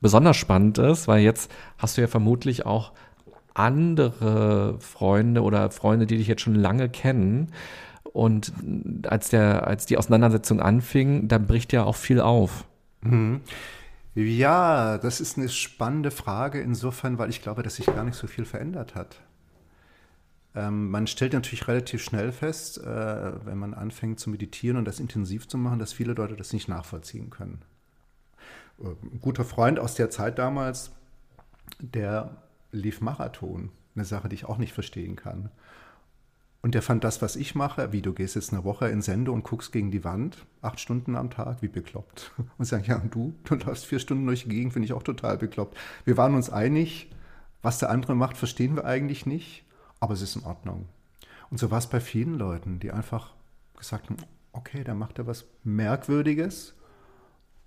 besonders 0.00 0.36
spannend 0.36 0.78
ist, 0.78 1.08
weil 1.08 1.22
jetzt 1.22 1.50
hast 1.78 1.96
du 1.96 2.02
ja 2.02 2.06
vermutlich 2.06 2.66
auch 2.66 2.92
andere 3.54 4.78
Freunde 4.80 5.42
oder 5.42 5.70
Freunde, 5.70 6.06
die 6.06 6.16
dich 6.16 6.26
jetzt 6.26 6.42
schon 6.42 6.54
lange 6.54 6.88
kennen. 6.88 7.52
Und 8.04 8.52
als, 9.06 9.28
der, 9.30 9.66
als 9.66 9.86
die 9.86 9.96
Auseinandersetzung 9.96 10.60
anfing, 10.60 11.28
dann 11.28 11.46
bricht 11.46 11.72
ja 11.72 11.84
auch 11.84 11.96
viel 11.96 12.20
auf. 12.20 12.64
Mhm. 13.02 13.40
Ja, 14.14 14.98
das 14.98 15.20
ist 15.20 15.38
eine 15.38 15.48
spannende 15.48 16.10
Frage 16.10 16.60
insofern, 16.60 17.18
weil 17.18 17.30
ich 17.30 17.42
glaube, 17.42 17.62
dass 17.62 17.76
sich 17.76 17.86
gar 17.86 18.04
nicht 18.04 18.16
so 18.16 18.26
viel 18.26 18.44
verändert 18.44 18.94
hat. 18.94 19.20
Ähm, 20.54 20.90
man 20.90 21.06
stellt 21.06 21.32
natürlich 21.32 21.68
relativ 21.68 22.02
schnell 22.02 22.32
fest, 22.32 22.78
äh, 22.78 23.46
wenn 23.46 23.56
man 23.56 23.72
anfängt 23.72 24.18
zu 24.18 24.30
meditieren 24.30 24.76
und 24.76 24.84
das 24.84 24.98
intensiv 24.98 25.46
zu 25.46 25.58
machen, 25.58 25.78
dass 25.78 25.92
viele 25.92 26.12
Leute 26.14 26.34
das 26.34 26.52
nicht 26.52 26.68
nachvollziehen 26.68 27.30
können. 27.30 27.62
Äh, 28.80 28.88
ein 28.88 29.20
guter 29.20 29.44
Freund 29.44 29.78
aus 29.78 29.94
der 29.94 30.10
Zeit 30.10 30.38
damals, 30.40 30.90
der 31.78 32.36
lief 32.72 33.00
Marathon, 33.00 33.70
eine 33.94 34.04
Sache, 34.04 34.28
die 34.28 34.34
ich 34.34 34.44
auch 34.44 34.58
nicht 34.58 34.72
verstehen 34.72 35.16
kann. 35.16 35.50
Und 36.62 36.74
der 36.74 36.82
fand 36.82 37.04
das, 37.04 37.22
was 37.22 37.36
ich 37.36 37.54
mache, 37.54 37.92
wie 37.92 38.02
du 38.02 38.12
gehst 38.12 38.34
jetzt 38.34 38.52
eine 38.52 38.64
Woche 38.64 38.88
in 38.88 39.00
Sende 39.00 39.32
und 39.32 39.44
guckst 39.44 39.72
gegen 39.72 39.90
die 39.90 40.04
Wand, 40.04 40.44
acht 40.60 40.78
Stunden 40.78 41.16
am 41.16 41.30
Tag, 41.30 41.62
wie 41.62 41.68
bekloppt. 41.68 42.32
Und 42.58 42.66
sagen, 42.66 42.84
ja, 42.86 42.96
und 42.96 43.14
du, 43.14 43.34
du 43.44 43.54
läufst 43.54 43.86
vier 43.86 43.98
Stunden 43.98 44.26
durch 44.26 44.42
die 44.42 44.50
Gegend, 44.50 44.74
finde 44.74 44.84
ich 44.84 44.92
auch 44.92 45.02
total 45.02 45.38
bekloppt. 45.38 45.76
Wir 46.04 46.18
waren 46.18 46.34
uns 46.34 46.50
einig, 46.50 47.10
was 47.62 47.78
der 47.78 47.90
andere 47.90 48.14
macht, 48.14 48.36
verstehen 48.36 48.76
wir 48.76 48.84
eigentlich 48.84 49.24
nicht, 49.24 49.64
aber 50.00 50.12
es 50.12 50.20
ist 50.20 50.36
in 50.36 50.44
Ordnung. 50.44 50.86
Und 51.50 51.58
so 51.58 51.70
war 51.70 51.78
es 51.78 51.86
bei 51.86 52.00
vielen 52.00 52.34
Leuten, 52.34 52.78
die 52.78 52.92
einfach 52.92 53.32
gesagt 53.76 54.10
haben, 54.10 54.18
okay, 54.52 54.84
da 54.84 54.94
macht 54.94 55.18
er 55.18 55.26
was 55.26 55.46
Merkwürdiges. 55.64 56.74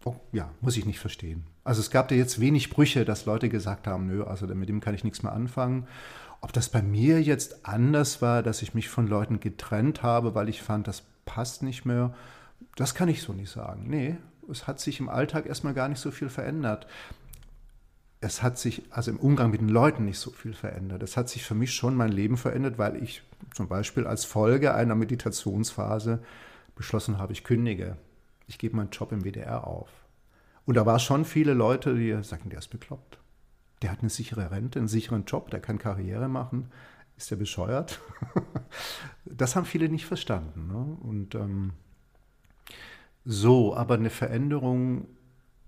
Oh, 0.05 0.15
ja, 0.31 0.51
muss 0.61 0.77
ich 0.77 0.85
nicht 0.85 0.99
verstehen. 0.99 1.45
Also 1.63 1.79
es 1.79 1.89
gab 1.89 2.09
da 2.09 2.15
jetzt 2.15 2.39
wenig 2.39 2.69
Brüche, 2.69 3.05
dass 3.05 3.25
Leute 3.25 3.47
gesagt 3.47 3.87
haben, 3.87 4.07
nö, 4.07 4.23
also 4.23 4.47
mit 4.47 4.67
dem 4.67 4.81
kann 4.81 4.95
ich 4.95 5.03
nichts 5.03 5.23
mehr 5.23 5.31
anfangen. 5.31 5.87
Ob 6.41 6.51
das 6.51 6.67
bei 6.67 6.81
mir 6.81 7.21
jetzt 7.21 7.65
anders 7.65 8.21
war, 8.21 8.43
dass 8.43 8.61
ich 8.61 8.73
mich 8.73 8.89
von 8.89 9.07
Leuten 9.07 9.39
getrennt 9.39 10.03
habe, 10.03 10.35
weil 10.35 10.49
ich 10.49 10.61
fand, 10.61 10.89
das 10.89 11.03
passt 11.25 11.63
nicht 11.63 11.85
mehr, 11.85 12.13
das 12.75 12.95
kann 12.95 13.07
ich 13.07 13.21
so 13.21 13.31
nicht 13.31 13.49
sagen. 13.49 13.85
Nee, 13.87 14.17
es 14.51 14.67
hat 14.67 14.81
sich 14.81 14.99
im 14.99 15.07
Alltag 15.07 15.45
erstmal 15.45 15.73
gar 15.73 15.87
nicht 15.87 15.99
so 15.99 16.11
viel 16.11 16.27
verändert. 16.27 16.85
Es 18.19 18.43
hat 18.43 18.57
sich 18.57 18.83
also 18.89 19.11
im 19.11 19.19
Umgang 19.19 19.51
mit 19.51 19.61
den 19.61 19.69
Leuten 19.69 20.03
nicht 20.05 20.19
so 20.19 20.31
viel 20.31 20.53
verändert. 20.53 21.01
Es 21.01 21.15
hat 21.15 21.29
sich 21.29 21.45
für 21.45 21.55
mich 21.55 21.73
schon 21.73 21.95
mein 21.95 22.11
Leben 22.11 22.35
verändert, 22.35 22.77
weil 22.77 23.01
ich 23.01 23.23
zum 23.53 23.69
Beispiel 23.69 24.05
als 24.05 24.25
Folge 24.25 24.73
einer 24.73 24.95
Meditationsphase 24.95 26.19
beschlossen 26.75 27.19
habe, 27.19 27.33
ich 27.33 27.43
kündige. 27.43 27.97
Ich 28.53 28.59
gebe 28.59 28.75
meinen 28.75 28.91
Job 28.91 29.11
im 29.11 29.23
WDR 29.23 29.67
auf. 29.67 29.89
Und 30.65 30.75
da 30.75 30.85
waren 30.85 30.99
schon 30.99 31.25
viele 31.25 31.53
Leute, 31.53 31.95
die 31.95 32.23
sagten, 32.23 32.49
der 32.49 32.59
ist 32.59 32.69
bekloppt 32.69 33.19
der 33.83 33.91
hat 33.91 33.99
eine 33.99 34.09
sichere 34.09 34.49
Rente, 34.49 34.79
einen 34.79 34.87
sicheren 34.87 35.25
Job, 35.25 35.51
der 35.51 35.59
kann 35.59 35.77
Karriere 35.77 36.29
machen. 36.29 36.71
Ist 37.17 37.29
der 37.29 37.35
bescheuert? 37.35 37.99
das 39.25 39.55
haben 39.55 39.65
viele 39.65 39.89
nicht 39.89 40.05
verstanden. 40.05 40.67
Ne? 40.67 40.97
Und 41.01 41.35
ähm, 41.35 41.73
so, 43.25 43.75
aber 43.75 43.95
eine 43.95 44.09
Veränderung 44.09 45.07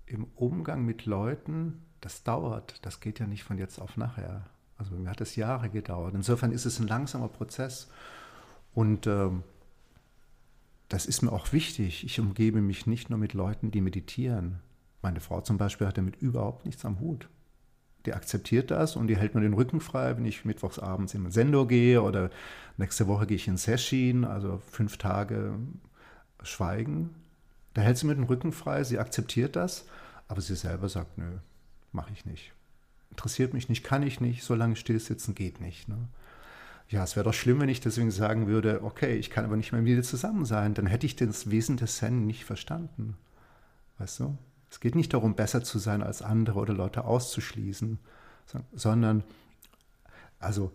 im 0.06 0.24
Umgang 0.34 0.84
mit 0.84 1.04
Leuten, 1.04 1.84
das 2.00 2.22
dauert. 2.22 2.84
Das 2.84 3.00
geht 3.00 3.20
ja 3.20 3.26
nicht 3.26 3.44
von 3.44 3.58
jetzt 3.58 3.78
auf 3.78 3.98
nachher. 3.98 4.46
Also 4.78 4.96
mir 4.96 5.10
hat 5.10 5.20
es 5.20 5.36
Jahre 5.36 5.68
gedauert. 5.68 6.14
Insofern 6.14 6.52
ist 6.52 6.64
es 6.64 6.80
ein 6.80 6.88
langsamer 6.88 7.28
Prozess. 7.28 7.88
Und 8.72 9.06
ähm, 9.06 9.42
das 10.88 11.06
ist 11.06 11.22
mir 11.22 11.32
auch 11.32 11.52
wichtig. 11.52 12.04
Ich 12.04 12.20
umgebe 12.20 12.60
mich 12.60 12.86
nicht 12.86 13.10
nur 13.10 13.18
mit 13.18 13.34
Leuten, 13.34 13.70
die 13.70 13.80
meditieren. 13.80 14.60
Meine 15.02 15.20
Frau 15.20 15.40
zum 15.40 15.58
Beispiel 15.58 15.86
hat 15.86 15.98
damit 15.98 16.16
überhaupt 16.16 16.64
nichts 16.64 16.84
am 16.84 17.00
Hut 17.00 17.28
die 18.06 18.14
akzeptiert 18.14 18.70
das 18.70 18.96
und 18.96 19.08
die 19.08 19.16
hält 19.16 19.34
mir 19.34 19.40
den 19.40 19.52
Rücken 19.52 19.80
frei, 19.80 20.16
wenn 20.16 20.24
ich 20.24 20.44
mittwochs 20.44 20.78
abends 20.78 21.14
in 21.14 21.24
ein 21.26 21.32
Sendo 21.32 21.66
gehe 21.66 22.02
oder 22.02 22.30
nächste 22.76 23.06
Woche 23.08 23.26
gehe 23.26 23.36
ich 23.36 23.48
in 23.48 23.56
Session, 23.56 24.24
also 24.24 24.62
fünf 24.70 24.96
Tage 24.96 25.58
Schweigen. 26.42 27.10
Da 27.74 27.82
hält 27.82 27.98
sie 27.98 28.06
mir 28.06 28.14
den 28.14 28.24
Rücken 28.24 28.52
frei, 28.52 28.84
sie 28.84 28.98
akzeptiert 28.98 29.56
das, 29.56 29.86
aber 30.28 30.40
sie 30.40 30.54
selber 30.54 30.88
sagt, 30.88 31.18
nö, 31.18 31.38
mache 31.92 32.12
ich 32.12 32.24
nicht. 32.24 32.52
Interessiert 33.10 33.54
mich 33.54 33.68
nicht, 33.68 33.84
kann 33.84 34.02
ich 34.02 34.20
nicht, 34.20 34.44
so 34.44 34.54
lange 34.54 34.76
still 34.76 35.00
sitzen 35.00 35.34
geht 35.34 35.60
nicht. 35.60 35.88
Ne? 35.88 36.08
Ja, 36.88 37.02
es 37.02 37.16
wäre 37.16 37.24
doch 37.24 37.34
schlimm, 37.34 37.60
wenn 37.60 37.68
ich 37.68 37.80
deswegen 37.80 38.10
sagen 38.10 38.46
würde, 38.46 38.82
okay, 38.84 39.16
ich 39.16 39.30
kann 39.30 39.44
aber 39.44 39.56
nicht 39.56 39.72
mehr 39.72 39.82
mit 39.82 39.96
dir 39.96 40.02
zusammen 40.02 40.44
sein, 40.44 40.74
dann 40.74 40.86
hätte 40.86 41.06
ich 41.06 41.16
das 41.16 41.50
Wesen 41.50 41.76
des 41.76 41.96
Zen 41.96 42.26
nicht 42.26 42.44
verstanden. 42.44 43.16
Weißt 43.98 44.20
du? 44.20 44.38
Es 44.70 44.80
geht 44.80 44.94
nicht 44.94 45.12
darum, 45.12 45.34
besser 45.34 45.64
zu 45.64 45.78
sein 45.78 46.02
als 46.02 46.22
andere 46.22 46.58
oder 46.58 46.74
Leute 46.74 47.04
auszuschließen, 47.04 47.98
sondern, 48.74 49.24
also 50.38 50.72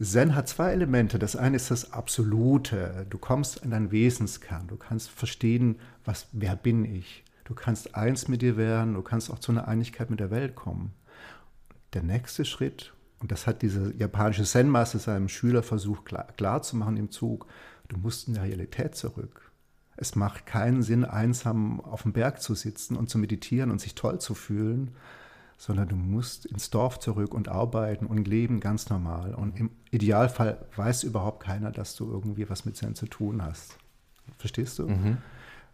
Zen 0.00 0.34
hat 0.34 0.48
zwei 0.48 0.72
Elemente. 0.72 1.18
Das 1.18 1.36
eine 1.36 1.56
ist 1.56 1.70
das 1.70 1.92
Absolute. 1.92 3.06
Du 3.08 3.18
kommst 3.18 3.58
in 3.58 3.70
deinen 3.70 3.92
Wesenskern. 3.92 4.66
Du 4.66 4.76
kannst 4.76 5.10
verstehen, 5.10 5.78
was, 6.04 6.26
wer 6.32 6.56
bin 6.56 6.84
ich. 6.84 7.24
Du 7.44 7.54
kannst 7.54 7.94
eins 7.94 8.28
mit 8.28 8.42
dir 8.42 8.56
werden. 8.56 8.94
Du 8.94 9.02
kannst 9.02 9.30
auch 9.30 9.38
zu 9.38 9.52
einer 9.52 9.68
Einigkeit 9.68 10.10
mit 10.10 10.20
der 10.20 10.30
Welt 10.30 10.56
kommen. 10.56 10.92
Der 11.92 12.02
nächste 12.02 12.44
Schritt, 12.44 12.92
und 13.22 13.30
das 13.30 13.46
hat 13.46 13.62
dieser 13.62 13.94
japanische 13.94 14.42
Zen-Meister 14.42 14.98
seinem 14.98 15.28
Schüler 15.28 15.62
versucht 15.62 16.04
klar, 16.04 16.26
klar 16.36 16.60
zu 16.62 16.76
machen 16.76 16.96
im 16.96 17.10
Zug, 17.10 17.46
du 17.88 17.96
musst 17.96 18.26
in 18.26 18.34
die 18.34 18.40
Realität 18.40 18.96
zurück. 18.96 19.52
Es 19.96 20.16
macht 20.16 20.44
keinen 20.44 20.82
Sinn, 20.82 21.04
einsam 21.04 21.80
auf 21.80 22.02
dem 22.02 22.12
Berg 22.12 22.42
zu 22.42 22.56
sitzen 22.56 22.96
und 22.96 23.10
zu 23.10 23.18
meditieren 23.18 23.70
und 23.70 23.80
sich 23.80 23.94
toll 23.94 24.20
zu 24.20 24.34
fühlen, 24.34 24.90
sondern 25.56 25.88
du 25.88 25.94
musst 25.94 26.46
ins 26.46 26.70
Dorf 26.70 26.98
zurück 26.98 27.32
und 27.32 27.48
arbeiten 27.48 28.06
und 28.06 28.26
leben 28.26 28.58
ganz 28.58 28.90
normal. 28.90 29.36
Und 29.36 29.56
im 29.56 29.70
Idealfall 29.92 30.66
weiß 30.74 31.04
überhaupt 31.04 31.44
keiner, 31.44 31.70
dass 31.70 31.94
du 31.94 32.10
irgendwie 32.10 32.50
was 32.50 32.64
mit 32.64 32.76
Zen 32.76 32.96
zu 32.96 33.06
tun 33.06 33.40
hast. 33.40 33.76
Verstehst 34.38 34.80
du? 34.80 34.88
Mhm. 34.88 35.18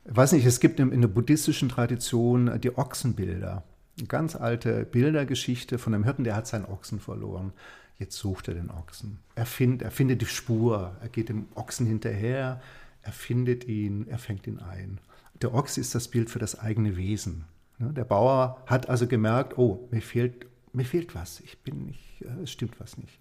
Ich 0.04 0.16
weiß 0.16 0.32
nicht, 0.32 0.44
es 0.44 0.60
gibt 0.60 0.80
in, 0.80 0.92
in 0.92 1.00
der 1.00 1.08
buddhistischen 1.08 1.70
Tradition 1.70 2.60
die 2.60 2.76
Ochsenbilder. 2.76 3.64
Ganz 4.06 4.36
alte 4.36 4.84
Bildergeschichte 4.84 5.78
von 5.78 5.94
einem 5.94 6.04
Hirten, 6.04 6.24
der 6.24 6.36
hat 6.36 6.46
seinen 6.46 6.66
Ochsen 6.66 7.00
verloren. 7.00 7.52
Jetzt 7.98 8.16
sucht 8.16 8.48
er 8.48 8.54
den 8.54 8.70
Ochsen. 8.70 9.18
Er, 9.34 9.46
find, 9.46 9.82
er 9.82 9.90
findet 9.90 10.22
die 10.22 10.26
Spur. 10.26 10.96
Er 11.00 11.08
geht 11.08 11.28
dem 11.28 11.46
Ochsen 11.54 11.86
hinterher 11.86 12.60
er 13.08 13.12
findet 13.12 13.66
ihn, 13.66 14.06
er 14.08 14.18
fängt 14.18 14.46
ihn 14.46 14.58
ein. 14.58 15.00
Der 15.40 15.54
Ochs 15.54 15.78
ist 15.78 15.94
das 15.94 16.08
Bild 16.08 16.28
für 16.28 16.38
das 16.38 16.58
eigene 16.58 16.98
Wesen. 16.98 17.46
Ne, 17.78 17.90
der 17.92 18.04
Bauer 18.04 18.62
hat 18.66 18.90
also 18.90 19.06
gemerkt, 19.06 19.56
oh, 19.56 19.88
mir 19.90 20.02
fehlt, 20.02 20.46
mir 20.74 20.84
fehlt 20.84 21.14
was, 21.14 21.40
ich 21.40 21.58
bin 21.62 21.86
nicht, 21.86 22.20
äh, 22.20 22.42
es 22.42 22.50
stimmt 22.50 22.78
was 22.80 22.98
nicht. 22.98 23.18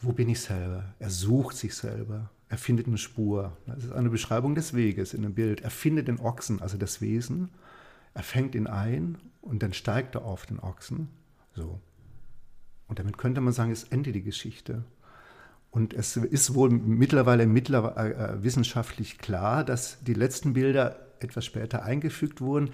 Wo 0.00 0.12
bin 0.12 0.28
ich 0.28 0.40
selber? 0.40 0.94
Er 0.98 1.08
sucht 1.08 1.56
sich 1.56 1.74
selber, 1.74 2.30
er 2.50 2.58
findet 2.58 2.86
eine 2.86 2.98
Spur. 2.98 3.56
Das 3.66 3.84
ist 3.84 3.92
eine 3.92 4.10
Beschreibung 4.10 4.54
des 4.54 4.74
Weges 4.74 5.14
in 5.14 5.22
dem 5.22 5.32
Bild. 5.32 5.62
Er 5.62 5.70
findet 5.70 6.08
den 6.08 6.20
Ochsen, 6.20 6.60
also 6.60 6.76
das 6.76 7.00
Wesen, 7.00 7.48
er 8.12 8.22
fängt 8.22 8.54
ihn 8.54 8.66
ein 8.66 9.16
und 9.40 9.62
dann 9.62 9.72
steigt 9.72 10.14
er 10.14 10.24
auf 10.24 10.46
den 10.46 10.58
Ochsen. 10.60 11.08
So. 11.54 11.80
Und 12.86 12.98
damit 12.98 13.18
könnte 13.18 13.40
man 13.40 13.52
sagen, 13.52 13.70
ist 13.70 13.92
Ende 13.92 14.12
die 14.12 14.22
Geschichte. 14.22 14.84
Und 15.70 15.92
es 15.92 16.16
ist 16.16 16.54
wohl 16.54 16.70
mittlerweile 16.70 17.46
mittler, 17.46 17.96
äh, 17.96 18.42
wissenschaftlich 18.42 19.18
klar, 19.18 19.64
dass 19.64 19.98
die 20.02 20.14
letzten 20.14 20.54
Bilder 20.54 20.98
etwas 21.20 21.44
später 21.44 21.82
eingefügt 21.82 22.40
wurden. 22.40 22.70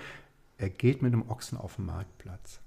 Er 0.58 0.70
geht 0.70 1.02
mit 1.02 1.12
dem 1.12 1.28
Ochsen 1.28 1.58
auf 1.58 1.76
den 1.76 1.86
Marktplatz. 1.86 2.60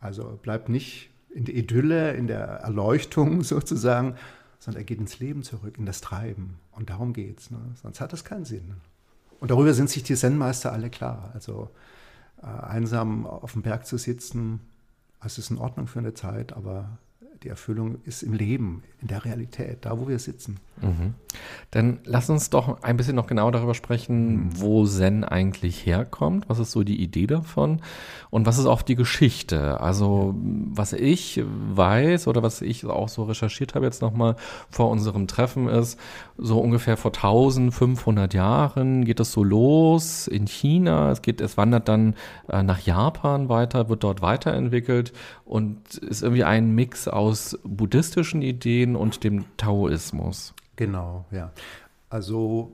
Also 0.00 0.38
bleibt 0.42 0.68
nicht 0.68 1.10
in 1.30 1.44
der 1.44 1.54
Idylle, 1.54 2.14
in 2.14 2.26
der 2.26 2.40
Erleuchtung 2.40 3.42
sozusagen, 3.44 4.16
sondern 4.58 4.82
er 4.82 4.84
geht 4.84 4.98
ins 4.98 5.20
Leben 5.20 5.44
zurück, 5.44 5.78
in 5.78 5.86
das 5.86 6.00
Treiben. 6.00 6.58
Und 6.72 6.90
darum 6.90 7.12
geht 7.12 7.40
es. 7.40 7.50
Ne? 7.50 7.58
Sonst 7.80 8.00
hat 8.00 8.12
das 8.12 8.24
keinen 8.24 8.44
Sinn. 8.44 8.74
Und 9.38 9.50
darüber 9.50 9.74
sind 9.74 9.90
sich 9.90 10.02
die 10.02 10.16
Zen-Meister 10.16 10.72
alle 10.72 10.90
klar. 10.90 11.30
Also 11.34 11.70
äh, 11.72 11.95
einsam 12.42 13.26
auf 13.26 13.52
dem 13.52 13.62
Berg 13.62 13.86
zu 13.86 13.98
sitzen, 13.98 14.60
es 15.22 15.38
ist 15.38 15.50
in 15.50 15.58
Ordnung 15.58 15.86
für 15.86 15.98
eine 15.98 16.14
Zeit, 16.14 16.52
aber 16.52 16.98
die 17.42 17.48
Erfüllung 17.48 17.98
ist 18.04 18.22
im 18.22 18.32
Leben, 18.32 18.82
in 19.00 19.08
der 19.08 19.24
Realität, 19.24 19.78
da 19.82 19.98
wo 19.98 20.08
wir 20.08 20.18
sitzen. 20.18 20.58
Mhm. 20.82 21.14
Dann 21.70 21.98
lass 22.04 22.30
uns 22.30 22.50
doch 22.50 22.82
ein 22.82 22.96
bisschen 22.96 23.16
noch 23.16 23.26
genau 23.26 23.50
darüber 23.50 23.74
sprechen, 23.74 24.36
mhm. 24.36 24.60
wo 24.60 24.84
Zen 24.84 25.24
eigentlich 25.24 25.84
herkommt. 25.86 26.48
Was 26.48 26.58
ist 26.58 26.72
so 26.72 26.82
die 26.82 27.00
Idee 27.02 27.26
davon? 27.26 27.80
Und 28.30 28.46
was 28.46 28.58
ist 28.58 28.66
auch 28.66 28.82
die 28.82 28.96
Geschichte? 28.96 29.80
Also, 29.80 30.34
was 30.74 30.92
ich 30.92 31.42
weiß 31.44 32.26
oder 32.28 32.42
was 32.42 32.62
ich 32.62 32.84
auch 32.86 33.08
so 33.08 33.24
recherchiert 33.24 33.74
habe 33.74 33.86
jetzt 33.86 34.02
nochmal 34.02 34.36
vor 34.70 34.90
unserem 34.90 35.26
Treffen 35.26 35.68
ist, 35.68 35.98
so 36.38 36.58
ungefähr 36.60 36.96
vor 36.96 37.12
1500 37.12 38.34
Jahren 38.34 39.04
geht 39.04 39.20
es 39.20 39.32
so 39.32 39.42
los 39.42 40.26
in 40.26 40.46
China. 40.46 41.10
Es 41.10 41.22
geht, 41.22 41.40
es 41.40 41.56
wandert 41.56 41.88
dann 41.88 42.14
äh, 42.48 42.62
nach 42.62 42.80
Japan 42.80 43.48
weiter, 43.48 43.88
wird 43.88 44.04
dort 44.04 44.22
weiterentwickelt 44.22 45.12
und 45.44 45.94
ist 45.96 46.22
irgendwie 46.22 46.44
ein 46.44 46.74
Mix 46.74 47.08
aus 47.08 47.35
buddhistischen 47.64 48.42
Ideen 48.42 48.96
und 48.96 49.24
dem 49.24 49.44
Taoismus. 49.56 50.54
Genau, 50.76 51.24
ja. 51.30 51.52
Also 52.10 52.72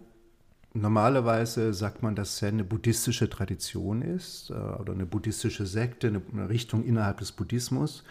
normalerweise 0.75 1.73
sagt 1.75 2.03
man, 2.03 2.15
dass 2.15 2.37
Zen 2.37 2.55
eine 2.55 2.65
buddhistische 2.65 3.29
Tradition 3.29 4.03
ist 4.03 4.51
äh, 4.51 4.55
oder 4.55 4.93
eine 4.93 5.07
buddhistische 5.07 5.67
Sekte, 5.67 6.09
eine 6.33 6.49
Richtung 6.49 6.85
innerhalb 6.85 7.19
des 7.19 7.33
Buddhismus. 7.33 8.05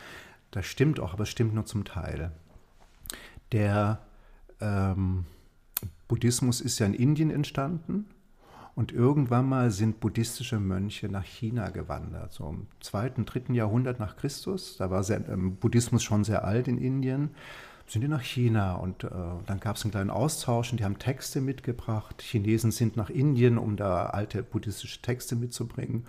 Das 0.51 0.65
stimmt 0.65 0.99
auch, 0.99 1.13
aber 1.13 1.25
stimmt 1.25 1.53
nur 1.53 1.65
zum 1.65 1.85
Teil. 1.85 2.31
Der 3.51 3.99
ähm, 4.59 5.25
Buddhismus 6.07 6.61
ist 6.61 6.79
ja 6.79 6.85
in 6.85 6.93
Indien 6.93 7.31
entstanden 7.31 8.05
und 8.75 8.91
irgendwann 8.91 9.47
mal 9.47 9.71
sind 9.71 9.99
buddhistische 9.99 10.59
Mönche 10.59 11.09
nach 11.09 11.25
China 11.25 11.69
gewandert, 11.69 12.33
so 12.33 12.49
im 12.49 12.67
zweiten, 12.79 13.25
dritten 13.25 13.53
Jahrhundert 13.53 13.99
nach 13.99 14.15
Christus. 14.15 14.77
Da 14.77 14.89
war 14.89 15.03
Zen, 15.03 15.25
ähm, 15.29 15.55
Buddhismus 15.57 16.03
schon 16.03 16.23
sehr 16.23 16.45
alt 16.45 16.67
in 16.67 16.77
Indien 16.77 17.31
sind 17.91 18.01
die 18.01 18.07
nach 18.07 18.21
China 18.21 18.75
und 18.75 19.03
äh, 19.03 19.09
dann 19.45 19.59
gab 19.59 19.75
es 19.75 19.83
einen 19.83 19.91
kleinen 19.91 20.11
Austausch 20.11 20.71
und 20.71 20.79
die 20.79 20.85
haben 20.85 20.97
Texte 20.97 21.41
mitgebracht. 21.41 22.21
Chinesen 22.21 22.71
sind 22.71 22.95
nach 22.95 23.09
Indien, 23.09 23.57
um 23.57 23.75
da 23.75 24.05
alte 24.05 24.43
buddhistische 24.43 25.01
Texte 25.01 25.35
mitzubringen. 25.35 26.05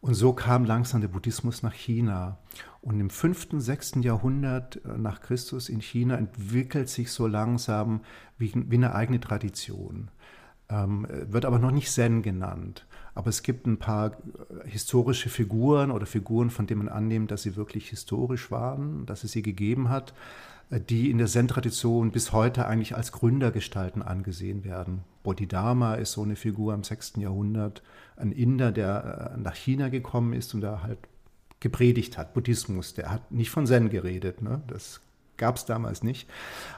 Und 0.00 0.14
so 0.14 0.32
kam 0.32 0.64
langsam 0.64 1.00
der 1.00 1.08
Buddhismus 1.08 1.64
nach 1.64 1.74
China. 1.74 2.38
Und 2.82 3.00
im 3.00 3.10
5., 3.10 3.48
6. 3.54 3.96
Jahrhundert 4.02 4.76
äh, 4.84 4.96
nach 4.96 5.20
Christus 5.20 5.68
in 5.68 5.80
China 5.80 6.14
entwickelt 6.16 6.88
sich 6.88 7.10
so 7.10 7.26
langsam 7.26 8.02
wie, 8.38 8.52
wie 8.54 8.76
eine 8.76 8.94
eigene 8.94 9.18
Tradition. 9.18 10.12
Ähm, 10.70 11.06
wird 11.10 11.46
aber 11.46 11.58
noch 11.58 11.70
nicht 11.70 11.90
Zen 11.90 12.22
genannt. 12.22 12.86
Aber 13.14 13.30
es 13.30 13.42
gibt 13.42 13.66
ein 13.66 13.78
paar 13.78 14.12
äh, 14.12 14.68
historische 14.68 15.30
Figuren 15.30 15.90
oder 15.90 16.04
Figuren, 16.04 16.50
von 16.50 16.66
denen 16.66 16.84
man 16.84 16.88
annimmt, 16.88 17.30
dass 17.30 17.42
sie 17.42 17.56
wirklich 17.56 17.88
historisch 17.88 18.50
waren, 18.50 19.06
dass 19.06 19.24
es 19.24 19.32
sie 19.32 19.42
gegeben 19.42 19.88
hat, 19.88 20.12
äh, 20.70 20.78
die 20.78 21.10
in 21.10 21.18
der 21.18 21.26
Zen-Tradition 21.26 22.12
bis 22.12 22.32
heute 22.32 22.66
eigentlich 22.66 22.94
als 22.94 23.12
Gründergestalten 23.12 24.02
angesehen 24.02 24.62
werden. 24.62 25.04
Bodhidharma 25.22 25.94
ist 25.94 26.12
so 26.12 26.22
eine 26.22 26.36
Figur 26.36 26.74
im 26.74 26.84
6. 26.84 27.14
Jahrhundert, 27.16 27.82
ein 28.16 28.30
Inder, 28.30 28.70
der 28.70 29.32
äh, 29.34 29.40
nach 29.40 29.54
China 29.54 29.88
gekommen 29.88 30.32
ist 30.32 30.54
und 30.54 30.60
da 30.60 30.82
halt 30.82 30.98
gepredigt 31.60 32.18
hat, 32.18 32.34
Buddhismus. 32.34 32.94
Der 32.94 33.10
hat 33.10 33.32
nicht 33.32 33.50
von 33.50 33.66
Zen 33.66 33.88
geredet, 33.88 34.42
ne? 34.42 34.62
das 34.66 35.00
gab 35.38 35.56
es 35.56 35.64
damals 35.64 36.02
nicht. 36.02 36.28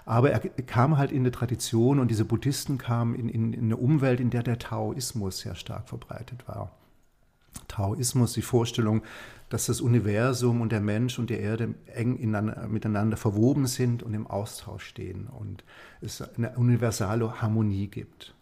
Aber 0.05 0.31
er 0.31 0.41
kam 0.41 0.97
halt 0.97 1.11
in 1.11 1.21
eine 1.21 1.33
Tradition 1.33 1.99
und 1.99 2.11
diese 2.11 2.25
Buddhisten 2.25 2.79
kamen 2.79 3.15
in, 3.15 3.29
in, 3.29 3.53
in 3.53 3.65
eine 3.65 3.77
Umwelt, 3.77 4.21
in 4.21 4.31
der 4.31 4.43
der 4.43 4.59
Taoismus 4.59 5.41
sehr 5.41 5.55
stark 5.55 5.89
verbreitet 5.89 6.47
war. 6.47 6.71
Taoismus, 7.69 8.33
die 8.33 8.43
Vorstellung, 8.43 9.03
dass 9.49 9.67
das 9.67 9.81
Universum 9.81 10.61
und 10.61 10.71
der 10.71 10.81
Mensch 10.81 11.19
und 11.19 11.31
die 11.31 11.35
Erde 11.35 11.75
eng 11.87 12.19
miteinander 12.69 13.17
verwoben 13.17 13.67
sind 13.67 14.03
und 14.03 14.15
im 14.15 14.27
Austausch 14.27 14.85
stehen 14.85 15.27
und 15.27 15.65
es 16.01 16.23
eine 16.23 16.57
universale 16.57 17.43
Harmonie 17.43 17.89
gibt. 17.89 18.35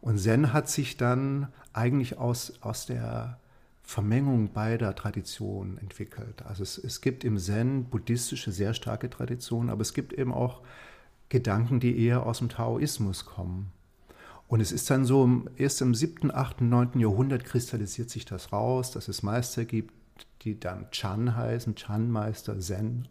Und 0.00 0.18
Zen 0.18 0.52
hat 0.52 0.68
sich 0.68 0.96
dann 0.96 1.48
eigentlich 1.72 2.18
aus, 2.18 2.54
aus 2.60 2.86
der 2.86 3.38
Vermengung 3.82 4.52
beider 4.52 4.94
Traditionen 4.94 5.78
entwickelt. 5.78 6.42
Also 6.42 6.62
es, 6.62 6.78
es 6.78 7.00
gibt 7.00 7.24
im 7.24 7.38
Zen 7.38 7.84
buddhistische 7.84 8.52
sehr 8.52 8.74
starke 8.74 9.10
Traditionen, 9.10 9.70
aber 9.70 9.82
es 9.82 9.92
gibt 9.92 10.12
eben 10.12 10.32
auch 10.32 10.62
Gedanken, 11.28 11.80
die 11.80 11.98
eher 11.98 12.24
aus 12.24 12.38
dem 12.38 12.48
Taoismus 12.48 13.24
kommen. 13.26 13.72
Und 14.48 14.60
es 14.60 14.70
ist 14.70 14.90
dann 14.90 15.06
so, 15.06 15.44
erst 15.56 15.80
im 15.80 15.94
7., 15.94 16.30
8., 16.30 16.60
9. 16.60 17.00
Jahrhundert 17.00 17.44
kristallisiert 17.44 18.10
sich 18.10 18.26
das 18.26 18.52
raus, 18.52 18.90
dass 18.90 19.08
es 19.08 19.22
Meister 19.22 19.64
gibt, 19.64 19.92
die 20.42 20.60
dann 20.60 20.90
Chan 20.90 21.34
heißen, 21.34 21.74
Chan-Meister, 21.74 22.60
Zen, 22.60 23.08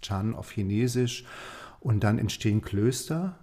Chan 0.00 0.34
auf 0.34 0.52
Chinesisch. 0.52 1.24
Und 1.80 2.04
dann 2.04 2.18
entstehen 2.18 2.62
Klöster, 2.62 3.36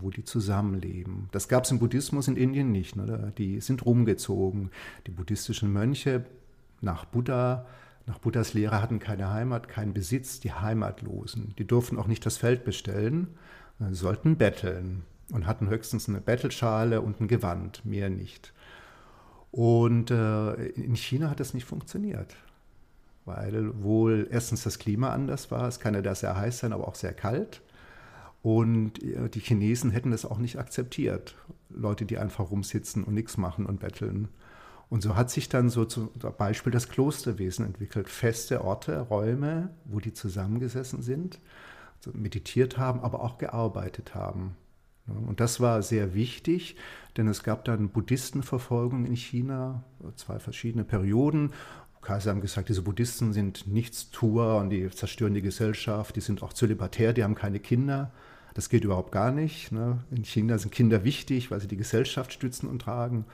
wo 0.00 0.10
die 0.10 0.24
zusammenleben. 0.24 1.28
Das 1.32 1.48
gab 1.48 1.64
es 1.64 1.70
im 1.70 1.78
Buddhismus 1.78 2.28
in 2.28 2.36
Indien 2.36 2.72
nicht. 2.72 2.96
Ne? 2.96 3.32
Die 3.36 3.60
sind 3.60 3.84
rumgezogen. 3.84 4.70
Die 5.06 5.10
buddhistischen 5.10 5.72
Mönche 5.72 6.24
nach 6.80 7.04
Buddha, 7.04 7.66
nach 8.06 8.18
Buddhas 8.18 8.54
Lehre 8.54 8.82
hatten 8.82 8.98
keine 8.98 9.30
Heimat, 9.30 9.68
keinen 9.68 9.94
Besitz, 9.94 10.40
die 10.40 10.52
Heimatlosen. 10.52 11.54
Die 11.58 11.66
durften 11.66 11.98
auch 11.98 12.06
nicht 12.06 12.24
das 12.26 12.36
Feld 12.36 12.64
bestellen, 12.64 13.28
sie 13.78 13.94
sollten 13.94 14.36
betteln 14.36 15.04
und 15.32 15.46
hatten 15.46 15.68
höchstens 15.68 16.08
eine 16.08 16.20
Bettelschale 16.20 17.00
und 17.00 17.20
ein 17.20 17.28
Gewand, 17.28 17.84
mehr 17.84 18.10
nicht. 18.10 18.52
Und 19.50 20.10
äh, 20.10 20.52
in 20.52 20.96
China 20.96 21.30
hat 21.30 21.40
das 21.40 21.54
nicht 21.54 21.64
funktioniert, 21.64 22.36
weil 23.24 23.82
wohl 23.82 24.28
erstens 24.30 24.64
das 24.64 24.78
Klima 24.78 25.10
anders 25.12 25.50
war. 25.50 25.66
Es 25.68 25.80
kann 25.80 25.94
ja 25.94 26.02
da 26.02 26.14
sehr 26.14 26.36
heiß 26.36 26.58
sein, 26.58 26.72
aber 26.72 26.88
auch 26.88 26.96
sehr 26.96 27.14
kalt. 27.14 27.62
Und 28.44 29.02
äh, 29.02 29.30
die 29.30 29.40
Chinesen 29.40 29.90
hätten 29.90 30.10
das 30.10 30.26
auch 30.26 30.36
nicht 30.36 30.58
akzeptiert. 30.58 31.34
Leute, 31.70 32.04
die 32.04 32.18
einfach 32.18 32.50
rumsitzen 32.50 33.02
und 33.02 33.14
nichts 33.14 33.38
machen 33.38 33.64
und 33.64 33.80
betteln. 33.80 34.28
Und 34.90 35.02
so 35.02 35.16
hat 35.16 35.30
sich 35.30 35.48
dann 35.48 35.70
so 35.70 35.86
zum 35.86 36.10
Beispiel 36.36 36.70
das 36.70 36.90
Klosterwesen 36.90 37.64
entwickelt. 37.64 38.06
Feste 38.10 38.62
Orte, 38.62 39.00
Räume, 39.00 39.70
wo 39.86 39.98
die 39.98 40.12
zusammengesessen 40.12 41.00
sind, 41.00 41.40
meditiert 42.12 42.76
haben, 42.76 43.00
aber 43.00 43.22
auch 43.22 43.38
gearbeitet 43.38 44.14
haben. 44.14 44.56
Und 45.06 45.40
das 45.40 45.58
war 45.60 45.82
sehr 45.82 46.12
wichtig, 46.12 46.76
denn 47.16 47.28
es 47.28 47.44
gab 47.44 47.64
dann 47.64 47.88
Buddhistenverfolgung 47.88 49.06
in 49.06 49.16
China, 49.16 49.84
zwei 50.16 50.38
verschiedene 50.38 50.84
Perioden. 50.84 51.54
Kaiser 52.02 52.30
haben 52.30 52.42
gesagt, 52.42 52.68
diese 52.68 52.82
Buddhisten 52.82 53.32
sind 53.32 53.66
Nichtstuer 53.66 54.58
und 54.58 54.68
die 54.68 54.90
zerstören 54.90 55.32
die 55.32 55.40
Gesellschaft, 55.40 56.14
die 56.16 56.20
sind 56.20 56.42
auch 56.42 56.52
zölibatär, 56.52 57.14
die 57.14 57.24
haben 57.24 57.34
keine 57.34 57.58
Kinder. 57.58 58.12
Das 58.54 58.68
geht 58.68 58.84
überhaupt 58.84 59.12
gar 59.12 59.32
nicht. 59.32 59.72
Ne? 59.72 59.98
In 60.10 60.24
China 60.24 60.56
sind 60.58 60.72
Kinder 60.72 61.04
wichtig, 61.04 61.50
weil 61.50 61.60
sie 61.60 61.68
die 61.68 61.76
Gesellschaft 61.76 62.32
stützen 62.32 62.68
und 62.68 62.80
tragen. 62.80 63.24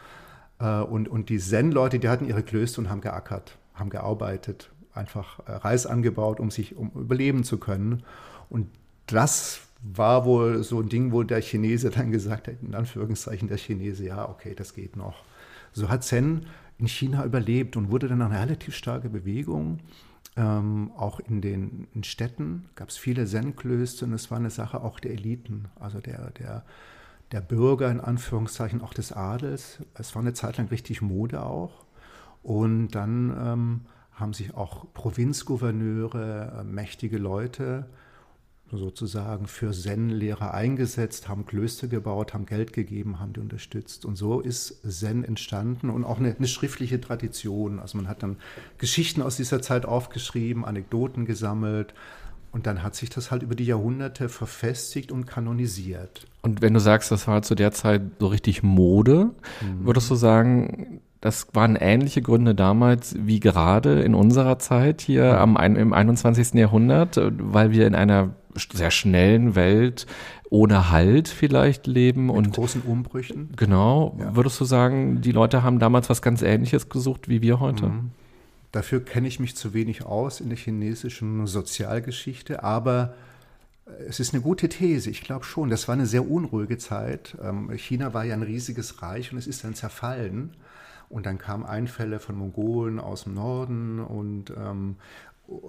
Äh, 0.58 0.80
und, 0.80 1.08
und 1.08 1.28
die 1.28 1.38
Zen-Leute, 1.38 1.98
die 1.98 2.08
hatten 2.08 2.26
ihre 2.26 2.42
Klöster 2.42 2.80
und 2.80 2.90
haben 2.90 3.02
geackert, 3.02 3.58
haben 3.74 3.90
gearbeitet, 3.90 4.70
einfach 4.94 5.40
äh, 5.46 5.52
Reis 5.52 5.86
angebaut, 5.86 6.40
um 6.40 6.50
sich 6.50 6.76
um 6.76 6.90
überleben 6.94 7.44
zu 7.44 7.58
können. 7.58 8.02
Und 8.48 8.68
das 9.06 9.60
war 9.82 10.24
wohl 10.24 10.62
so 10.62 10.80
ein 10.80 10.88
Ding, 10.88 11.12
wo 11.12 11.22
der 11.22 11.40
Chinese 11.40 11.90
dann 11.90 12.10
gesagt 12.10 12.48
hat, 12.48 12.54
in 12.62 12.74
Anführungszeichen 12.74 13.48
der 13.48 13.58
Chinese, 13.58 14.04
ja, 14.04 14.28
okay, 14.28 14.54
das 14.54 14.74
geht 14.74 14.96
noch. 14.96 15.24
So 15.72 15.88
hat 15.88 16.04
Zen 16.04 16.46
in 16.78 16.88
China 16.88 17.24
überlebt 17.24 17.76
und 17.76 17.90
wurde 17.90 18.08
dann 18.08 18.22
eine 18.22 18.40
relativ 18.40 18.74
starke 18.74 19.08
Bewegung. 19.08 19.80
Ähm, 20.36 20.92
auch 20.96 21.20
in 21.20 21.40
den 21.40 21.88
in 21.94 22.04
Städten 22.04 22.68
gab 22.76 22.88
es 22.88 22.96
viele 22.96 23.26
Zen-Klöster 23.26 24.06
und 24.06 24.12
es 24.12 24.30
war 24.30 24.38
eine 24.38 24.50
Sache 24.50 24.82
auch 24.82 25.00
der 25.00 25.12
Eliten, 25.12 25.66
also 25.78 26.00
der, 26.00 26.30
der, 26.30 26.64
der 27.32 27.40
Bürger 27.40 27.90
in 27.90 28.00
Anführungszeichen, 28.00 28.80
auch 28.80 28.94
des 28.94 29.12
Adels. 29.12 29.82
Es 29.94 30.14
war 30.14 30.22
eine 30.22 30.34
Zeit 30.34 30.58
lang 30.58 30.68
richtig 30.68 31.02
Mode 31.02 31.42
auch. 31.42 31.84
Und 32.42 32.90
dann 32.90 33.36
ähm, 33.36 33.80
haben 34.12 34.32
sich 34.32 34.54
auch 34.54 34.86
Provinzgouverneure, 34.94 36.60
äh, 36.60 36.64
mächtige 36.64 37.18
Leute 37.18 37.86
sozusagen 38.72 39.46
für 39.46 39.72
Zen-Lehrer 39.72 40.54
eingesetzt, 40.54 41.28
haben 41.28 41.46
Klöster 41.46 41.88
gebaut, 41.88 42.34
haben 42.34 42.46
Geld 42.46 42.72
gegeben, 42.72 43.18
haben 43.18 43.32
die 43.32 43.40
unterstützt. 43.40 44.04
Und 44.04 44.16
so 44.16 44.40
ist 44.40 44.80
Zen 44.88 45.24
entstanden 45.24 45.90
und 45.90 46.04
auch 46.04 46.18
eine, 46.18 46.34
eine, 46.36 46.46
schriftliche 46.46 47.00
Tradition. 47.00 47.80
Also 47.80 47.98
man 47.98 48.08
hat 48.08 48.22
dann 48.22 48.36
Geschichten 48.78 49.22
aus 49.22 49.36
dieser 49.36 49.60
Zeit 49.62 49.86
aufgeschrieben, 49.86 50.64
Anekdoten 50.64 51.24
gesammelt. 51.24 51.94
Und 52.52 52.66
dann 52.66 52.82
hat 52.82 52.96
sich 52.96 53.10
das 53.10 53.30
halt 53.30 53.42
über 53.42 53.54
die 53.54 53.66
Jahrhunderte 53.66 54.28
verfestigt 54.28 55.12
und 55.12 55.26
kanonisiert. 55.26 56.26
Und 56.42 56.62
wenn 56.62 56.74
du 56.74 56.80
sagst, 56.80 57.12
das 57.12 57.28
war 57.28 57.42
zu 57.42 57.54
der 57.54 57.70
Zeit 57.70 58.02
so 58.18 58.26
richtig 58.26 58.62
Mode, 58.62 59.30
mhm. 59.60 59.86
würdest 59.86 60.10
du 60.10 60.16
sagen, 60.16 61.00
das 61.20 61.48
waren 61.52 61.76
ähnliche 61.76 62.22
Gründe 62.22 62.54
damals 62.54 63.14
wie 63.18 63.40
gerade 63.40 64.00
in 64.00 64.14
unserer 64.14 64.58
Zeit 64.58 65.00
hier 65.00 65.38
am, 65.38 65.56
im 65.56 65.92
21. 65.92 66.54
Jahrhundert, 66.54 67.20
weil 67.38 67.72
wir 67.72 67.86
in 67.86 67.94
einer 67.94 68.30
sehr 68.72 68.90
schnellen 68.90 69.54
Welt 69.54 70.06
ohne 70.50 70.90
Halt 70.90 71.28
vielleicht 71.28 71.86
leben 71.86 72.26
Mit 72.26 72.36
und 72.36 72.54
großen 72.54 72.82
Umbrüchen. 72.82 73.50
Genau. 73.56 74.16
Ja. 74.18 74.34
Würdest 74.34 74.60
du 74.60 74.64
sagen, 74.64 75.20
die 75.20 75.32
Leute 75.32 75.62
haben 75.62 75.78
damals 75.78 76.10
was 76.10 76.22
ganz 76.22 76.42
Ähnliches 76.42 76.88
gesucht 76.88 77.28
wie 77.28 77.40
wir 77.40 77.60
heute? 77.60 77.86
Mhm. 77.86 78.10
Dafür 78.72 79.04
kenne 79.04 79.28
ich 79.28 79.40
mich 79.40 79.56
zu 79.56 79.74
wenig 79.74 80.04
aus 80.04 80.40
in 80.40 80.48
der 80.48 80.58
chinesischen 80.58 81.46
Sozialgeschichte, 81.46 82.62
aber 82.62 83.14
es 84.06 84.20
ist 84.20 84.34
eine 84.34 84.42
gute 84.42 84.68
These. 84.68 85.10
Ich 85.10 85.22
glaube 85.22 85.44
schon, 85.44 85.70
das 85.70 85.88
war 85.88 85.94
eine 85.94 86.06
sehr 86.06 86.28
unruhige 86.28 86.78
Zeit. 86.78 87.36
Ähm, 87.42 87.70
China 87.76 88.14
war 88.14 88.24
ja 88.24 88.34
ein 88.34 88.42
riesiges 88.42 89.02
Reich 89.02 89.32
und 89.32 89.38
es 89.38 89.46
ist 89.46 89.64
dann 89.64 89.74
zerfallen. 89.74 90.50
Und 91.08 91.26
dann 91.26 91.38
kamen 91.38 91.64
Einfälle 91.64 92.20
von 92.20 92.36
Mongolen 92.36 93.00
aus 93.00 93.24
dem 93.24 93.34
Norden 93.34 93.98
und 93.98 94.50
ähm, 94.50 94.96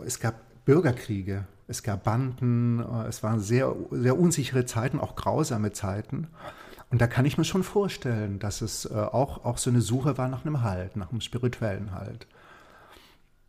es 0.06 0.20
gab 0.20 0.36
Bürgerkriege, 0.66 1.46
es 1.68 1.84
gab 1.84 2.04
Banden, 2.04 2.80
äh, 2.80 3.08
es 3.08 3.24
waren 3.24 3.40
sehr, 3.40 3.76
sehr 3.92 4.20
unsichere 4.20 4.66
Zeiten, 4.66 5.00
auch 5.00 5.16
grausame 5.16 5.72
Zeiten. 5.72 6.28
Und 6.90 7.02
da 7.02 7.08
kann 7.08 7.26
ich 7.26 7.38
mir 7.38 7.46
schon 7.46 7.64
vorstellen, 7.64 8.40
dass 8.40 8.62
es 8.62 8.86
äh, 8.86 8.94
auch, 8.94 9.46
auch 9.46 9.58
so 9.58 9.70
eine 9.70 9.82
Suche 9.82 10.18
war 10.18 10.28
nach 10.28 10.46
einem 10.46 10.62
Halt, 10.62 10.98
nach 10.98 11.12
einem 11.12 11.22
spirituellen 11.22 11.94
Halt. 11.94 12.28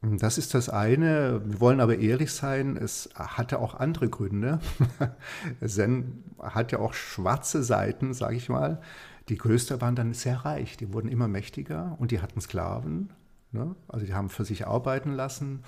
Das 0.03 0.37
ist 0.37 0.55
das 0.55 0.69
eine. 0.69 1.43
Wir 1.45 1.61
wollen 1.61 1.81
aber 1.81 1.99
ehrlich 1.99 2.33
sein, 2.33 2.77
es 2.77 3.09
hatte 3.15 3.61
auch 3.61 3.75
andere 3.75 4.09
Gründe. 4.09 4.59
Zen 5.65 6.25
hat 6.41 6.73
ja 6.73 6.81
auch 6.81 6.93
schwarze 6.95 7.63
Seiten, 7.63 8.13
sage 8.13 8.37
ich 8.37 8.49
mal. 8.49 8.81
Die 9.29 9.37
Klöster 9.37 9.81
waren 9.81 9.95
dann 9.95 10.15
sehr 10.15 10.45
reich, 10.45 10.77
die 10.77 10.93
wurden 10.93 11.09
immer 11.09 11.29
mächtiger 11.29 11.97
und 12.01 12.11
die 12.11 12.21
hatten 12.21 12.41
Sklaven. 12.41 13.11
Ne? 13.53 13.77
Also 13.87 14.07
die 14.07 14.15
haben 14.15 14.29
für 14.29 14.45
sich 14.45 14.67
arbeiten 14.67 15.13
lassen. 15.13 15.63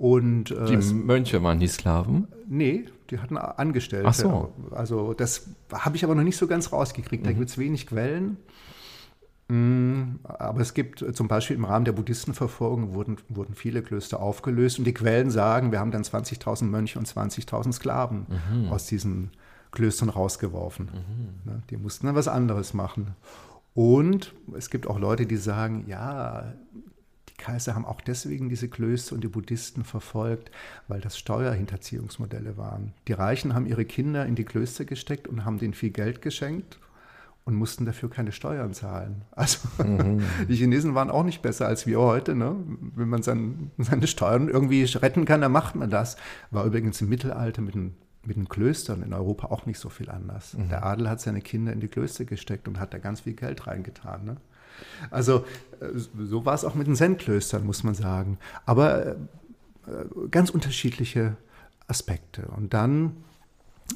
Und, 0.00 0.50
äh, 0.50 0.64
die 0.64 0.94
Mönche 0.94 1.42
waren 1.42 1.60
die 1.60 1.68
Sklaven? 1.68 2.26
Nee, 2.48 2.86
die 3.10 3.18
hatten 3.18 3.36
Angestellte. 3.36 4.08
Ach 4.08 4.14
so. 4.14 4.52
Also 4.70 5.12
das 5.12 5.50
habe 5.70 5.94
ich 5.96 6.04
aber 6.04 6.14
noch 6.14 6.22
nicht 6.22 6.38
so 6.38 6.46
ganz 6.46 6.72
rausgekriegt. 6.72 7.26
Da 7.26 7.30
mhm. 7.30 7.36
gibt 7.36 7.50
es 7.50 7.58
wenig 7.58 7.86
Quellen. 7.86 8.38
Mm, 9.48 10.20
aber 10.22 10.62
es 10.62 10.72
gibt 10.72 11.04
zum 11.14 11.28
Beispiel 11.28 11.54
im 11.54 11.66
Rahmen 11.66 11.84
der 11.84 11.92
Buddhistenverfolgung 11.92 12.94
wurden, 12.94 13.18
wurden 13.28 13.54
viele 13.54 13.82
Klöster 13.82 14.20
aufgelöst 14.20 14.78
und 14.78 14.86
die 14.86 14.94
Quellen 14.94 15.30
sagen, 15.30 15.70
wir 15.70 15.80
haben 15.80 15.90
dann 15.90 16.02
20.000 16.02 16.64
Mönche 16.64 16.98
und 16.98 17.06
20.000 17.06 17.74
Sklaven 17.74 18.26
mhm. 18.54 18.68
aus 18.72 18.86
diesen 18.86 19.32
Klöstern 19.70 20.08
rausgeworfen. 20.08 20.86
Mhm. 20.86 21.52
Ne, 21.52 21.62
die 21.68 21.76
mussten 21.76 22.06
dann 22.06 22.14
was 22.14 22.26
anderes 22.26 22.72
machen. 22.72 23.16
Und 23.74 24.32
es 24.56 24.70
gibt 24.70 24.86
auch 24.86 24.98
Leute, 24.98 25.26
die 25.26 25.36
sagen, 25.36 25.84
ja, 25.88 26.54
Kaiser 27.40 27.74
haben 27.74 27.86
auch 27.86 28.00
deswegen 28.00 28.48
diese 28.48 28.68
Klöster 28.68 29.14
und 29.14 29.24
die 29.24 29.28
Buddhisten 29.28 29.82
verfolgt, 29.82 30.50
weil 30.86 31.00
das 31.00 31.18
Steuerhinterziehungsmodelle 31.18 32.56
waren. 32.56 32.92
Die 33.08 33.14
Reichen 33.14 33.54
haben 33.54 33.66
ihre 33.66 33.84
Kinder 33.84 34.26
in 34.26 34.36
die 34.36 34.44
Klöster 34.44 34.84
gesteckt 34.84 35.26
und 35.26 35.44
haben 35.44 35.58
denen 35.58 35.74
viel 35.74 35.90
Geld 35.90 36.22
geschenkt 36.22 36.78
und 37.44 37.54
mussten 37.54 37.86
dafür 37.86 38.10
keine 38.10 38.32
Steuern 38.32 38.74
zahlen. 38.74 39.22
Also 39.32 39.66
mhm. 39.82 40.22
die 40.48 40.54
Chinesen 40.54 40.94
waren 40.94 41.10
auch 41.10 41.24
nicht 41.24 41.42
besser 41.42 41.66
als 41.66 41.86
wir 41.86 41.98
heute. 41.98 42.34
Ne? 42.34 42.56
Wenn 42.94 43.08
man 43.08 43.22
sein, 43.22 43.70
seine 43.78 44.06
Steuern 44.06 44.48
irgendwie 44.48 44.84
retten 44.84 45.24
kann, 45.24 45.40
dann 45.40 45.52
macht 45.52 45.74
man 45.74 45.90
das. 45.90 46.16
War 46.50 46.64
übrigens 46.64 47.00
im 47.00 47.08
Mittelalter 47.08 47.62
mit 47.62 47.74
den, 47.74 47.96
mit 48.24 48.36
den 48.36 48.48
Klöstern 48.48 49.02
in 49.02 49.14
Europa 49.14 49.46
auch 49.46 49.66
nicht 49.66 49.78
so 49.78 49.88
viel 49.88 50.10
anders. 50.10 50.54
Mhm. 50.54 50.68
Der 50.68 50.84
Adel 50.84 51.08
hat 51.08 51.20
seine 51.20 51.40
Kinder 51.40 51.72
in 51.72 51.80
die 51.80 51.88
Klöster 51.88 52.24
gesteckt 52.24 52.68
und 52.68 52.78
hat 52.78 52.92
da 52.92 52.98
ganz 52.98 53.20
viel 53.22 53.34
Geld 53.34 53.66
reingetan. 53.66 54.24
Ne? 54.26 54.36
Also 55.10 55.44
äh, 55.80 55.86
so 55.94 56.44
war 56.44 56.54
es 56.54 56.64
auch 56.64 56.74
mit 56.74 56.86
den 56.86 56.96
Zen-Klöstern, 56.96 57.64
muss 57.64 57.84
man 57.84 57.94
sagen. 57.94 58.38
Aber 58.66 59.06
äh, 59.06 59.16
ganz 60.30 60.50
unterschiedliche 60.50 61.36
Aspekte. 61.86 62.46
Und 62.56 62.74
dann 62.74 63.16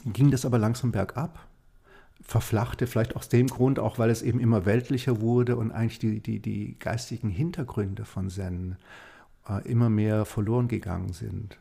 ging 0.05 0.30
das 0.30 0.45
aber 0.45 0.59
langsam 0.59 0.93
bergab 0.93 1.47
verflachte, 2.24 2.87
vielleicht 2.87 3.16
aus 3.16 3.28
dem 3.28 3.49
Grund, 3.49 3.78
auch 3.78 3.99
weil 3.99 4.11
es 4.11 4.22
eben 4.22 4.41
immer 4.41 4.64
weltlicher 4.64 5.20
wurde 5.20 5.57
und 5.57 5.70
eigentlich 5.70 5.99
die, 5.99 6.20
die, 6.20 6.41
die 6.41 6.76
geistigen 6.78 7.28
Hintergründe 7.28 8.05
von 8.05 8.30
Zen 8.30 8.76
äh, 9.49 9.66
immer 9.68 9.91
mehr 9.91 10.24
verloren 10.24 10.68
gegangen 10.68 11.12
sind. 11.12 11.59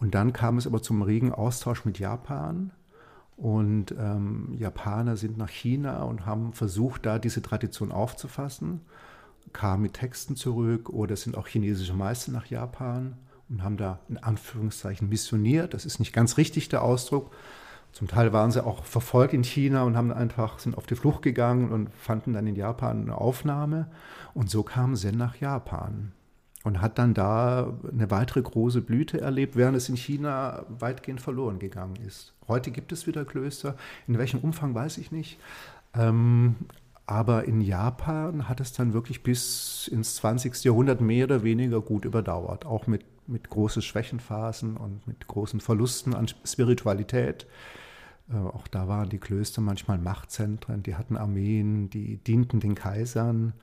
Und 0.00 0.14
dann 0.14 0.32
kam 0.32 0.56
es 0.56 0.66
aber 0.66 0.82
zum 0.82 1.02
regen 1.02 1.32
Austausch 1.32 1.84
mit 1.84 1.98
Japan. 1.98 2.70
Und 3.38 3.94
ähm, 3.98 4.52
Japaner 4.58 5.16
sind 5.16 5.38
nach 5.38 5.48
China 5.48 6.02
und 6.02 6.26
haben 6.26 6.52
versucht, 6.52 7.06
da 7.06 7.18
diese 7.18 7.40
Tradition 7.40 7.92
aufzufassen, 7.92 8.80
kamen 9.52 9.84
mit 9.84 9.94
Texten 9.94 10.36
zurück 10.36 10.90
oder 10.90 11.16
sind 11.16 11.36
auch 11.36 11.46
chinesische 11.46 11.94
Meister 11.94 12.32
nach 12.32 12.46
Japan 12.46 13.16
und 13.48 13.62
haben 13.62 13.76
da 13.76 14.00
in 14.08 14.18
Anführungszeichen 14.18 15.08
missioniert. 15.08 15.72
Das 15.72 15.86
ist 15.86 16.00
nicht 16.00 16.12
ganz 16.12 16.36
richtig 16.36 16.68
der 16.68 16.82
Ausdruck, 16.82 17.30
zum 17.92 18.06
Teil 18.06 18.32
waren 18.32 18.50
sie 18.50 18.64
auch 18.64 18.84
verfolgt 18.84 19.34
in 19.34 19.42
China 19.42 19.82
und 19.82 19.96
haben 19.96 20.12
einfach, 20.12 20.58
sind 20.58 20.76
auf 20.76 20.86
die 20.86 20.94
Flucht 20.94 21.22
gegangen 21.22 21.72
und 21.72 21.92
fanden 21.94 22.32
dann 22.32 22.46
in 22.46 22.54
Japan 22.54 23.02
eine 23.02 23.18
Aufnahme. 23.18 23.88
Und 24.34 24.50
so 24.50 24.62
kam 24.62 24.94
Zen 24.94 25.16
nach 25.16 25.36
Japan 25.36 26.12
und 26.64 26.80
hat 26.80 26.98
dann 26.98 27.14
da 27.14 27.72
eine 27.90 28.10
weitere 28.10 28.42
große 28.42 28.82
Blüte 28.82 29.20
erlebt, 29.20 29.56
während 29.56 29.76
es 29.76 29.88
in 29.88 29.96
China 29.96 30.66
weitgehend 30.68 31.20
verloren 31.20 31.58
gegangen 31.58 31.96
ist. 32.06 32.34
Heute 32.48 32.70
gibt 32.70 32.92
es 32.92 33.06
wieder 33.06 33.24
Klöster. 33.24 33.76
In 34.06 34.18
welchem 34.18 34.40
Umfang 34.40 34.74
weiß 34.74 34.98
ich 34.98 35.12
nicht. 35.12 35.38
Ähm, 35.94 36.56
aber 37.06 37.44
in 37.44 37.60
Japan 37.62 38.48
hat 38.48 38.60
es 38.60 38.72
dann 38.72 38.92
wirklich 38.92 39.22
bis 39.22 39.88
ins 39.88 40.16
20. 40.16 40.64
Jahrhundert 40.64 41.00
mehr 41.00 41.24
oder 41.24 41.42
weniger 41.42 41.80
gut 41.80 42.04
überdauert, 42.04 42.66
auch 42.66 42.86
mit, 42.86 43.02
mit 43.26 43.48
großen 43.48 43.80
Schwächenphasen 43.80 44.76
und 44.76 45.06
mit 45.06 45.26
großen 45.26 45.60
Verlusten 45.60 46.14
an 46.14 46.26
Spiritualität. 46.44 47.46
Äh, 48.30 48.36
auch 48.36 48.68
da 48.68 48.88
waren 48.88 49.08
die 49.08 49.18
Klöster 49.18 49.60
manchmal 49.60 49.98
Machtzentren, 49.98 50.82
die 50.82 50.96
hatten 50.96 51.16
Armeen, 51.16 51.88
die 51.88 52.18
dienten 52.18 52.60
den 52.60 52.74
Kaisern. 52.74 53.54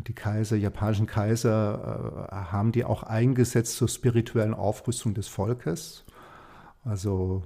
Und 0.00 0.08
die 0.08 0.14
Kaiser, 0.14 0.56
japanischen 0.56 1.06
Kaiser, 1.06 2.26
äh, 2.32 2.34
haben 2.34 2.72
die 2.72 2.86
auch 2.86 3.02
eingesetzt 3.02 3.76
zur 3.76 3.86
spirituellen 3.86 4.54
Aufrüstung 4.54 5.12
des 5.12 5.28
Volkes. 5.28 6.06
Also 6.84 7.44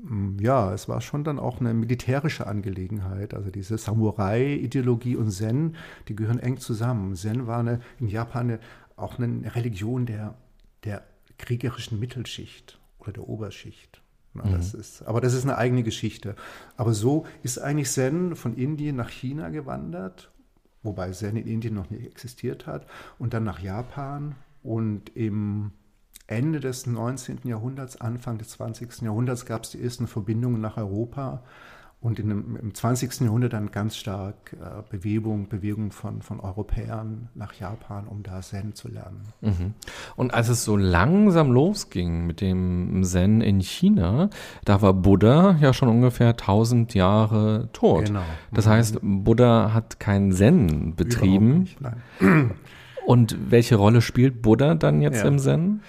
mm, 0.00 0.38
ja, 0.38 0.72
es 0.72 0.88
war 0.88 1.00
schon 1.00 1.24
dann 1.24 1.40
auch 1.40 1.58
eine 1.58 1.74
militärische 1.74 2.46
Angelegenheit. 2.46 3.34
Also 3.34 3.50
diese 3.50 3.78
Samurai-Ideologie 3.78 5.16
und 5.16 5.32
Zen, 5.32 5.74
die 6.06 6.14
gehören 6.14 6.38
eng 6.38 6.58
zusammen. 6.58 7.16
Zen 7.16 7.48
war 7.48 7.58
eine, 7.58 7.80
in 7.98 8.06
Japan 8.06 8.50
eine, 8.50 8.60
auch 8.94 9.18
eine 9.18 9.52
Religion 9.56 10.06
der, 10.06 10.36
der 10.84 11.02
kriegerischen 11.36 11.98
Mittelschicht 11.98 12.78
oder 13.00 13.10
der 13.10 13.28
Oberschicht. 13.28 14.00
Na, 14.34 14.44
mhm. 14.44 14.52
das 14.52 14.72
ist, 14.72 15.02
aber 15.02 15.20
das 15.20 15.34
ist 15.34 15.42
eine 15.42 15.58
eigene 15.58 15.82
Geschichte. 15.82 16.36
Aber 16.76 16.94
so 16.94 17.26
ist 17.42 17.58
eigentlich 17.58 17.90
Zen 17.90 18.36
von 18.36 18.54
Indien 18.54 18.94
nach 18.94 19.10
China 19.10 19.48
gewandert, 19.48 20.29
wobei 20.82 21.10
Zen 21.12 21.36
in 21.36 21.46
Indien 21.46 21.74
noch 21.74 21.90
nicht 21.90 22.06
existiert 22.06 22.66
hat, 22.66 22.86
und 23.18 23.34
dann 23.34 23.44
nach 23.44 23.60
Japan. 23.60 24.36
Und 24.62 25.16
im 25.16 25.72
Ende 26.26 26.60
des 26.60 26.86
19. 26.86 27.40
Jahrhunderts, 27.44 28.00
Anfang 28.00 28.38
des 28.38 28.50
20. 28.50 29.02
Jahrhunderts 29.02 29.46
gab 29.46 29.64
es 29.64 29.70
die 29.70 29.82
ersten 29.82 30.06
Verbindungen 30.06 30.60
nach 30.60 30.76
Europa 30.76 31.42
und 32.02 32.18
dem, 32.18 32.56
im 32.56 32.74
20. 32.74 33.20
Jahrhundert 33.20 33.52
dann 33.52 33.70
ganz 33.70 33.96
stark 33.96 34.54
äh, 34.54 34.82
Bewegung, 34.88 35.48
Bewegung 35.48 35.90
von, 35.92 36.22
von 36.22 36.40
Europäern 36.40 37.28
nach 37.34 37.52
Japan, 37.52 38.06
um 38.06 38.22
da 38.22 38.40
Zen 38.40 38.74
zu 38.74 38.88
lernen. 38.88 39.20
Mhm. 39.42 39.74
Und 40.16 40.32
als 40.32 40.48
es 40.48 40.64
so 40.64 40.78
langsam 40.78 41.52
losging 41.52 42.26
mit 42.26 42.40
dem 42.40 43.04
Zen 43.04 43.42
in 43.42 43.60
China, 43.60 44.30
da 44.64 44.80
war 44.80 44.94
Buddha 44.94 45.56
ja 45.60 45.74
schon 45.74 45.90
ungefähr 45.90 46.30
1000 46.30 46.94
Jahre 46.94 47.68
tot. 47.74 48.06
Genau. 48.06 48.22
Das 48.50 48.66
heißt, 48.66 49.00
Buddha 49.02 49.74
hat 49.74 50.00
kein 50.00 50.32
Zen 50.32 50.94
betrieben. 50.96 51.60
Nicht, 51.60 51.80
nein. 51.80 52.00
Und 53.06 53.36
welche 53.50 53.76
Rolle 53.76 54.00
spielt 54.00 54.40
Buddha 54.40 54.74
dann 54.74 55.02
jetzt 55.02 55.22
ja. 55.22 55.28
im 55.28 55.38
Zen? 55.38 55.82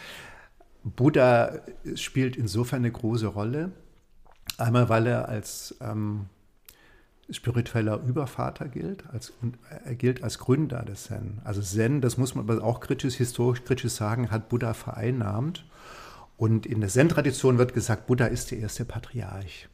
Buddha 0.83 1.59
spielt 1.95 2.35
insofern 2.35 2.79
eine 2.79 2.91
große 2.91 3.27
Rolle, 3.27 3.71
Einmal, 4.57 4.89
weil 4.89 5.07
er 5.07 5.29
als 5.29 5.75
ähm, 5.81 6.27
spiritueller 7.29 8.01
Übervater 8.03 8.67
gilt, 8.67 9.03
als, 9.11 9.33
er 9.85 9.95
gilt 9.95 10.23
als 10.23 10.37
Gründer 10.39 10.83
des 10.83 11.05
Zen. 11.05 11.39
Also 11.43 11.61
Zen, 11.61 12.01
das 12.01 12.17
muss 12.17 12.35
man 12.35 12.49
aber 12.49 12.63
auch 12.63 12.79
kritisch, 12.79 13.15
historisch 13.15 13.63
kritisch 13.63 13.93
sagen, 13.93 14.31
hat 14.31 14.49
Buddha 14.49 14.73
vereinnahmt. 14.73 15.65
Und 16.37 16.65
in 16.65 16.81
der 16.81 16.89
Zen-Tradition 16.89 17.57
wird 17.57 17.73
gesagt, 17.73 18.07
Buddha 18.07 18.25
ist 18.25 18.51
der 18.51 18.59
erste 18.59 18.83
Patriarch. 18.83 19.69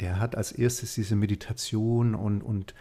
Der 0.00 0.20
hat 0.20 0.36
als 0.36 0.52
erstes 0.52 0.94
diese 0.94 1.16
Meditation 1.16 2.14
und, 2.14 2.42
und 2.42 2.74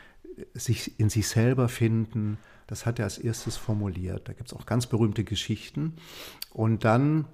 sich 0.53 0.99
in 0.99 1.09
sich 1.09 1.27
selber 1.27 1.67
finden, 1.67 2.37
das 2.67 2.85
hat 2.85 2.99
er 2.99 3.05
als 3.05 3.17
erstes 3.17 3.57
formuliert. 3.57 4.27
Da 4.27 4.33
gibt 4.33 4.49
es 4.49 4.53
auch 4.57 4.65
ganz 4.65 4.87
berühmte 4.87 5.23
Geschichten. 5.23 5.93
Und 6.53 6.83
dann 6.83 7.25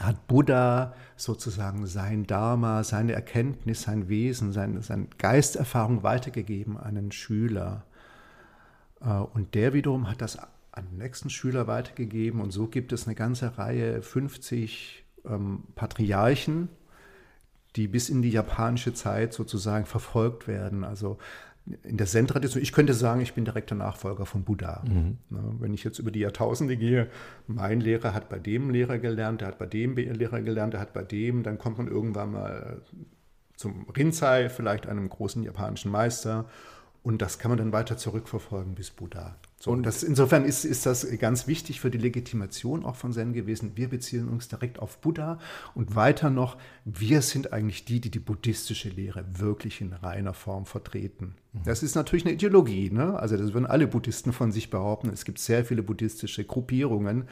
hat 0.00 0.26
Buddha 0.26 0.94
sozusagen 1.16 1.86
sein 1.86 2.26
Dharma, 2.26 2.84
seine 2.84 3.12
Erkenntnis, 3.12 3.82
sein 3.82 4.08
Wesen, 4.08 4.52
seine, 4.52 4.82
seine 4.82 5.06
Geisterfahrung 5.16 6.02
weitergegeben 6.02 6.76
an 6.76 6.96
einen 6.96 7.12
Schüler. 7.12 7.84
Äh, 9.00 9.08
und 9.08 9.54
der 9.54 9.72
wiederum 9.72 10.10
hat 10.10 10.20
das 10.20 10.38
an 10.72 10.86
den 10.90 10.98
nächsten 10.98 11.30
Schüler 11.30 11.66
weitergegeben. 11.66 12.40
Und 12.40 12.50
so 12.50 12.66
gibt 12.66 12.92
es 12.92 13.06
eine 13.06 13.14
ganze 13.14 13.56
Reihe, 13.58 14.02
50 14.02 15.04
ähm, 15.24 15.64
Patriarchen, 15.74 16.68
die 17.76 17.88
bis 17.88 18.10
in 18.10 18.22
die 18.22 18.30
japanische 18.30 18.92
Zeit 18.92 19.32
sozusagen 19.32 19.86
verfolgt 19.86 20.48
werden. 20.48 20.84
Also 20.84 21.18
in 21.82 21.96
der 21.96 22.06
Zen-Tradition, 22.06 22.62
ich 22.62 22.72
könnte 22.72 22.94
sagen, 22.94 23.20
ich 23.20 23.34
bin 23.34 23.44
direkter 23.44 23.74
Nachfolger 23.74 24.26
von 24.26 24.44
Buddha. 24.44 24.82
Mhm. 24.86 25.18
wenn 25.30 25.74
ich 25.74 25.84
jetzt 25.84 25.98
über 25.98 26.10
die 26.10 26.20
Jahrtausende 26.20 26.76
gehe, 26.76 27.08
mein 27.46 27.80
Lehrer 27.80 28.14
hat 28.14 28.28
bei 28.28 28.38
dem 28.38 28.70
Lehrer 28.70 28.98
gelernt, 28.98 29.40
der 29.40 29.48
hat 29.48 29.58
bei 29.58 29.66
dem 29.66 29.96
Lehrer 29.96 30.40
gelernt, 30.40 30.74
der 30.74 30.80
hat 30.80 30.92
bei 30.92 31.02
dem, 31.02 31.42
dann 31.42 31.58
kommt 31.58 31.78
man 31.78 31.88
irgendwann 31.88 32.32
mal 32.32 32.82
zum 33.56 33.88
Rinzai, 33.90 34.48
vielleicht 34.48 34.86
einem 34.86 35.08
großen 35.08 35.42
japanischen 35.42 35.90
Meister. 35.90 36.46
Und 37.02 37.22
das 37.22 37.38
kann 37.38 37.50
man 37.50 37.58
dann 37.58 37.72
weiter 37.72 37.96
zurückverfolgen 37.96 38.74
bis 38.74 38.90
Buddha. 38.90 39.36
So, 39.60 39.72
und 39.72 39.82
das, 39.82 40.04
insofern 40.04 40.44
ist, 40.44 40.64
ist 40.64 40.86
das 40.86 41.06
ganz 41.18 41.48
wichtig 41.48 41.80
für 41.80 41.90
die 41.90 41.98
Legitimation 41.98 42.84
auch 42.84 42.94
von 42.94 43.12
Zen 43.12 43.32
gewesen. 43.32 43.72
Wir 43.74 43.88
beziehen 43.88 44.28
uns 44.28 44.46
direkt 44.46 44.78
auf 44.78 44.98
Buddha 44.98 45.40
und 45.74 45.96
weiter 45.96 46.30
noch, 46.30 46.56
wir 46.84 47.22
sind 47.22 47.52
eigentlich 47.52 47.84
die, 47.84 48.00
die 48.00 48.10
die 48.10 48.20
buddhistische 48.20 48.88
Lehre 48.88 49.24
wirklich 49.40 49.80
in 49.80 49.92
reiner 49.94 50.32
Form 50.32 50.64
vertreten. 50.64 51.34
Mhm. 51.52 51.62
Das 51.64 51.82
ist 51.82 51.96
natürlich 51.96 52.24
eine 52.24 52.34
Ideologie. 52.34 52.90
Ne? 52.90 53.18
Also 53.18 53.36
das 53.36 53.52
würden 53.52 53.66
alle 53.66 53.88
Buddhisten 53.88 54.32
von 54.32 54.52
sich 54.52 54.70
behaupten. 54.70 55.10
Es 55.10 55.24
gibt 55.24 55.40
sehr 55.40 55.64
viele 55.64 55.82
buddhistische 55.82 56.44
Gruppierungen, 56.44 57.24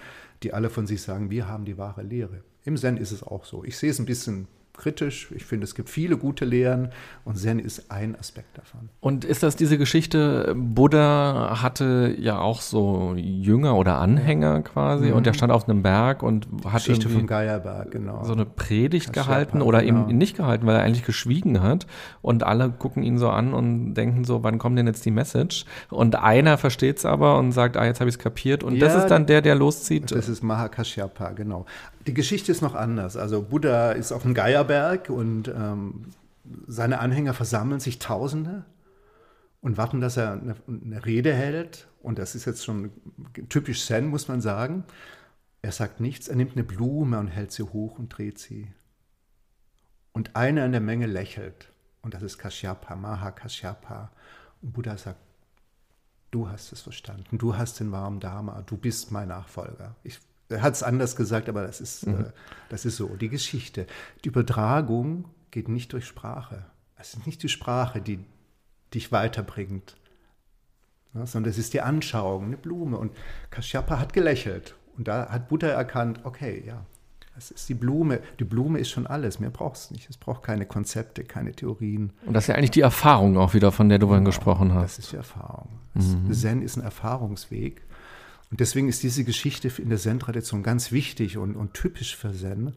die 0.43 0.53
alle 0.53 0.68
von 0.68 0.89
sich 0.89 1.03
sagen, 1.03 1.31
wir 1.31 1.47
haben 1.47 1.64
die 1.64 1.79
wahre 1.79 2.03
Lehre. 2.03 2.43
Im 2.64 2.77
Zen 2.77 2.97
ist 2.97 3.12
es 3.12 3.22
auch 3.22 3.45
so. 3.45 3.62
Ich 3.62 3.79
sehe 3.79 3.91
es 3.91 4.01
ein 4.01 4.07
bisschen 4.07 4.49
kritisch. 4.77 5.29
Ich 5.35 5.45
finde, 5.45 5.64
es 5.64 5.74
gibt 5.74 5.89
viele 5.89 6.16
gute 6.16 6.45
Lehren 6.45 6.91
und 7.24 7.37
Zen 7.37 7.59
ist 7.59 7.91
ein 7.91 8.16
Aspekt 8.18 8.59
davon. 8.59 8.89
Und 9.01 9.24
ist 9.24 9.43
das 9.43 9.57
diese 9.57 9.79
Geschichte, 9.79 10.55
Buddha 10.57 11.59
hatte 11.62 12.14
ja 12.18 12.39
auch 12.39 12.61
so 12.61 13.14
Jünger 13.16 13.77
oder 13.77 13.99
Anhänger 13.99 14.62
quasi 14.62 15.07
mhm. 15.07 15.14
und 15.14 15.27
der 15.27 15.33
stand 15.33 15.53
auf 15.53 15.68
einem 15.68 15.83
Berg 15.83 16.22
und 16.22 16.47
hat 16.64 16.85
Geschichte 16.85 17.09
vom 17.09 17.27
Geierberg, 17.27 17.91
genau. 17.91 18.24
so 18.24 18.33
eine 18.33 18.45
Predigt 18.45 19.12
gehalten 19.12 19.62
oder 19.62 19.83
genau. 19.83 20.09
eben 20.09 20.18
nicht 20.18 20.37
gehalten, 20.37 20.66
weil 20.66 20.77
er 20.77 20.83
eigentlich 20.83 21.05
geschwiegen 21.05 21.62
hat 21.62 21.87
und 22.22 22.43
alle 22.43 22.70
gucken 22.70 23.03
ihn 23.03 23.18
so 23.18 23.31
an 23.31 23.55
und 23.55 23.95
denken 23.95 24.24
so, 24.24 24.43
wann 24.43 24.59
kommt 24.59 24.79
denn 24.79 24.87
jetzt 24.87 25.05
die 25.05 25.11
Message? 25.11 25.64
Und 25.91 26.16
einer 26.16 26.59
versteht 26.59 26.99
es 26.99 27.07
aber 27.07 27.39
und 27.39 27.53
sagt, 27.53 27.77
ah, 27.77 27.85
jetzt 27.85 28.01
habe 28.01 28.09
ich 28.09 28.16
es 28.16 28.18
kapiert 28.18 28.62
und 28.62 28.77
ja, 28.77 28.87
das 28.87 28.97
ist 28.97 29.09
dann 29.09 29.27
der, 29.27 29.43
der 29.43 29.55
loszieht. 29.55 30.11
Das 30.11 30.29
ist 30.29 30.43
Mahakashyapa, 30.43 31.31
genau. 31.33 31.66
Die 32.07 32.14
Geschichte 32.14 32.52
ist 32.52 32.62
noch 32.62 32.74
anders. 32.74 33.16
Also 33.16 33.42
Buddha 33.42 33.92
ist 33.92 34.12
auf 34.12 34.22
dem 34.22 34.34
Geierberg 34.34 35.11
und 35.11 35.48
ähm, 35.48 36.11
seine 36.66 37.00
Anhänger 37.00 37.34
versammeln 37.34 37.80
sich 37.80 37.98
Tausende 37.98 38.64
und 39.61 39.76
warten, 39.76 40.00
dass 40.00 40.16
er 40.16 40.32
eine, 40.32 40.54
eine, 40.68 41.04
Rede 41.04 41.34
hält. 41.34 41.88
Und 42.02 42.18
das 42.18 42.34
ist 42.36 42.44
jetzt 42.44 42.64
schon 42.64 42.92
typisch 43.48 43.84
Zen, 43.84 44.07
muss 44.07 44.28
man 44.28 44.40
sagen. 44.40 44.84
Er 45.62 45.72
sagt 45.72 45.98
nichts, 45.98 46.28
er 46.28 46.36
nimmt 46.36 46.52
eine 46.52 46.62
Blume 46.62 47.18
und 47.18 47.28
hält 47.28 47.50
sie 47.50 47.64
hoch 47.64 47.98
und 47.98 48.16
dreht 48.16 48.38
sie. 48.38 48.72
Und 50.12 50.36
einer 50.36 50.64
in 50.64 50.72
der 50.72 50.80
Menge 50.80 51.07
lächelt. 51.07 51.72
Und 52.02 52.14
das 52.14 52.22
ist 52.22 52.38
Kashyapa, 52.38 52.94
Maha 52.94 53.32
Kashyapa. 53.32 54.12
Und 54.62 54.72
Buddha 54.72 54.96
sagt, 54.96 55.18
du 56.30 56.48
hast 56.48 56.72
es 56.72 56.82
verstanden, 56.82 57.38
du 57.38 57.57
hast 57.57 57.80
den 57.80 57.90
warmen 57.90 58.20
Dharma, 58.20 58.62
du 58.62 58.76
bist 58.76 59.11
mein 59.11 59.28
Nachfolger. 59.28 59.96
Ich 60.04 60.20
hat 60.51 60.74
es 60.74 60.82
anders 60.82 61.16
gesagt, 61.16 61.49
aber 61.49 61.62
das 61.62 61.80
ist, 61.80 62.07
mhm. 62.07 62.20
äh, 62.20 62.24
das 62.68 62.84
ist 62.84 62.97
so. 62.97 63.09
Die 63.16 63.28
Geschichte. 63.28 63.86
Die 64.24 64.28
Übertragung 64.28 65.26
geht 65.51 65.68
nicht 65.68 65.92
durch 65.92 66.07
Sprache. 66.07 66.64
Es 66.97 67.14
ist 67.14 67.26
nicht 67.26 67.42
die 67.42 67.49
Sprache, 67.49 68.01
die 68.01 68.20
dich 68.94 69.12
weiterbringt, 69.12 69.97
ja, 71.14 71.26
sondern 71.26 71.51
es 71.51 71.59
ist 71.59 71.74
die 71.74 71.80
Anschauung, 71.80 72.44
eine 72.44 72.57
Blume. 72.57 72.99
Und 72.99 73.12
Kashyapa 73.51 73.99
hat 73.99 74.12
gelächelt. 74.12 74.74
Und 74.97 75.09
da 75.09 75.28
hat 75.28 75.49
Buddha 75.49 75.68
erkannt, 75.68 76.20
okay, 76.24 76.62
ja, 76.66 76.84
es 77.36 77.51
ist 77.51 77.68
die 77.68 77.74
Blume. 77.74 78.20
Die 78.38 78.44
Blume 78.44 78.78
ist 78.78 78.90
schon 78.90 79.07
alles. 79.07 79.40
Mehr 79.40 79.51
braucht 79.51 79.76
es 79.76 79.90
nicht. 79.90 80.09
Es 80.09 80.16
braucht 80.16 80.42
keine 80.42 80.64
Konzepte, 80.64 81.24
keine 81.24 81.53
Theorien. 81.53 82.12
Und 82.24 82.32
das 82.32 82.44
ist 82.44 82.49
ja 82.49 82.55
eigentlich 82.55 82.70
die 82.70 82.80
Erfahrung 82.80 83.36
auch 83.36 83.53
wieder, 83.53 83.72
von 83.72 83.88
der 83.88 83.99
du 83.99 84.07
genau, 84.07 84.12
vorhin 84.12 84.24
gesprochen 84.24 84.74
hast. 84.74 84.99
Das 84.99 85.05
ist 85.05 85.12
die 85.12 85.16
Erfahrung. 85.16 85.68
Mhm. 85.94 86.32
Zen 86.32 86.62
ist 86.62 86.76
ein 86.76 86.82
Erfahrungsweg. 86.82 87.82
Und 88.51 88.61
deswegen 88.61 88.88
ist 88.88 89.03
diese 89.03 89.24
Geschichte 89.24 89.70
in 89.80 89.88
der 89.88 89.99
Zen-Tradition 89.99 90.62
ganz 90.62 90.92
wichtig 90.92 91.36
und, 91.36 91.57
und 91.57 91.74
typisch 91.74 92.16
für 92.16 92.32
Zen. 92.32 92.74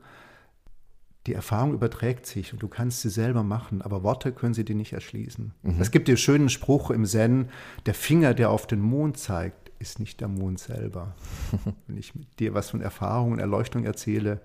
Die 1.28 1.34
Erfahrung 1.34 1.74
überträgt 1.74 2.26
sich 2.26 2.54
und 2.54 2.64
du 2.64 2.68
kannst 2.68 3.02
sie 3.02 3.10
selber 3.10 3.44
machen, 3.44 3.82
aber 3.82 4.04
Worte 4.04 4.32
können 4.32 4.54
sie 4.54 4.66
dir 4.66 4.76
nicht 4.76 4.94
erschließen. 4.94 5.54
Mhm. 5.62 5.82
Es 5.82 5.92
gibt 5.92 6.08
den 6.08 6.18
schönen 6.18 6.50
Spruch 6.50 6.90
im 6.90 7.06
Zen, 7.06 7.50
der 7.86 7.94
Finger, 7.94 8.34
der 8.34 8.50
auf 8.50 8.66
den 8.66 8.82
Mond 8.82 9.18
zeigt, 9.18 9.72
ist 9.80 10.00
nicht 10.00 10.22
der 10.22 10.28
Mond 10.28 10.60
selber. 10.60 11.16
Wenn 11.88 11.98
ich 11.98 12.14
dir 12.40 12.54
was 12.54 12.70
von 12.70 12.82
Erfahrung 12.82 13.34
und 13.34 13.40
Erleuchtung 13.40 13.86
erzähle, 13.86 14.42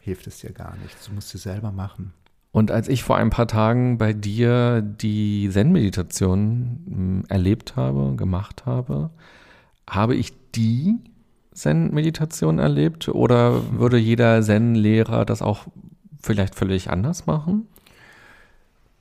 hilft 0.00 0.26
es 0.26 0.38
dir 0.38 0.52
gar 0.52 0.76
nicht. 0.76 0.96
Du 1.06 1.12
musst 1.12 1.30
sie 1.30 1.38
selber 1.38 1.72
machen. 1.72 2.12
Und 2.52 2.70
als 2.70 2.88
ich 2.88 3.02
vor 3.02 3.16
ein 3.16 3.30
paar 3.30 3.48
Tagen 3.48 3.96
bei 3.96 4.12
dir 4.12 4.82
die 4.82 5.48
Zen-Meditation 5.50 6.84
hm, 6.86 7.24
erlebt 7.28 7.76
habe, 7.76 8.14
gemacht 8.14 8.66
habe, 8.66 9.10
habe 9.88 10.14
ich 10.14 10.34
die 10.54 10.98
Zen-Meditation 11.52 12.58
erlebt 12.58 13.08
oder 13.08 13.78
würde 13.78 13.98
jeder 13.98 14.40
Zen-Lehrer 14.42 15.24
das 15.24 15.42
auch 15.42 15.66
vielleicht 16.22 16.54
völlig 16.54 16.90
anders 16.90 17.26
machen? 17.26 17.68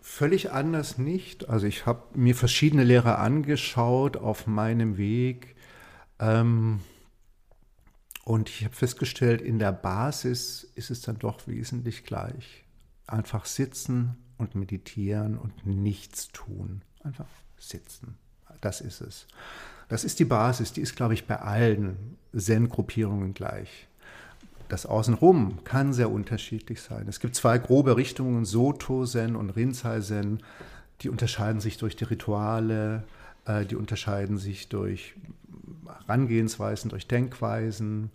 Völlig 0.02 0.52
anders 0.52 0.98
nicht. 0.98 1.50
Also 1.50 1.68
ich 1.68 1.86
habe 1.86 2.04
mir 2.16 2.36
verschiedene 2.36 2.84
Lehrer 2.84 3.20
angeschaut 3.20 4.18
auf 4.18 4.48
meinem 4.48 4.98
Weg 4.98 5.56
ähm, 6.20 6.82
und 8.24 8.50
ich 8.50 8.64
habe 8.66 8.76
festgestellt, 8.76 9.42
in 9.42 9.60
der 9.60 9.72
Basis 9.72 10.64
ist 10.76 10.92
es 10.92 11.02
dann 11.02 11.18
doch 11.18 11.48
wesentlich 11.48 12.04
gleich. 12.04 12.64
Einfach 13.08 13.46
sitzen 13.46 14.18
und 14.38 14.56
meditieren 14.56 15.38
und 15.38 15.66
nichts 15.66 16.30
tun. 16.30 16.84
Einfach 17.04 17.28
sitzen. 17.58 18.18
Das 18.60 18.82
ist 18.82 19.02
es. 19.02 19.28
Das 19.92 20.06
ist 20.06 20.20
die 20.20 20.26
Basis, 20.26 20.72
die 20.72 20.80
ist, 20.80 20.96
glaube 20.96 21.14
ich, 21.14 21.28
bei 21.28 21.36
allen 21.42 22.16
Zen-Gruppierungen 22.34 23.34
gleich. 23.34 23.90
Das 24.70 24.86
Außenrum 24.86 25.66
kann 25.66 25.92
sehr 25.92 26.10
unterschiedlich 26.10 26.82
sein. 26.82 27.08
Es 27.10 27.20
gibt 27.20 27.36
zwei 27.36 27.58
grobe 27.58 27.98
Richtungen, 27.98 28.46
Soto-Zen 28.46 29.36
und 29.36 29.50
Rinzai-Zen. 29.50 30.44
Die 31.02 31.10
unterscheiden 31.10 31.60
sich 31.60 31.78
durch 31.78 31.98
die 31.98 32.06
Rituale, 32.06 33.04
äh, 33.44 33.66
die 33.66 33.76
unterscheiden 33.76 34.38
sich 34.38 34.70
durch 34.70 35.14
Herangehensweisen, 36.06 36.90
durch 36.90 37.10
Denkweisen. 37.10 38.12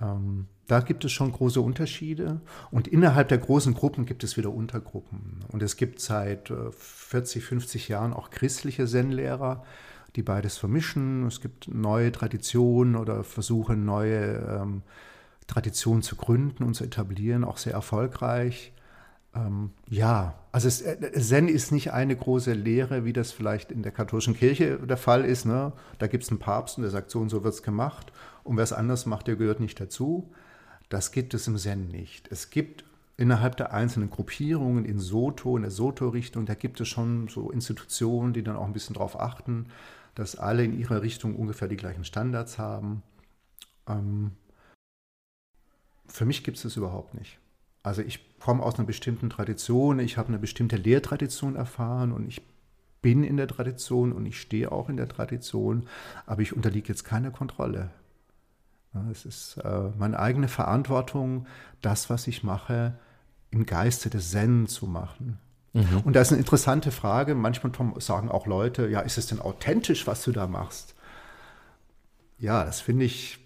Ähm, 0.00 0.48
da 0.66 0.80
gibt 0.80 1.04
es 1.04 1.12
schon 1.12 1.30
große 1.30 1.60
Unterschiede. 1.60 2.40
Und 2.72 2.88
innerhalb 2.88 3.28
der 3.28 3.38
großen 3.38 3.74
Gruppen 3.74 4.04
gibt 4.04 4.24
es 4.24 4.36
wieder 4.36 4.50
Untergruppen. 4.50 5.44
Und 5.46 5.62
es 5.62 5.76
gibt 5.76 6.00
seit 6.00 6.52
40, 6.76 7.40
äh, 7.40 7.46
50 7.46 7.86
Jahren 7.86 8.12
auch 8.12 8.30
christliche 8.30 8.84
Zen-Lehrer, 8.88 9.62
die 10.16 10.22
beides 10.22 10.58
vermischen. 10.58 11.26
Es 11.26 11.40
gibt 11.40 11.68
neue 11.68 12.12
Traditionen 12.12 12.96
oder 12.96 13.24
Versuche, 13.24 13.76
neue 13.76 14.60
ähm, 14.62 14.82
Traditionen 15.46 16.02
zu 16.02 16.16
gründen 16.16 16.64
und 16.64 16.74
zu 16.74 16.84
etablieren, 16.84 17.44
auch 17.44 17.58
sehr 17.58 17.72
erfolgreich. 17.72 18.72
Ähm, 19.34 19.70
ja, 19.88 20.34
also 20.52 20.68
es, 20.68 20.82
äh, 20.82 21.12
Zen 21.20 21.48
ist 21.48 21.72
nicht 21.72 21.92
eine 21.92 22.16
große 22.16 22.52
Lehre, 22.52 23.04
wie 23.04 23.12
das 23.12 23.32
vielleicht 23.32 23.72
in 23.72 23.82
der 23.82 23.92
katholischen 23.92 24.36
Kirche 24.36 24.78
der 24.78 24.96
Fall 24.96 25.24
ist. 25.24 25.44
Ne? 25.44 25.72
Da 25.98 26.06
gibt 26.06 26.24
es 26.24 26.30
einen 26.30 26.38
Papst 26.38 26.78
und 26.78 26.82
der 26.82 26.90
sagt, 26.90 27.10
so 27.10 27.20
und 27.20 27.28
so 27.28 27.42
wird 27.42 27.54
es 27.54 27.62
gemacht. 27.62 28.12
Und 28.44 28.56
wer 28.56 28.64
es 28.64 28.72
anders 28.72 29.06
macht, 29.06 29.26
der 29.26 29.36
gehört 29.36 29.60
nicht 29.60 29.80
dazu. 29.80 30.32
Das 30.88 31.12
gibt 31.12 31.34
es 31.34 31.48
im 31.48 31.56
Zen 31.56 31.88
nicht. 31.88 32.28
Es 32.30 32.50
gibt 32.50 32.84
innerhalb 33.16 33.56
der 33.56 33.72
einzelnen 33.72 34.10
Gruppierungen 34.10 34.84
in 34.84 34.98
Soto, 34.98 35.56
in 35.56 35.62
der 35.62 35.70
Soto-Richtung, 35.70 36.46
da 36.46 36.54
gibt 36.54 36.80
es 36.80 36.88
schon 36.88 37.28
so 37.28 37.50
Institutionen, 37.50 38.32
die 38.32 38.42
dann 38.42 38.56
auch 38.56 38.66
ein 38.66 38.72
bisschen 38.72 38.94
darauf 38.94 39.18
achten, 39.18 39.66
dass 40.14 40.36
alle 40.36 40.64
in 40.64 40.78
ihrer 40.78 41.02
Richtung 41.02 41.36
ungefähr 41.36 41.68
die 41.68 41.76
gleichen 41.76 42.04
Standards 42.04 42.58
haben. 42.58 43.02
Ähm, 43.88 44.32
für 46.06 46.24
mich 46.24 46.44
gibt 46.44 46.56
es 46.56 46.62
das 46.62 46.76
überhaupt 46.76 47.14
nicht. 47.14 47.38
Also 47.82 48.02
ich 48.02 48.38
komme 48.38 48.62
aus 48.62 48.76
einer 48.76 48.86
bestimmten 48.86 49.28
Tradition, 49.30 49.98
ich 49.98 50.16
habe 50.16 50.28
eine 50.28 50.38
bestimmte 50.38 50.76
Lehrtradition 50.76 51.56
erfahren 51.56 52.12
und 52.12 52.26
ich 52.26 52.40
bin 53.02 53.22
in 53.22 53.36
der 53.36 53.48
Tradition 53.48 54.12
und 54.12 54.24
ich 54.24 54.40
stehe 54.40 54.72
auch 54.72 54.88
in 54.88 54.96
der 54.96 55.08
Tradition, 55.08 55.86
aber 56.24 56.40
ich 56.40 56.56
unterliege 56.56 56.88
jetzt 56.88 57.04
keiner 57.04 57.30
Kontrolle. 57.30 57.90
Es 59.10 59.26
ist 59.26 59.58
äh, 59.58 59.90
meine 59.98 60.18
eigene 60.18 60.48
Verantwortung, 60.48 61.46
das, 61.82 62.08
was 62.08 62.26
ich 62.26 62.42
mache, 62.42 62.96
im 63.50 63.66
Geiste 63.66 64.08
des 64.08 64.30
Zen 64.30 64.66
zu 64.66 64.86
machen. 64.86 65.38
Mhm. 65.74 66.02
Und 66.04 66.14
da 66.14 66.20
ist 66.20 66.30
eine 66.30 66.38
interessante 66.38 66.90
Frage. 66.90 67.34
Manchmal 67.34 67.72
sagen 68.00 68.30
auch 68.30 68.46
Leute, 68.46 68.88
ja, 68.88 69.00
ist 69.00 69.18
es 69.18 69.26
denn 69.26 69.40
authentisch, 69.40 70.06
was 70.06 70.22
du 70.22 70.32
da 70.32 70.46
machst? 70.46 70.94
Ja, 72.38 72.64
das 72.64 72.80
finde 72.80 73.04
ich 73.04 73.38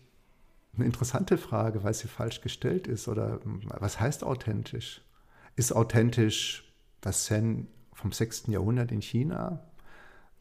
eine 0.77 0.85
interessante 0.85 1.39
Frage, 1.39 1.83
weil 1.83 1.95
sie 1.95 2.07
falsch 2.07 2.43
gestellt 2.43 2.87
ist. 2.87 3.09
Oder 3.09 3.41
was 3.45 3.99
heißt 3.99 4.25
authentisch? 4.25 5.01
Ist 5.57 5.73
authentisch 5.73 6.73
das 7.01 7.25
Zen 7.25 7.67
vom 7.95 8.13
6. 8.13 8.45
Jahrhundert 8.49 8.93
in 8.93 9.01
China? 9.01 9.65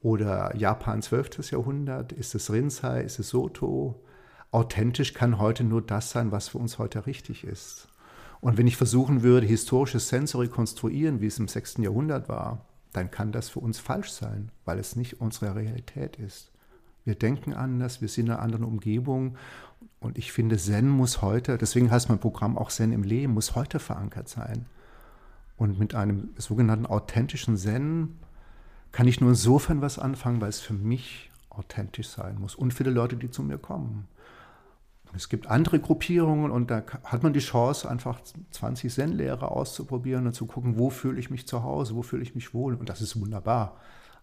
Oder 0.02 0.56
Japan 0.56 1.02
12. 1.02 1.52
Jahrhundert? 1.52 2.12
Ist 2.12 2.36
es 2.36 2.52
Rinzai? 2.52 3.02
Ist 3.02 3.18
es 3.18 3.30
Soto? 3.30 4.04
Authentisch 4.52 5.14
kann 5.14 5.40
heute 5.40 5.64
nur 5.64 5.82
das 5.82 6.12
sein, 6.12 6.32
was 6.34 6.50
für 6.50 6.58
uns 6.58 6.80
heute 6.80 7.06
richtig 7.06 7.46
ist. 7.46 7.88
Und 8.40 8.58
wenn 8.58 8.68
ich 8.68 8.78
versuchen 8.78 9.24
würde, 9.24 9.48
historisches 9.48 10.08
Zen 10.08 10.28
zu 10.28 10.40
rekonstruieren, 10.40 11.22
wie 11.22 11.28
es 11.28 11.40
im 11.40 11.48
6. 11.48 11.78
Jahrhundert 11.78 12.30
war, 12.30 12.66
dann 12.94 13.12
kann 13.12 13.32
das 13.32 13.50
für 13.50 13.60
uns 13.60 13.80
falsch 13.80 14.12
sein, 14.12 14.52
weil 14.66 14.80
es 14.80 14.96
nicht 14.96 15.22
unsere 15.22 15.56
Realität 15.56 16.18
ist. 16.18 16.52
Wir 17.06 17.16
denken 17.16 17.54
anders, 17.54 18.02
wir 18.02 18.10
sind 18.10 18.26
in 18.26 18.32
einer 18.34 18.42
anderen 18.42 18.66
Umgebung. 18.66 19.38
Und 20.00 20.18
ich 20.18 20.32
finde, 20.32 20.58
Zen 20.58 20.90
muss 20.90 21.22
heute, 21.22 21.58
deswegen 21.58 21.90
heißt 21.90 22.10
mein 22.10 22.20
Programm 22.20 22.58
auch 22.58 22.70
Zen 22.70 22.92
im 22.92 23.04
Leben, 23.04 23.34
muss 23.34 23.56
heute 23.56 23.80
verankert 23.80 24.30
sein. 24.30 24.66
Und 25.58 25.80
mit 25.80 25.96
einem 25.96 26.30
sogenannten 26.38 26.86
authentischen 26.86 27.58
Zen 27.58 28.18
kann 28.92 29.08
ich 29.08 29.22
nur 29.22 29.32
insofern 29.32 29.82
was 29.82 30.00
anfangen, 30.00 30.42
weil 30.42 30.50
es 30.50 30.60
für 30.60 30.74
mich 30.74 31.32
authentisch 31.50 32.10
sein 32.10 32.40
muss. 32.40 32.56
Und 32.56 32.74
viele 32.74 32.92
Leute, 32.92 33.16
die 33.16 33.32
zu 33.32 33.42
mir 33.42 33.58
kommen. 33.58 34.08
Es 35.18 35.30
gibt 35.30 35.48
andere 35.48 35.80
Gruppierungen 35.80 36.52
und 36.52 36.70
da 36.70 36.84
hat 37.04 37.24
man 37.24 37.34
die 37.34 37.40
Chance, 37.40 37.90
einfach 37.90 38.20
20 38.52 38.94
Zen-Lehrer 38.94 39.52
auszuprobieren 39.52 40.28
und 40.28 40.34
zu 40.34 40.46
gucken, 40.46 40.78
wo 40.78 40.92
fühle 40.92 41.20
ich 41.20 41.32
mich 41.32 41.48
zu 41.48 41.64
Hause, 41.64 41.96
wo 41.96 42.04
fühle 42.04 42.22
ich 42.22 42.36
mich 42.36 42.54
wohl. 42.54 42.76
Und 42.76 42.88
das 42.88 43.02
ist 43.02 43.20
wunderbar. 43.20 43.78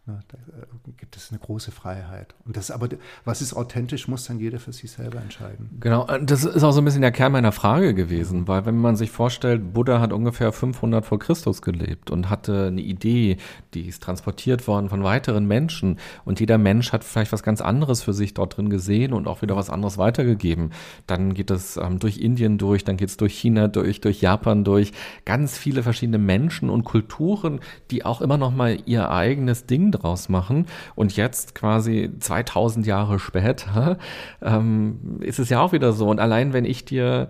Da 0.06 0.12
äh, 0.12 0.90
gibt 0.98 1.16
es 1.16 1.30
eine 1.30 1.38
große 1.38 1.70
Freiheit. 1.70 2.34
Und 2.44 2.58
das 2.58 2.70
aber, 2.70 2.88
was 3.24 3.40
ist 3.40 3.54
authentisch, 3.54 4.06
muss 4.06 4.26
dann 4.26 4.38
jeder 4.38 4.58
für 4.58 4.72
sich 4.72 4.90
selber 4.90 5.18
entscheiden. 5.18 5.70
Genau, 5.80 6.06
äh, 6.08 6.22
das 6.22 6.44
ist 6.44 6.62
auch 6.62 6.72
so 6.72 6.82
ein 6.82 6.84
bisschen 6.84 7.00
der 7.00 7.10
Kern 7.10 7.32
meiner 7.32 7.52
Frage 7.52 7.94
gewesen, 7.94 8.46
weil 8.46 8.66
wenn 8.66 8.76
man 8.76 8.96
sich 8.96 9.10
vorstellt, 9.10 9.72
Buddha 9.72 10.00
hat 10.00 10.12
ungefähr 10.12 10.52
500 10.52 11.06
vor 11.06 11.18
Christus 11.18 11.62
gelebt 11.62 12.10
und 12.10 12.28
hatte 12.28 12.66
eine 12.66 12.82
Idee, 12.82 13.38
die 13.72 13.88
ist 13.88 14.02
transportiert 14.02 14.68
worden 14.68 14.90
von 14.90 15.02
weiteren 15.04 15.46
Menschen 15.46 15.98
und 16.26 16.38
jeder 16.38 16.58
Mensch 16.58 16.92
hat 16.92 17.02
vielleicht 17.02 17.32
was 17.32 17.42
ganz 17.42 17.62
anderes 17.62 18.02
für 18.02 18.12
sich 18.12 18.34
dort 18.34 18.58
drin 18.58 18.68
gesehen 18.68 19.14
und 19.14 19.26
auch 19.26 19.40
wieder 19.40 19.56
was 19.56 19.70
anderes 19.70 19.96
weitergegeben. 19.96 20.72
Dann 21.06 21.32
geht 21.32 21.50
es 21.50 21.78
ähm, 21.78 21.98
durch 21.98 22.18
Indien 22.18 22.58
durch, 22.58 22.84
dann 22.84 22.98
geht 22.98 23.08
es 23.08 23.16
durch 23.16 23.32
China 23.32 23.68
durch, 23.68 24.02
durch 24.02 24.20
Japan 24.20 24.64
durch, 24.64 24.92
ganz 25.24 25.56
viele 25.56 25.82
verschiedene 25.82 26.18
Menschen 26.18 26.68
und 26.68 26.84
Kulturen, 26.84 27.60
die 27.90 28.04
auch 28.04 28.20
immer 28.20 28.36
noch 28.36 28.54
mal 28.54 28.76
ihr 28.84 29.10
eigenes 29.10 29.64
Ding 29.64 29.93
draus 29.98 30.28
machen. 30.28 30.66
Und 30.94 31.16
jetzt 31.16 31.54
quasi 31.54 32.10
2000 32.18 32.86
Jahre 32.86 33.18
später 33.18 33.98
ähm, 34.42 35.18
ist 35.20 35.38
es 35.38 35.48
ja 35.48 35.60
auch 35.60 35.72
wieder 35.72 35.92
so. 35.92 36.08
Und 36.08 36.20
allein 36.20 36.52
wenn 36.52 36.64
ich 36.64 36.84
dir 36.84 37.28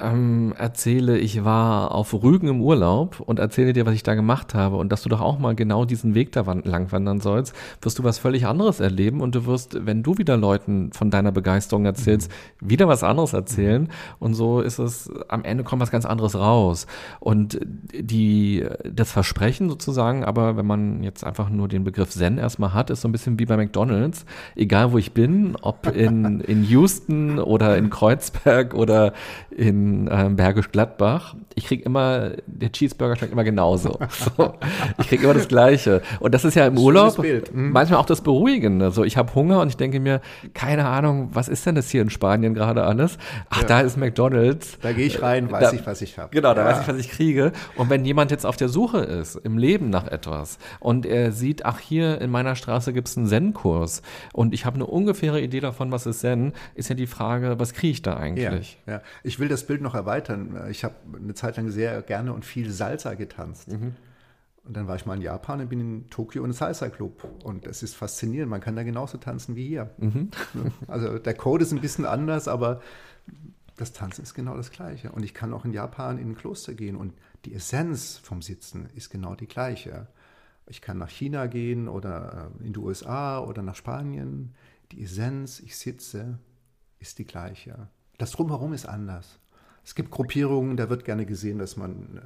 ähm, 0.00 0.54
erzähle, 0.56 1.18
ich 1.18 1.44
war 1.44 1.92
auf 1.92 2.14
Rügen 2.14 2.48
im 2.48 2.60
Urlaub 2.62 3.20
und 3.20 3.38
erzähle 3.38 3.72
dir, 3.72 3.84
was 3.84 3.94
ich 3.94 4.02
da 4.02 4.14
gemacht 4.14 4.54
habe 4.54 4.76
und 4.76 4.90
dass 4.90 5.02
du 5.02 5.08
doch 5.08 5.20
auch 5.20 5.38
mal 5.38 5.54
genau 5.54 5.84
diesen 5.84 6.14
Weg 6.14 6.32
da 6.32 6.40
lang 6.64 6.90
wandern 6.92 7.20
sollst, 7.20 7.54
wirst 7.82 7.98
du 7.98 8.04
was 8.04 8.18
völlig 8.18 8.46
anderes 8.46 8.80
erleben 8.80 9.20
und 9.20 9.34
du 9.34 9.44
wirst, 9.46 9.86
wenn 9.86 10.02
du 10.02 10.16
wieder 10.16 10.36
Leuten 10.36 10.92
von 10.92 11.10
deiner 11.10 11.32
Begeisterung 11.32 11.84
erzählst, 11.84 12.30
mhm. 12.60 12.70
wieder 12.70 12.88
was 12.88 13.04
anderes 13.04 13.34
erzählen 13.34 13.88
und 14.18 14.34
so 14.34 14.60
ist 14.60 14.78
es, 14.78 15.10
am 15.28 15.44
Ende 15.44 15.64
kommt 15.64 15.82
was 15.82 15.90
ganz 15.90 16.06
anderes 16.06 16.36
raus. 16.36 16.86
Und 17.20 17.60
die, 17.92 18.64
das 18.84 19.10
Versprechen 19.10 19.68
sozusagen, 19.68 20.24
aber 20.24 20.56
wenn 20.56 20.66
man 20.66 21.02
jetzt 21.02 21.24
einfach 21.24 21.50
nur 21.50 21.68
den 21.68 21.84
Begriff 21.84 22.10
Zen 22.10 22.38
erstmal 22.38 22.72
hat, 22.72 22.90
ist 22.90 23.02
so 23.02 23.08
ein 23.08 23.12
bisschen 23.12 23.38
wie 23.38 23.46
bei 23.46 23.56
McDonalds, 23.56 24.24
egal 24.56 24.92
wo 24.92 24.98
ich 24.98 25.12
bin, 25.12 25.56
ob 25.60 25.94
in, 25.94 26.40
in 26.40 26.64
Houston 26.64 27.38
oder 27.38 27.76
in 27.76 27.90
Kreuzberg 27.90 28.74
oder 28.74 29.12
in 29.50 29.81
äh, 30.08 30.28
Bergisch 30.30 30.70
Gladbach. 30.70 31.34
Ich 31.54 31.66
krieg 31.66 31.84
immer, 31.84 32.30
der 32.46 32.72
Cheeseburger 32.72 33.16
schmeckt 33.16 33.32
immer 33.32 33.44
genauso. 33.44 33.98
So, 34.36 34.54
ich 34.98 35.08
krieg 35.08 35.22
immer 35.22 35.34
das 35.34 35.48
Gleiche. 35.48 36.00
Und 36.20 36.32
das 36.32 36.44
ist 36.44 36.54
ja 36.54 36.66
im 36.66 36.78
Urlaub 36.78 37.18
mhm. 37.18 37.72
manchmal 37.72 37.98
auch 37.98 38.06
das 38.06 38.20
Beruhigende. 38.20 38.90
So, 38.90 39.04
ich 39.04 39.16
habe 39.16 39.34
Hunger 39.34 39.60
und 39.60 39.68
ich 39.68 39.76
denke 39.76 40.00
mir, 40.00 40.20
keine 40.54 40.86
Ahnung, 40.86 41.30
was 41.32 41.48
ist 41.48 41.66
denn 41.66 41.74
das 41.74 41.90
hier 41.90 42.02
in 42.02 42.10
Spanien 42.10 42.54
gerade 42.54 42.84
alles? 42.84 43.18
Ach, 43.50 43.62
ja. 43.62 43.66
da 43.66 43.80
ist 43.80 43.96
McDonalds. 43.96 44.78
Da 44.80 44.92
gehe 44.92 45.06
ich 45.06 45.22
rein, 45.22 45.50
weiß 45.50 45.70
da, 45.70 45.76
ich, 45.76 45.86
was 45.86 46.02
ich 46.02 46.18
habe. 46.18 46.30
Genau, 46.30 46.54
da 46.54 46.62
ja. 46.62 46.68
weiß 46.68 46.82
ich, 46.82 46.88
was 46.88 46.98
ich 46.98 47.10
kriege. 47.10 47.52
Und 47.76 47.90
wenn 47.90 48.04
jemand 48.04 48.30
jetzt 48.30 48.46
auf 48.46 48.56
der 48.56 48.68
Suche 48.68 48.98
ist, 48.98 49.36
im 49.36 49.58
Leben 49.58 49.90
nach 49.90 50.06
etwas, 50.06 50.58
und 50.80 51.04
er 51.04 51.32
sieht, 51.32 51.64
ach, 51.64 51.78
hier 51.78 52.20
in 52.20 52.30
meiner 52.30 52.54
Straße 52.54 52.92
gibt 52.92 53.08
es 53.08 53.16
einen 53.16 53.26
Zen-Kurs 53.26 54.02
und 54.32 54.54
ich 54.54 54.64
habe 54.64 54.76
eine 54.76 54.86
ungefähre 54.86 55.40
Idee 55.40 55.60
davon, 55.60 55.90
was 55.90 56.06
ist 56.06 56.22
Zen, 56.22 56.52
ist 56.74 56.88
ja 56.88 56.94
die 56.94 57.06
Frage, 57.06 57.58
was 57.58 57.74
kriege 57.74 57.92
ich 57.92 58.02
da 58.02 58.16
eigentlich? 58.16 58.78
Ja, 58.86 58.94
ja. 58.94 59.02
Ich 59.24 59.38
will 59.40 59.48
das 59.48 59.64
Bild 59.72 59.80
noch 59.80 59.94
erweitern. 59.94 60.66
Ich 60.70 60.84
habe 60.84 60.94
eine 61.16 61.32
Zeit 61.32 61.56
lang 61.56 61.70
sehr 61.70 62.02
gerne 62.02 62.34
und 62.34 62.44
viel 62.44 62.70
Salsa 62.70 63.14
getanzt. 63.14 63.72
Mhm. 63.72 63.94
Und 64.64 64.76
dann 64.76 64.86
war 64.86 64.96
ich 64.96 65.06
mal 65.06 65.16
in 65.16 65.22
Japan 65.22 65.62
und 65.62 65.70
bin 65.70 65.80
in 65.80 66.10
Tokio 66.10 66.44
in 66.44 66.52
Salsa 66.52 66.90
Club. 66.90 67.26
Und 67.42 67.66
es 67.66 67.82
ist 67.82 67.96
faszinierend. 67.96 68.50
Man 68.50 68.60
kann 68.60 68.76
da 68.76 68.82
genauso 68.82 69.16
tanzen 69.16 69.56
wie 69.56 69.66
hier. 69.66 69.88
Mhm. 69.96 70.28
Also 70.88 71.18
der 71.18 71.32
Code 71.32 71.64
ist 71.64 71.72
ein 71.72 71.80
bisschen 71.80 72.04
anders, 72.04 72.48
aber 72.48 72.82
das 73.78 73.94
Tanzen 73.94 74.24
ist 74.24 74.34
genau 74.34 74.58
das 74.58 74.70
Gleiche. 74.70 75.10
Und 75.10 75.22
ich 75.22 75.32
kann 75.32 75.54
auch 75.54 75.64
in 75.64 75.72
Japan 75.72 76.18
in 76.18 76.32
ein 76.32 76.34
Kloster 76.34 76.74
gehen 76.74 76.96
und 76.96 77.14
die 77.46 77.54
Essenz 77.54 78.18
vom 78.18 78.42
Sitzen 78.42 78.90
ist 78.94 79.08
genau 79.08 79.34
die 79.34 79.48
gleiche. 79.48 80.08
Ich 80.66 80.82
kann 80.82 80.98
nach 80.98 81.08
China 81.08 81.46
gehen 81.46 81.88
oder 81.88 82.52
äh, 82.60 82.66
in 82.66 82.74
die 82.74 82.78
USA 82.78 83.40
oder 83.40 83.62
nach 83.62 83.74
Spanien. 83.74 84.54
Die 84.92 85.02
Essenz, 85.02 85.60
ich 85.60 85.78
sitze, 85.78 86.38
ist 86.98 87.18
die 87.18 87.24
gleiche. 87.24 87.88
Das 88.18 88.32
Drumherum 88.32 88.74
ist 88.74 88.84
anders. 88.86 89.40
Es 89.84 89.94
gibt 89.94 90.10
Gruppierungen, 90.10 90.76
da 90.76 90.88
wird 90.90 91.04
gerne 91.04 91.26
gesehen, 91.26 91.58
dass 91.58 91.76
man 91.76 92.20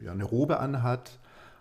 äh, 0.00 0.06
ja, 0.06 0.12
eine 0.12 0.24
Robe 0.24 0.60
anhat. 0.60 1.18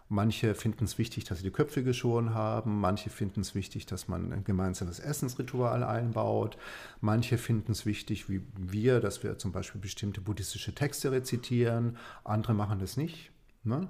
Manche 0.10 0.54
finden 0.54 0.86
es 0.86 0.98
wichtig, 0.98 1.24
dass 1.24 1.40
sie 1.40 1.44
die 1.44 1.52
Köpfe 1.52 1.84
geschoren 1.84 2.34
haben. 2.34 2.80
Manche 2.80 3.10
finden 3.10 3.42
es 3.42 3.56
wichtig, 3.56 3.86
dass 3.86 4.08
man 4.08 4.32
ein 4.32 4.44
gemeinsames 4.44 5.00
Essensritual 5.00 5.84
einbaut. 5.84 6.58
Manche 7.02 7.38
finden 7.38 7.72
es 7.72 7.86
wichtig, 7.86 8.30
wie 8.30 8.42
wir, 8.56 9.00
dass 9.00 9.24
wir 9.24 9.38
zum 9.40 9.52
Beispiel 9.52 9.82
bestimmte 9.82 10.22
buddhistische 10.22 10.76
Texte 10.76 11.12
rezitieren. 11.12 11.98
Andere 12.24 12.54
machen 12.54 12.80
das 12.80 12.96
nicht. 12.96 13.32
Ne? 13.64 13.90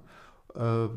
Äh, 0.56 0.88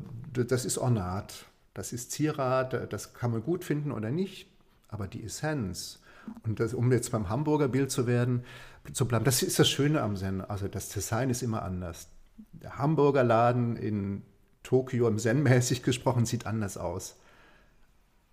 das 0.44 0.64
ist 0.64 0.78
Ornat, 0.78 1.46
das 1.74 1.92
ist 1.92 2.12
Zierat, 2.12 2.92
das 2.92 3.14
kann 3.14 3.32
man 3.32 3.42
gut 3.42 3.64
finden 3.64 3.92
oder 3.92 4.10
nicht. 4.10 4.48
Aber 4.88 5.08
die 5.08 5.24
Essenz, 5.24 6.00
und 6.44 6.60
das, 6.60 6.74
um 6.74 6.90
jetzt 6.92 7.12
beim 7.12 7.28
Hamburger 7.28 7.68
Bild 7.68 7.90
zu 7.90 8.06
werden, 8.06 8.44
zu 8.92 9.06
bleiben, 9.06 9.24
das 9.24 9.42
ist 9.42 9.58
das 9.58 9.68
Schöne 9.68 10.00
am 10.02 10.16
Zen. 10.16 10.40
Also 10.40 10.68
das 10.68 10.88
Design 10.88 11.30
ist 11.30 11.42
immer 11.42 11.62
anders. 11.62 12.08
Der 12.52 12.78
Hamburger 12.78 13.24
Laden 13.24 13.76
in 13.76 14.22
Tokio, 14.62 15.08
im 15.08 15.18
Zen 15.18 15.42
mäßig 15.42 15.82
gesprochen, 15.82 16.26
sieht 16.26 16.46
anders 16.46 16.76
aus. 16.76 17.16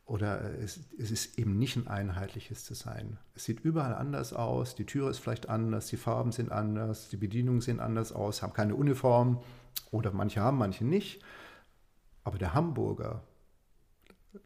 Oder 0.06 0.60
es, 0.60 0.82
es, 1.00 1.12
ist 1.12 1.40
eben 1.40 1.58
nicht 1.58 1.78
ein 1.78 1.88
einheitliches 1.88 2.66
Design. 2.66 3.18
Es 3.36 3.46
sieht 3.46 3.62
überall 3.62 3.94
anders 3.94 4.34
aus, 4.34 4.76
die 4.76 4.86
Tür 4.86 5.10
ist 5.10 5.20
vielleicht 5.20 5.48
anders, 5.48 5.88
die 5.88 5.98
Farben 5.98 6.34
sind 6.34 6.52
anders, 6.52 7.08
die 7.08 7.18
Bedienungen 7.18 7.62
sehen 7.62 7.80
anders 7.80 8.12
aus, 8.12 8.42
haben 8.42 8.54
keine 8.54 8.76
Uniform 8.76 9.42
oder 9.92 10.12
manche 10.12 10.42
haben, 10.42 10.58
manche 10.58 10.84
nicht. 10.84 11.24
Aber 12.26 12.38
der 12.38 12.54
Hamburger, 12.54 13.24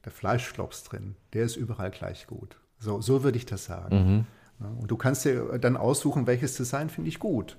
der 0.05 0.11
Fleischklops 0.11 0.83
drin, 0.83 1.15
der 1.33 1.45
ist 1.45 1.55
überall 1.55 1.89
gleich 1.89 2.27
gut. 2.27 2.59
So, 2.79 3.01
so 3.01 3.23
würde 3.23 3.37
ich 3.37 3.45
das 3.45 3.65
sagen. 3.65 4.25
Mhm. 4.59 4.77
Und 4.81 4.91
du 4.91 4.97
kannst 4.97 5.25
dir 5.25 5.57
dann 5.59 5.77
aussuchen, 5.77 6.27
welches 6.27 6.55
Design 6.55 6.89
finde 6.89 7.09
ich 7.09 7.19
gut. 7.19 7.57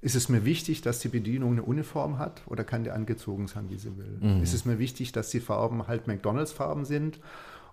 Ist 0.00 0.14
es 0.14 0.28
mir 0.28 0.44
wichtig, 0.44 0.80
dass 0.80 1.00
die 1.00 1.08
Bedienung 1.08 1.52
eine 1.52 1.62
Uniform 1.62 2.18
hat 2.18 2.42
oder 2.46 2.62
kann 2.64 2.84
die 2.84 2.90
angezogen 2.90 3.48
sein, 3.48 3.68
wie 3.68 3.76
sie 3.76 3.96
will? 3.96 4.18
Mhm. 4.20 4.42
Ist 4.42 4.54
es 4.54 4.64
mir 4.64 4.78
wichtig, 4.78 5.12
dass 5.12 5.30
die 5.30 5.40
Farben 5.40 5.86
halt 5.88 6.06
McDonalds-Farben 6.06 6.84
sind? 6.84 7.18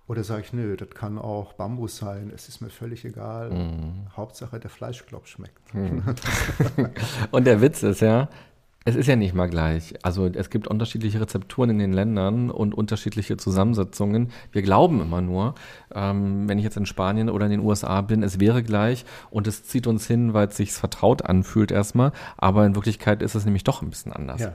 Oder 0.07 0.23
sage 0.23 0.41
ich, 0.41 0.53
nö, 0.53 0.75
das 0.75 0.89
kann 0.91 1.17
auch 1.17 1.53
Bambus 1.53 1.97
sein, 1.97 2.31
es 2.33 2.47
ist 2.47 2.61
mir 2.61 2.69
völlig 2.69 3.05
egal. 3.05 3.51
Mhm. 3.51 4.07
Hauptsache, 4.15 4.59
der 4.59 4.69
Fleischklopp 4.69 5.27
schmeckt. 5.27 5.73
Mhm. 5.73 6.03
Und 7.31 7.45
der 7.45 7.61
Witz 7.61 7.83
ist 7.83 8.01
ja, 8.01 8.29
es 8.87 8.95
ist 8.95 9.07
ja 9.07 9.15
nicht 9.15 9.33
mal 9.33 9.49
gleich. 9.49 9.95
Also 10.03 10.27
es 10.27 10.51
gibt 10.51 10.67
unterschiedliche 10.67 11.19
Rezepturen 11.19 11.71
in 11.71 11.79
den 11.79 11.91
Ländern 11.91 12.51
und 12.51 12.75
unterschiedliche 12.75 13.35
Zusammensetzungen. 13.35 14.29
Wir 14.51 14.61
glauben 14.61 15.01
immer 15.01 15.21
nur, 15.21 15.55
ähm, 15.93 16.47
wenn 16.47 16.59
ich 16.59 16.63
jetzt 16.63 16.77
in 16.77 16.85
Spanien 16.85 17.31
oder 17.31 17.45
in 17.45 17.51
den 17.51 17.61
USA 17.61 18.01
bin, 18.01 18.21
es 18.21 18.39
wäre 18.39 18.61
gleich 18.61 19.03
und 19.31 19.47
es 19.47 19.63
zieht 19.65 19.87
uns 19.87 20.05
hin, 20.05 20.35
weil 20.35 20.49
es 20.49 20.57
sich 20.57 20.71
vertraut 20.71 21.23
anfühlt 21.23 21.71
erstmal. 21.71 22.11
Aber 22.37 22.63
in 22.63 22.75
Wirklichkeit 22.75 23.23
ist 23.23 23.33
es 23.33 23.43
nämlich 23.43 23.63
doch 23.63 23.81
ein 23.81 23.89
bisschen 23.89 24.13
anders. 24.13 24.41
Ja, 24.41 24.47
ja. 24.47 24.53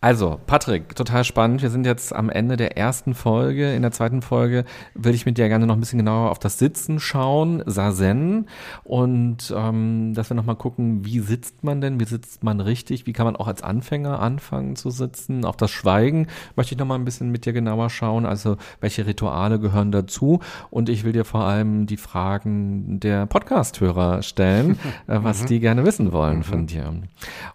Also, 0.00 0.38
Patrick, 0.46 0.94
total 0.94 1.24
spannend. 1.24 1.60
Wir 1.60 1.70
sind 1.70 1.84
jetzt 1.84 2.14
am 2.14 2.30
Ende 2.30 2.56
der 2.56 2.76
ersten 2.76 3.14
Folge. 3.14 3.74
In 3.74 3.82
der 3.82 3.90
zweiten 3.90 4.22
Folge 4.22 4.64
will 4.94 5.12
ich 5.12 5.26
mit 5.26 5.38
dir 5.38 5.48
gerne 5.48 5.66
noch 5.66 5.74
ein 5.74 5.80
bisschen 5.80 5.98
genauer 5.98 6.30
auf 6.30 6.38
das 6.38 6.56
Sitzen 6.56 7.00
schauen, 7.00 7.64
Sazen. 7.66 8.46
Und 8.84 9.52
ähm, 9.56 10.14
dass 10.14 10.30
wir 10.30 10.36
nochmal 10.36 10.54
gucken, 10.54 11.04
wie 11.04 11.18
sitzt 11.18 11.64
man 11.64 11.80
denn, 11.80 11.98
wie 11.98 12.04
sitzt 12.04 12.44
man 12.44 12.60
richtig, 12.60 13.06
wie 13.06 13.12
kann 13.12 13.26
man 13.26 13.34
auch 13.34 13.48
als 13.48 13.64
Anfänger 13.64 14.20
anfangen 14.20 14.76
zu 14.76 14.90
sitzen. 14.90 15.44
Auf 15.44 15.56
das 15.56 15.72
Schweigen 15.72 16.28
möchte 16.54 16.76
ich 16.76 16.78
nochmal 16.78 17.00
ein 17.00 17.04
bisschen 17.04 17.32
mit 17.32 17.44
dir 17.44 17.52
genauer 17.52 17.90
schauen. 17.90 18.24
Also, 18.24 18.56
welche 18.80 19.04
Rituale 19.04 19.58
gehören 19.58 19.90
dazu? 19.90 20.38
Und 20.70 20.88
ich 20.90 21.02
will 21.02 21.12
dir 21.12 21.24
vor 21.24 21.42
allem 21.42 21.86
die 21.86 21.96
Fragen 21.96 23.00
der 23.00 23.26
Podcast-Hörer 23.26 24.22
stellen, 24.22 24.78
äh, 25.08 25.18
was 25.22 25.42
mhm. 25.42 25.46
die 25.46 25.58
gerne 25.58 25.84
wissen 25.84 26.12
wollen 26.12 26.44
von 26.44 26.60
mhm. 26.60 26.66
dir. 26.68 26.94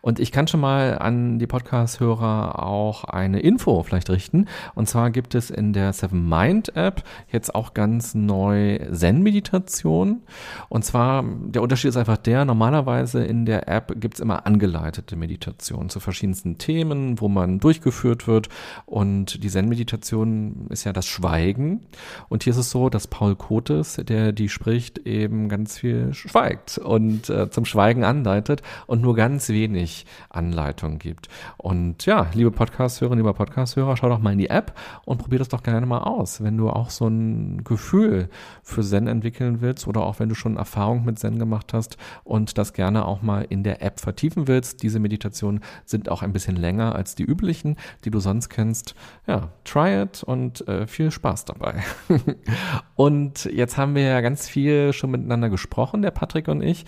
Und 0.01 0.19
ich 0.19 0.33
kann 0.33 0.49
schon 0.49 0.59
mal 0.59 0.97
an 0.99 1.39
die 1.39 1.47
Podcast-Hörer 1.47 2.32
auch 2.33 3.03
eine 3.03 3.39
Info 3.39 3.83
vielleicht 3.83 4.09
richten. 4.09 4.47
Und 4.75 4.87
zwar 4.87 5.11
gibt 5.11 5.35
es 5.35 5.49
in 5.49 5.73
der 5.73 5.93
Seven 5.93 6.27
Mind 6.27 6.75
App 6.75 7.03
jetzt 7.31 7.53
auch 7.55 7.73
ganz 7.73 8.15
neu 8.15 8.79
Zen-Meditation. 8.91 10.21
Und 10.69 10.85
zwar, 10.85 11.23
der 11.23 11.61
Unterschied 11.61 11.89
ist 11.89 11.97
einfach 11.97 12.17
der, 12.17 12.45
normalerweise 12.45 13.23
in 13.23 13.45
der 13.45 13.67
App 13.67 13.99
gibt 13.99 14.15
es 14.15 14.19
immer 14.19 14.45
angeleitete 14.45 15.15
Meditationen 15.15 15.89
zu 15.89 15.99
verschiedensten 15.99 16.57
Themen, 16.57 17.19
wo 17.19 17.27
man 17.27 17.59
durchgeführt 17.59 18.27
wird. 18.27 18.49
Und 18.85 19.43
die 19.43 19.49
Zen-Meditation 19.49 20.67
ist 20.69 20.83
ja 20.83 20.93
das 20.93 21.05
Schweigen. 21.05 21.81
Und 22.29 22.43
hier 22.43 22.51
ist 22.51 22.57
es 22.57 22.71
so, 22.71 22.89
dass 22.89 23.07
Paul 23.07 23.35
Kotes, 23.35 23.99
der 24.03 24.31
die 24.31 24.49
spricht, 24.49 24.99
eben 24.99 25.49
ganz 25.49 25.77
viel 25.77 26.13
schweigt 26.13 26.77
und 26.77 27.29
äh, 27.29 27.49
zum 27.49 27.65
Schweigen 27.65 28.03
anleitet 28.03 28.61
und 28.87 29.01
nur 29.01 29.15
ganz 29.15 29.49
wenig 29.49 30.05
Anleitung 30.29 30.99
gibt. 30.99 31.29
Und 31.57 32.05
ja, 32.05 32.22
liebe 32.33 32.51
Podcast-Hörerinnen, 32.51 33.23
lieber 33.23 33.33
Podcast-Hörer, 33.33 33.97
schau 33.97 34.09
doch 34.09 34.19
mal 34.19 34.33
in 34.33 34.37
die 34.37 34.49
App 34.49 34.77
und 35.05 35.17
probier 35.17 35.39
das 35.39 35.49
doch 35.49 35.63
gerne 35.63 35.85
mal 35.85 35.99
aus. 35.99 36.43
Wenn 36.43 36.57
du 36.57 36.69
auch 36.69 36.89
so 36.89 37.07
ein 37.07 37.63
Gefühl 37.63 38.29
für 38.61 38.81
Zen 38.81 39.07
entwickeln 39.07 39.61
willst 39.61 39.87
oder 39.87 40.01
auch 40.01 40.19
wenn 40.19 40.29
du 40.29 40.35
schon 40.35 40.57
Erfahrung 40.57 41.05
mit 41.05 41.19
Zen 41.19 41.39
gemacht 41.39 41.73
hast 41.73 41.97
und 42.23 42.57
das 42.57 42.73
gerne 42.73 43.05
auch 43.05 43.21
mal 43.21 43.45
in 43.49 43.63
der 43.63 43.81
App 43.81 43.99
vertiefen 43.99 44.47
willst. 44.47 44.83
Diese 44.83 44.99
Meditationen 44.99 45.61
sind 45.85 46.09
auch 46.09 46.21
ein 46.21 46.33
bisschen 46.33 46.55
länger 46.55 46.95
als 46.95 47.15
die 47.15 47.23
üblichen, 47.23 47.77
die 48.05 48.11
du 48.11 48.19
sonst 48.19 48.49
kennst. 48.49 48.95
Ja, 49.27 49.49
try 49.63 50.03
it 50.03 50.23
und 50.23 50.67
äh, 50.67 50.87
viel 50.87 51.11
Spaß 51.11 51.45
dabei. 51.45 51.83
und 52.95 53.45
jetzt 53.45 53.77
haben 53.77 53.95
wir 53.95 54.03
ja 54.03 54.21
ganz 54.21 54.47
viel 54.47 54.93
schon 54.93 55.11
miteinander 55.11 55.49
gesprochen, 55.49 56.01
der 56.01 56.11
Patrick 56.11 56.47
und 56.47 56.61
ich. 56.61 56.85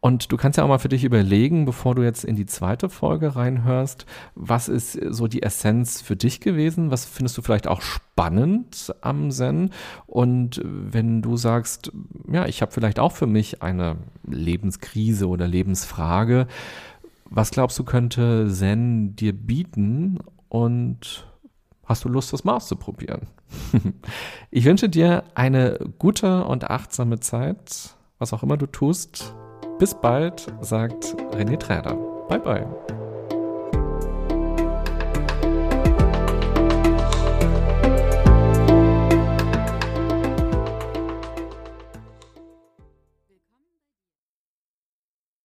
Und 0.00 0.30
du 0.30 0.36
kannst 0.36 0.56
ja 0.56 0.64
auch 0.64 0.68
mal 0.68 0.78
für 0.78 0.88
dich 0.88 1.02
überlegen, 1.02 1.64
bevor 1.64 1.96
du 1.96 2.02
jetzt 2.02 2.24
in 2.24 2.36
die 2.36 2.46
zweite 2.46 2.88
Folge 2.88 3.34
reinhörst, 3.34 4.06
was 4.36 4.68
ist 4.68 4.92
so 4.92 5.26
die 5.26 5.42
Essenz 5.42 6.00
für 6.00 6.14
dich 6.14 6.40
gewesen? 6.40 6.92
Was 6.92 7.04
findest 7.04 7.36
du 7.36 7.42
vielleicht 7.42 7.66
auch 7.66 7.82
spannend 7.82 8.94
am 9.00 9.32
Zen? 9.32 9.70
Und 10.06 10.62
wenn 10.64 11.20
du 11.20 11.36
sagst, 11.36 11.90
ja, 12.30 12.46
ich 12.46 12.62
habe 12.62 12.70
vielleicht 12.70 13.00
auch 13.00 13.10
für 13.10 13.26
mich 13.26 13.60
eine 13.60 13.96
Lebenskrise 14.24 15.26
oder 15.26 15.48
Lebensfrage, 15.48 16.46
was 17.24 17.50
glaubst 17.50 17.76
du 17.78 17.84
könnte 17.84 18.48
Zen 18.48 19.16
dir 19.16 19.32
bieten? 19.32 20.20
Und 20.48 21.26
hast 21.84 22.04
du 22.04 22.08
Lust, 22.08 22.32
das 22.32 22.44
mal 22.44 22.54
auszuprobieren? 22.54 23.26
ich 24.52 24.64
wünsche 24.64 24.88
dir 24.88 25.24
eine 25.34 25.78
gute 25.98 26.44
und 26.44 26.70
achtsame 26.70 27.18
Zeit, 27.18 27.96
was 28.18 28.32
auch 28.32 28.44
immer 28.44 28.56
du 28.56 28.66
tust. 28.66 29.34
Bis 29.78 29.94
bald, 29.94 30.46
sagt 30.60 31.14
René 31.32 31.56
Träder. 31.56 31.94
Bye 32.28 32.40
bye. 32.40 32.66